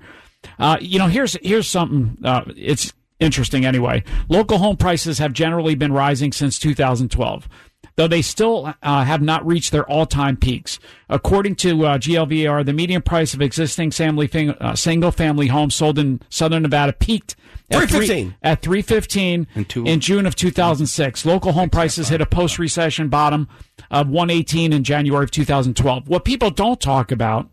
[0.60, 2.18] Uh, you know, here's here's something.
[2.24, 2.94] Uh, it's
[3.24, 4.04] interesting anyway.
[4.30, 7.48] Local home prices have generally been rising since 2012,
[7.96, 10.80] though they still uh, have not reached their all-time peaks.
[11.10, 14.30] According to uh, GLVAR, the median price of existing family
[14.60, 17.36] uh, single-family homes sold in Southern Nevada peaked
[17.72, 18.26] at 315.
[18.30, 21.26] three- at 315 In two- in June of 2006.
[21.26, 23.48] Local home prices hit a post-recession bottom
[23.90, 26.08] of 118 in January of 2012.
[26.08, 27.50] What people don't talk about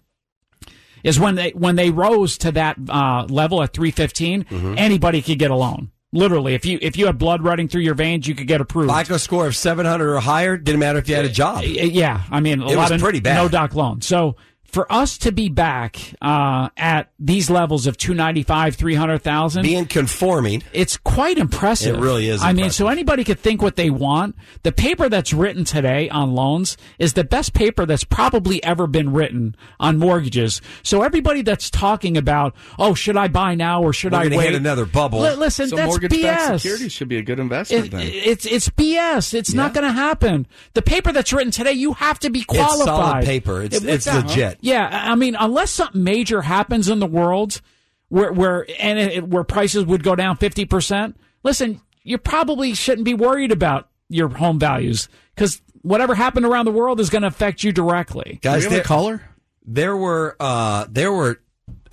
[1.05, 4.74] is when they when they rose to that uh, level at 315, Mm-hmm.
[4.78, 5.90] anybody could get a loan.
[6.12, 8.93] Literally, if you if you had blood running through your veins, you could get approved.
[8.93, 10.56] FICO score of 700 or higher.
[10.56, 11.62] Didn't matter if you had a job.
[11.64, 13.36] Yeah, I mean a It lot was of pretty bad.
[13.36, 14.01] no doc loan.
[14.01, 14.35] So
[14.73, 20.63] for us to be back uh, at these levels of 295, 300,000, Being conforming.
[20.73, 21.97] it's quite impressive.
[21.97, 24.37] It really is I mean, so anybody could think what they want.
[24.63, 29.13] The paper that's written today on loans is the best paper that's probably ever been
[29.13, 30.61] written on mortgages.
[30.83, 34.41] So everybody that's talking about, oh, should I buy now or should We're I wait?
[34.47, 35.21] hit another bubble.
[35.21, 36.61] Li- listen, So that's mortgage-backed BS.
[36.61, 38.01] securities should be a good investment It- then.
[38.13, 39.35] it's it's BS.
[39.35, 40.47] It's not going to happen.
[40.75, 42.87] The paper that's written today, you have to be It's qualified.
[42.87, 43.63] solid paper.
[43.63, 44.59] It's, It- it's without- legit.
[44.61, 47.61] Yeah, I mean, unless something major happens in the world
[48.09, 53.05] where where and it, where prices would go down fifty percent, listen, you probably shouldn't
[53.05, 57.28] be worried about your home values because whatever happened around the world is going to
[57.28, 58.39] affect you directly.
[58.43, 59.23] Guys, have there, caller?
[59.65, 61.41] there were uh, there were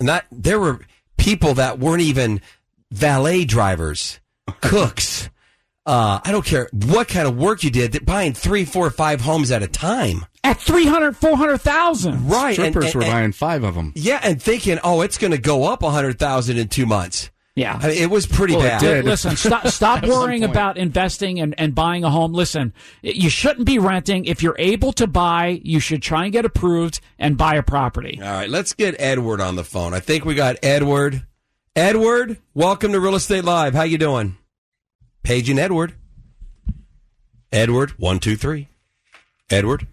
[0.00, 0.80] not there were
[1.16, 2.40] people that weren't even
[2.90, 4.20] valet drivers,
[4.60, 5.30] cooks.
[5.86, 7.92] Uh, I don't care what kind of work you did.
[7.92, 12.28] That buying three, four, five homes at a time, At 300, 400,000.
[12.28, 12.46] right?
[12.46, 13.92] and- Strippers and- were and- buying five of them.
[13.94, 17.30] yeah, and thinking, oh, it's going to go up a hundred thousand in two months.
[17.54, 17.78] Yeah.
[17.82, 18.80] I mean, it was pretty Well, it bad.
[18.80, 19.04] did.
[19.04, 22.32] Listen, stop, stop worrying about investing and, and buying a home.
[22.32, 22.72] Listen,
[23.02, 24.26] you shouldn't be renting.
[24.26, 28.20] If you're able to buy, you should try and get approved and buy a property.
[28.22, 29.92] All right, let's get Edward on the phone.
[29.92, 31.26] I think we got Edward.
[31.74, 33.74] Edward, welcome to Real Estate Live.
[33.74, 34.36] How you doing?
[35.24, 35.94] Paige and Edward.
[37.52, 38.68] Edward, one, two, three.
[39.50, 39.86] Edward.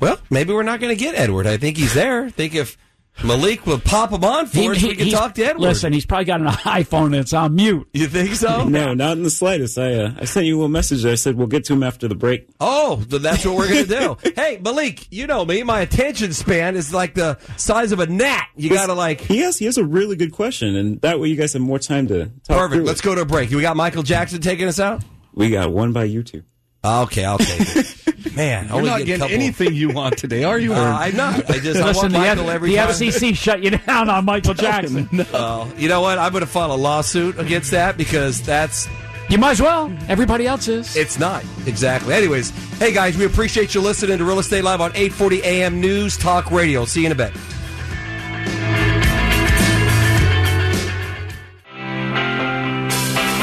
[0.00, 1.46] Well, maybe we're not going to get Edward.
[1.46, 2.24] I think he's there.
[2.24, 2.76] I think if
[3.24, 5.68] Malik will pop him on for us, we can talk to Edward.
[5.68, 7.88] Listen, he's probably got an iPhone that's on mute.
[7.94, 8.64] you think so?
[8.76, 9.78] No, not in the slightest.
[9.78, 11.06] I uh, I sent you a little message.
[11.06, 12.46] I said we'll get to him after the break.
[12.60, 14.30] Oh, then that's what we're going to do.
[14.36, 15.62] hey, Malik, you know me.
[15.62, 18.48] My attention span is like the size of a gnat.
[18.54, 19.22] You got to like.
[19.22, 21.78] He has he has a really good question, and that way you guys have more
[21.78, 22.84] time to talk Perfect.
[22.84, 23.04] Let's it.
[23.04, 23.48] go to a break.
[23.50, 25.02] We got Michael Jackson taking us out?
[25.32, 26.42] We got one by you two.
[26.84, 27.96] Okay, I'll take it.
[28.36, 30.72] Man, You're not get getting couple- anything you want today, are you?
[30.74, 31.48] Uh, I'm not.
[31.50, 32.88] I just I Listen, want the, Michael F- every the time.
[32.90, 35.08] FCC shut you down on Michael Jackson.
[35.32, 36.18] Uh, you know what?
[36.18, 38.88] I'm going to file a lawsuit against that because that's
[39.30, 39.92] You might as well.
[40.08, 40.96] Everybody else is.
[40.96, 42.12] it's not exactly.
[42.14, 46.16] Anyways, hey guys, we appreciate you listening to Real Estate Live on 840 AM News
[46.16, 46.84] Talk Radio.
[46.84, 47.32] See you in a bit.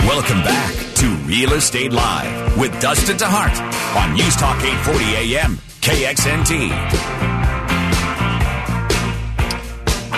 [0.05, 0.73] Welcome back
[1.03, 3.59] to Real Estate Live with Dustin DeHart
[3.97, 5.03] on News Talk 840
[5.35, 6.71] AM KXNT.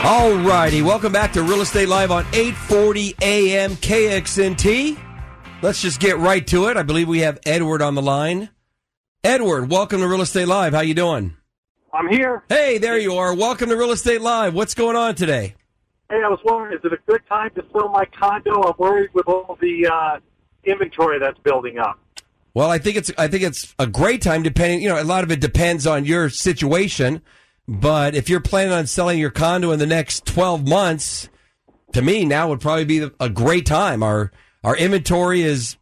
[0.05, 4.95] All righty, welcome back to Real Estate Live on 840 AM KXNT.
[5.63, 6.77] Let's just get right to it.
[6.77, 8.49] I believe we have Edward on the line.
[9.23, 10.73] Edward, welcome to Real Estate Live.
[10.73, 11.35] How you doing?
[11.95, 12.43] I'm here.
[12.47, 13.33] Hey, there you are.
[13.33, 14.53] Welcome to Real Estate Live.
[14.53, 15.55] What's going on today?
[16.11, 18.61] Hey, I was wondering, is it a good time to sell my condo?
[18.61, 20.19] I'm worried with all the uh,
[20.65, 21.99] inventory that's building up.
[22.53, 25.23] Well, I think it's I think it's a great time depending, you know, a lot
[25.23, 27.21] of it depends on your situation,
[27.67, 31.29] but if you're planning on selling your condo in the next 12 months,
[31.93, 34.03] to me now would probably be a great time.
[34.03, 34.31] Our
[34.63, 35.75] our inventory is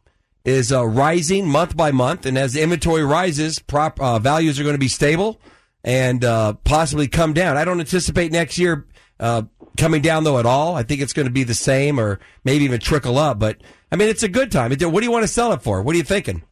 [0.44, 4.62] is uh, rising month by month, and as the inventory rises, prop uh, values are
[4.62, 5.40] going to be stable
[5.84, 7.56] and uh, possibly come down.
[7.56, 8.86] I don't anticipate next year
[9.20, 9.42] uh,
[9.76, 10.74] coming down though at all.
[10.74, 13.38] I think it's going to be the same, or maybe even trickle up.
[13.38, 13.58] But
[13.90, 14.70] I mean, it's a good time.
[14.70, 15.82] What do you want to sell it for?
[15.82, 16.42] What are you thinking?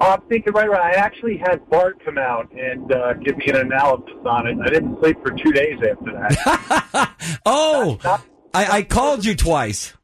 [0.00, 0.82] I'm thinking right around.
[0.82, 4.58] I actually had Bart come out and uh, give me an analysis on it.
[4.60, 7.08] I didn't sleep for two days after that.
[7.46, 7.98] Oh,
[8.52, 9.94] I, I called you twice.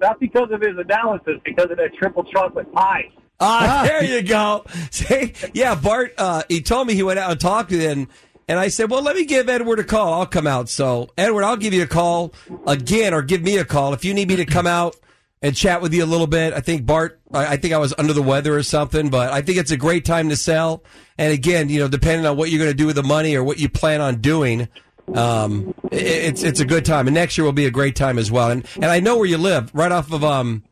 [0.00, 3.10] Not because of his analysis, because of that triple chocolate pie.
[3.38, 4.64] Ah, there you go.
[4.90, 6.14] See, yeah, Bart.
[6.16, 8.08] Uh, he told me he went out and talked to them,
[8.48, 10.12] and I said, "Well, let me give Edward a call.
[10.14, 12.32] I'll come out." So, Edward, I'll give you a call
[12.66, 14.96] again, or give me a call if you need me to come out
[15.42, 16.52] and chat with you a little bit.
[16.52, 17.20] I think Bart.
[17.32, 19.76] I, I think I was under the weather or something, but I think it's a
[19.76, 20.84] great time to sell.
[21.18, 23.42] And again, you know, depending on what you're going to do with the money or
[23.44, 24.68] what you plan on doing.
[25.14, 28.18] Um, it- it's it's a good time, and next year will be a great time
[28.18, 28.50] as well.
[28.50, 30.62] And and I know where you live, right off of um,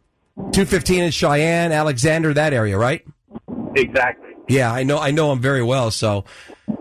[0.53, 3.05] two fifteen in Cheyenne, Alexander, that area, right?
[3.75, 4.29] Exactly.
[4.49, 4.99] Yeah, I know.
[4.99, 5.91] I know him very well.
[5.91, 6.25] So,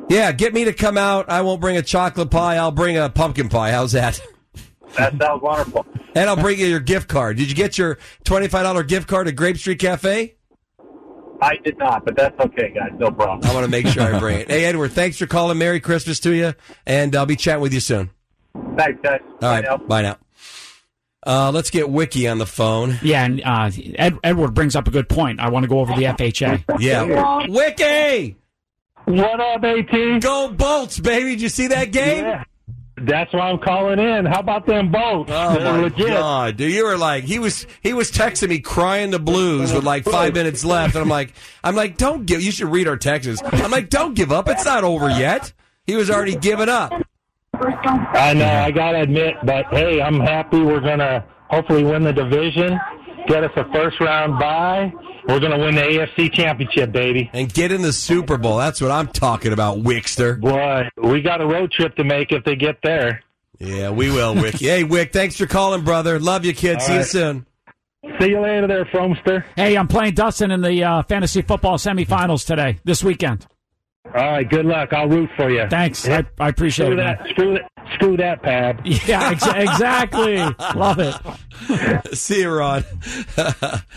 [0.10, 1.30] yeah, get me to come out.
[1.30, 2.58] I won't bring a chocolate pie.
[2.58, 3.72] I'll bring a pumpkin pie.
[3.72, 4.20] How's that?
[4.98, 5.86] That sounds wonderful.
[6.16, 7.38] And I'll bring you your gift card.
[7.38, 10.34] Did you get your twenty five dollar gift card at Grape Street Cafe?
[11.40, 12.90] I did not, but that's okay, guys.
[12.98, 13.50] No problem.
[13.50, 14.50] I want to make sure I bring it.
[14.50, 15.60] Hey, Edward, thanks for calling.
[15.60, 16.56] Merry Christmas to you,
[16.88, 18.10] and I'll be chatting with you soon.
[18.76, 19.22] Thanks, guys.
[19.42, 20.18] All right, bye now.
[21.26, 22.98] Uh, let's get Wiki on the phone.
[23.04, 25.40] Yeah, and uh, Ed, Edward brings up a good point.
[25.40, 26.64] I want to go over the FHA.
[26.80, 28.36] Yeah, Wiki,
[29.10, 30.22] What up, AT?
[30.22, 31.32] go Bolts, baby!
[31.32, 32.26] Did you see that game?
[32.26, 32.44] Yeah.
[32.96, 34.28] That's why I'm calling in.
[34.28, 35.32] How about them Bolts?
[35.34, 36.08] Oh They're my legit.
[36.10, 36.72] god, dude!
[36.72, 40.36] You were like he was he was texting me crying the blues with like five
[40.36, 41.34] minutes left, and I'm like
[41.64, 42.44] I'm like don't give.
[42.44, 43.42] You should read our texts.
[43.44, 44.48] I'm like don't give up.
[44.48, 45.54] It's not over yet.
[45.88, 46.94] He was already giving up.
[47.56, 52.80] I know, I gotta admit, but hey, I'm happy we're gonna hopefully win the division,
[53.28, 54.92] get us a first round bye.
[55.28, 57.30] We're gonna win the AFC championship, baby.
[57.34, 58.58] And get in the Super Bowl.
[58.58, 60.40] That's what I'm talking about, Wickster.
[60.40, 63.22] Boy, we got a road trip to make if they get there.
[63.60, 64.56] Yeah, we will, Wick.
[64.60, 66.20] hey, Wick, thanks for calling, brother.
[66.20, 66.76] Love you, kid.
[66.76, 67.46] All See you soon.
[68.20, 69.44] See you later there, Fromster.
[69.58, 73.46] Hey, I'm playing Dustin in the uh, fantasy football semifinals today, this weekend.
[74.06, 74.94] All right, good luck.
[74.94, 75.68] I'll root for you.
[75.70, 76.08] Thanks.
[76.08, 77.04] I, I appreciate Screw it.
[77.04, 77.18] man.
[77.22, 77.30] that.
[77.30, 77.79] Screw that.
[77.96, 78.82] Screw that, Pab.
[79.08, 80.38] Yeah, ex- exactly.
[80.76, 82.16] Love it.
[82.16, 82.84] See you, Ron.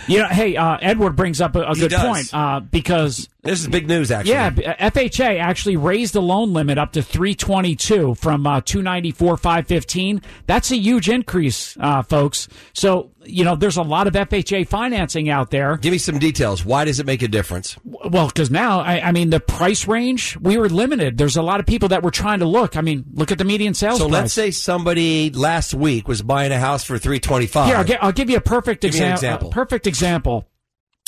[0.09, 2.03] You know, hey, uh, Edward brings up a, a good does.
[2.05, 4.35] point uh, because This is big news, actually.
[4.35, 10.23] yeah, FHA actually raised the loan limit up to 322 from uh, 294 515.
[10.47, 12.47] That's a huge increase, uh, folks.
[12.73, 15.77] So you know, there's a lot of FHA financing out there.
[15.77, 16.65] Give me some details.
[16.65, 17.77] Why does it make a difference?
[17.85, 21.19] Well, because now, I, I mean, the price range we were limited.
[21.19, 22.77] There's a lot of people that were trying to look.
[22.77, 24.13] I mean, look at the median sales So price.
[24.23, 27.67] let's say somebody last week was buying a house for 325.
[27.67, 29.49] Here, I'll, gi- I'll give you a perfect an example.
[29.49, 30.47] uh, perfect example.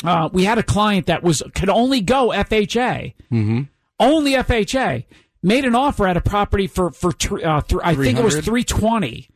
[0.05, 3.63] Uh, we had a client that was could only go FHA, Mm-hmm.
[3.99, 5.05] only FHA.
[5.43, 7.11] Made an offer at a property for for
[7.45, 8.45] uh, th- I think it was 300?
[8.45, 9.29] three twenty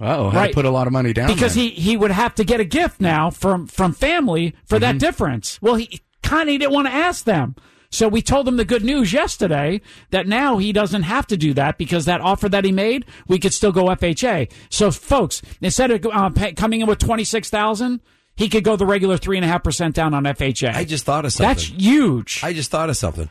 [0.00, 0.48] Oh, Right.
[0.48, 1.64] to put a lot of money down because there.
[1.64, 4.80] he he would have to get a gift now from from family for Mm-hmm.
[4.82, 5.58] that difference.
[5.62, 7.54] Well, he kind of didn't want to ask them.
[7.90, 11.52] So we told him the good news yesterday that now he doesn't have to do
[11.54, 14.50] that because that offer that he made, we could still go FHA.
[14.70, 18.00] So folks, instead of uh, pay, coming in with twenty six thousand,
[18.36, 20.74] he could go the regular three and a half percent down on FHA.
[20.74, 21.48] I just thought of something.
[21.48, 22.40] That's huge.
[22.42, 23.28] I just thought of something.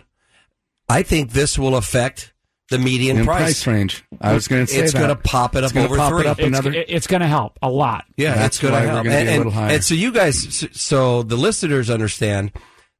[0.90, 2.34] I think this will affect
[2.69, 3.41] the median In price.
[3.64, 4.03] price range.
[4.22, 6.22] I was going to say It's gonna pop it up gonna over pop three.
[6.22, 6.72] It up it's, another.
[6.73, 8.06] it- it's going to help a lot.
[8.15, 9.03] Yeah, That's it's going to why we're help.
[9.06, 9.73] gonna be and, a little higher.
[9.76, 12.52] and so you guys, so the listeners understand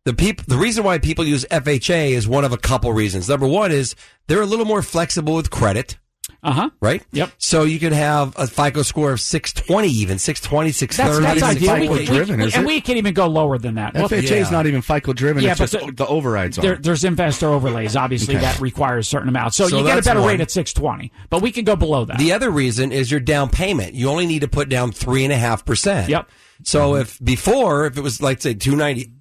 [0.03, 0.44] the people.
[0.48, 3.30] The reason why people use FHA is one of a couple reasons.
[3.30, 3.95] Number one is
[4.28, 5.98] they're a little more flexible with credit.
[6.43, 6.69] Uh huh.
[6.80, 7.03] Right.
[7.11, 7.31] Yep.
[7.38, 11.18] So you could have a FICO score of six twenty, even six twenty, six That's,
[11.18, 11.26] thirty.
[11.39, 11.76] that's ideal.
[11.76, 12.68] FICO driven, we- is and it?
[12.68, 13.93] we can even go lower than that.
[13.93, 14.49] Well, FHA is yeah.
[14.49, 15.43] not even FICO driven.
[15.43, 16.61] Yeah, it's but just the- the, overrides are.
[16.61, 18.45] There, there's investor overlays, obviously, Okay.
[18.45, 19.53] that requires a certain amount.
[19.53, 20.30] So, So you get a better one.
[20.30, 22.18] rate at 620, but we can go below that.
[22.18, 23.93] The other reason is your down payment.
[23.93, 26.10] You only need to put down three and a half percent.
[26.10, 26.30] Yep.
[26.64, 29.11] So if before, if it was like say two ninety,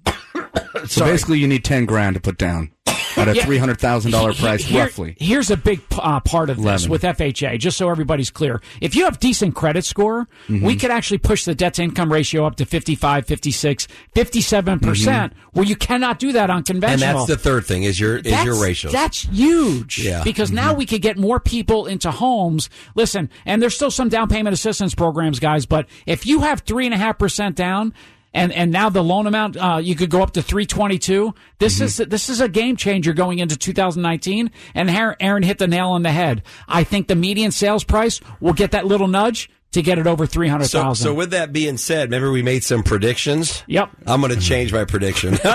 [0.87, 2.71] so basically, you need ten grand to put down
[3.17, 3.45] at a Yeah.
[3.45, 5.15] three hundred thousand dollar He- price, here- roughly.
[5.19, 6.89] Here's a big uh, part of this 11.
[6.89, 8.61] with FHA, just so everybody's clear.
[8.79, 10.65] If you have decent credit score, Mm-hmm.
[10.65, 15.33] we could actually push the debt to income ratio up to 55, 56, 57%, percent
[15.53, 17.09] where you cannot do that on conventional.
[17.09, 18.93] and that's the third thing is your is your That's- ratios.
[18.93, 19.99] That's huge.
[19.99, 20.23] Yeah.
[20.23, 20.55] Because Mm-hmm.
[20.55, 22.69] now we could get more people into homes.
[22.95, 26.85] Listen, and there's still some down payment assistance programs, guys, but if you have three
[26.85, 27.93] and a half percent down,
[28.33, 31.83] and, and now the loan amount uh, you could go up to 322 this Mm-hmm.
[31.83, 35.89] is this is a game changer going into 2019 and Aaron Aaron hit the nail
[35.89, 39.81] on the head i think the median sales price will get that little nudge to
[39.81, 43.63] get it over 300000 So, so with that being said, remember we made some predictions.
[43.67, 43.89] Yep.
[44.05, 45.37] I'm going to change my prediction.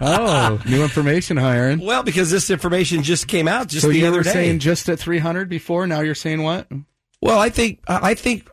[0.00, 1.80] Oh, new information, huh, Aaron?
[1.80, 4.32] well, because this information just came out just so the you other were day.
[4.32, 5.86] saying just at three hundred before.
[5.86, 6.68] Now you're saying what?
[7.20, 8.48] well, I think I I think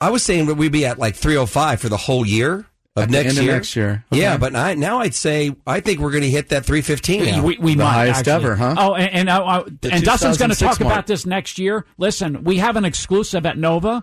[0.00, 2.66] I was saying that we'd be at like 305 for the whole year
[2.96, 3.52] of At the next end of year.
[3.52, 4.04] next year.
[4.10, 7.44] Yeah, but I, now I'd say I think we're going to hit that 315 now.
[7.44, 8.32] We, we The might highest actually.
[8.32, 8.74] ever, huh?
[8.78, 10.92] Oh, and and, uh, uh, The and Dustin's going to 2006 talk mark.
[10.94, 11.84] about this next year.
[11.98, 14.02] Listen, we have an exclusive at Nova.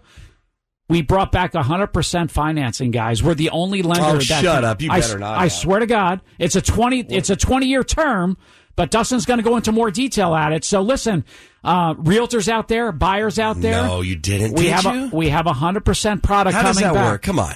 [0.90, 3.22] We brought back 100% financing, guys.
[3.22, 4.06] We're the only lender.
[4.06, 4.82] Oh, that shut up.
[4.82, 5.52] You I, better not I have.
[5.52, 7.02] swear to God, it's a 20.
[7.10, 8.38] It's a 20 year term.
[8.78, 10.64] But Dustin's going to go into more detail at it.
[10.64, 11.26] So listen,
[11.66, 13.84] uh, realtors out there, buyers out there.
[13.84, 14.54] No, you didn't.
[14.54, 15.10] We did have you?
[15.12, 17.06] a we have a hundred percent product How coming does that back.
[17.12, 17.22] work?
[17.24, 17.56] Come on.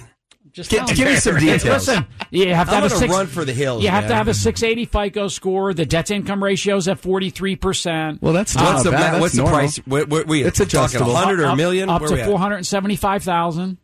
[0.52, 1.64] Just Give- give me some details.
[1.64, 4.14] Listen, you have to I'm have a six, run for the hills, You have to
[4.16, 5.74] have a 680 FICO score.
[5.74, 8.22] The debt to income ratio is at 43 percent.
[8.22, 9.22] Well, that's What's not the, bad.
[9.22, 9.58] what's That's the normal.
[9.60, 9.78] price?
[9.86, 11.14] What, what, we It's talking adjustable.
[11.14, 11.88] 100 or a million?
[11.88, 13.78] up Where to 475,000.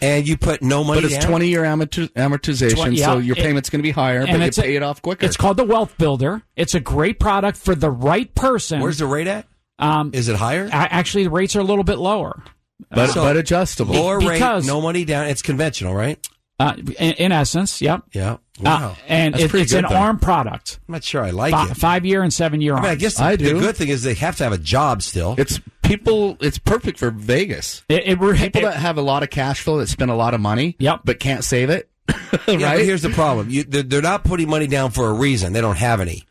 [0.00, 1.30] And you put no money But it's down?
[1.30, 4.38] twenty year amorti- amortization, Twen- so your it- payment's going to be higher, and but
[4.40, 5.26] you it's a- pay it off quicker.
[5.26, 6.42] It's called the Wealth Builder.
[6.56, 8.80] It's a great product for the right person.
[8.80, 9.46] Where's the rate at?
[9.80, 10.66] um, Is it higher?
[10.66, 12.42] a- actually the rates are a little bit lower.
[12.90, 13.94] but So- but adjustable.
[13.94, 15.26] Lower because- rate, no money down.
[15.26, 16.18] It's conventional, right?
[16.60, 18.02] Uh, in, in essence, yep.
[18.12, 18.36] Yeah.
[18.64, 19.94] Uh, and it, it's an though.
[19.96, 20.80] ARM product.
[20.88, 21.76] I'm not sure I like Fi- it.
[21.76, 22.82] five year and seven year I ARM.
[22.82, 25.02] mean, I guess the, I the good thing is they have to have a job
[25.02, 25.36] still.
[25.38, 26.36] It's people.
[26.40, 27.84] It's perfect for Vegas.
[27.88, 30.14] it, it, re- People it- that have a lot of cash flow that spend a
[30.14, 31.00] lot of money, Yep.
[31.04, 31.88] but can't save it.
[32.32, 32.84] Yeah, but right?
[32.84, 35.52] here's the problem: you, they're, they're not putting money down for a reason.
[35.52, 36.24] They don't have any.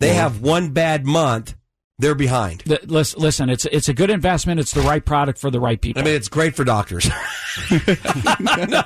[0.00, 1.54] They have one bad month.
[1.96, 2.62] They're behind.
[2.66, 4.58] the, listen, listen, it's it's a good investment.
[4.58, 6.02] It's the right product for the right people.
[6.02, 7.08] I mean, it's great for doctors.
[7.70, 8.82] no,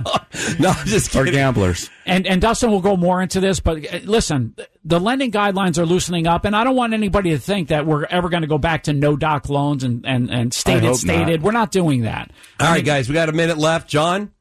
[0.58, 1.88] no, I'm just Or gamblers.
[2.04, 4.54] And and Dustin will go more into this, but uh, listen,
[4.84, 8.04] the lending guidelines are loosening up, and I don't want anybody to think that we're
[8.04, 11.40] ever going to go back to no doc loans and and and stated stated.
[11.40, 11.46] not.
[11.46, 12.30] We're not doing that.
[12.60, 13.88] All right, guys, we got a minute left.
[13.88, 14.32] John,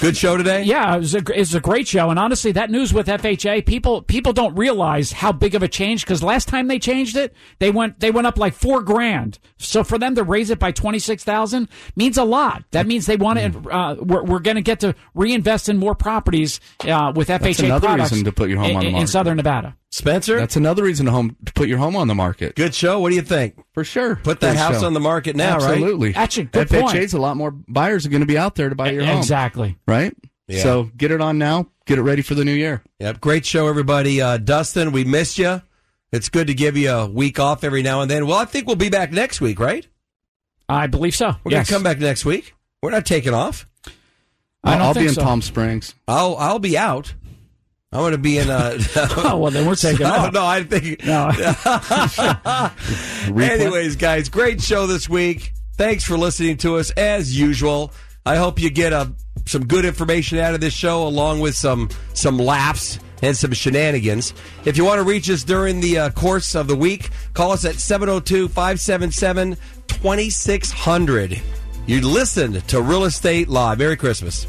[0.00, 0.62] good show today.
[0.64, 4.02] Yeah, it was a, it's a great show, and honestly, that news with FHA, people
[4.02, 7.70] people don't realize how big of a change because last time they changed it, they
[7.70, 9.38] went they went up like four grand.
[9.58, 12.64] So for them to raise it by twenty six thousand means a lot.
[12.70, 13.70] That means they want to.
[13.70, 17.60] Uh, we're we're going to get to reinvest in more properties uh, with FHA That's
[17.60, 19.00] another products reason to put your home in, on the market.
[19.02, 19.06] in.
[19.08, 19.76] Southern Nevada.
[19.90, 22.54] Spencer, That's another reason to home to put your home on the market.
[22.54, 23.00] good show.
[23.00, 23.54] What do you think?
[23.72, 24.16] For sure.
[24.16, 24.86] Put that Good house show.
[24.86, 25.70] on the market now, right?
[25.70, 26.14] Absolutely.
[26.14, 27.12] Actually, good FHA's point.
[27.14, 29.16] a lot more buyers are going to be out there to buy your home.
[29.16, 29.78] Exactly.
[29.88, 30.14] Right?
[30.46, 30.62] Yeah.
[30.62, 31.68] So get it on now.
[31.86, 32.82] Get it ready for the new year.
[33.00, 34.20] Yep, great show, everybody.
[34.20, 35.62] Uh, Dustin, we missed you.
[36.12, 38.26] It's good to give you a week off every now and then.
[38.26, 39.86] Well, I think we'll be back next week, right?
[40.68, 41.34] I believe so.
[41.44, 41.68] We're yes.
[41.70, 42.54] gonna come back next week.
[42.82, 43.66] We're not taking off.
[44.62, 45.22] I don't I'll think be in so.
[45.22, 45.94] Palm Springs.
[46.06, 47.14] I'll I'll be out.
[47.90, 48.50] I'm going to be in.
[48.50, 48.78] Uh,
[49.16, 50.24] Oh well, then we're taking I off.
[50.24, 50.44] don't know.
[50.44, 51.04] I think.
[51.06, 51.30] No.
[53.42, 55.52] Anyways, guys, great show this week.
[55.76, 57.92] Thanks for listening to us as usual.
[58.26, 59.12] I hope you get a,
[59.48, 64.34] some good information out of this show, along with some some laughs and some shenanigans.
[64.64, 67.64] If you want to reach us during the uh, course of the week, call us
[67.64, 69.56] at 702 577
[69.88, 71.42] 2600.
[71.86, 73.78] You listened to Real Estate Live.
[73.78, 74.46] Merry Christmas.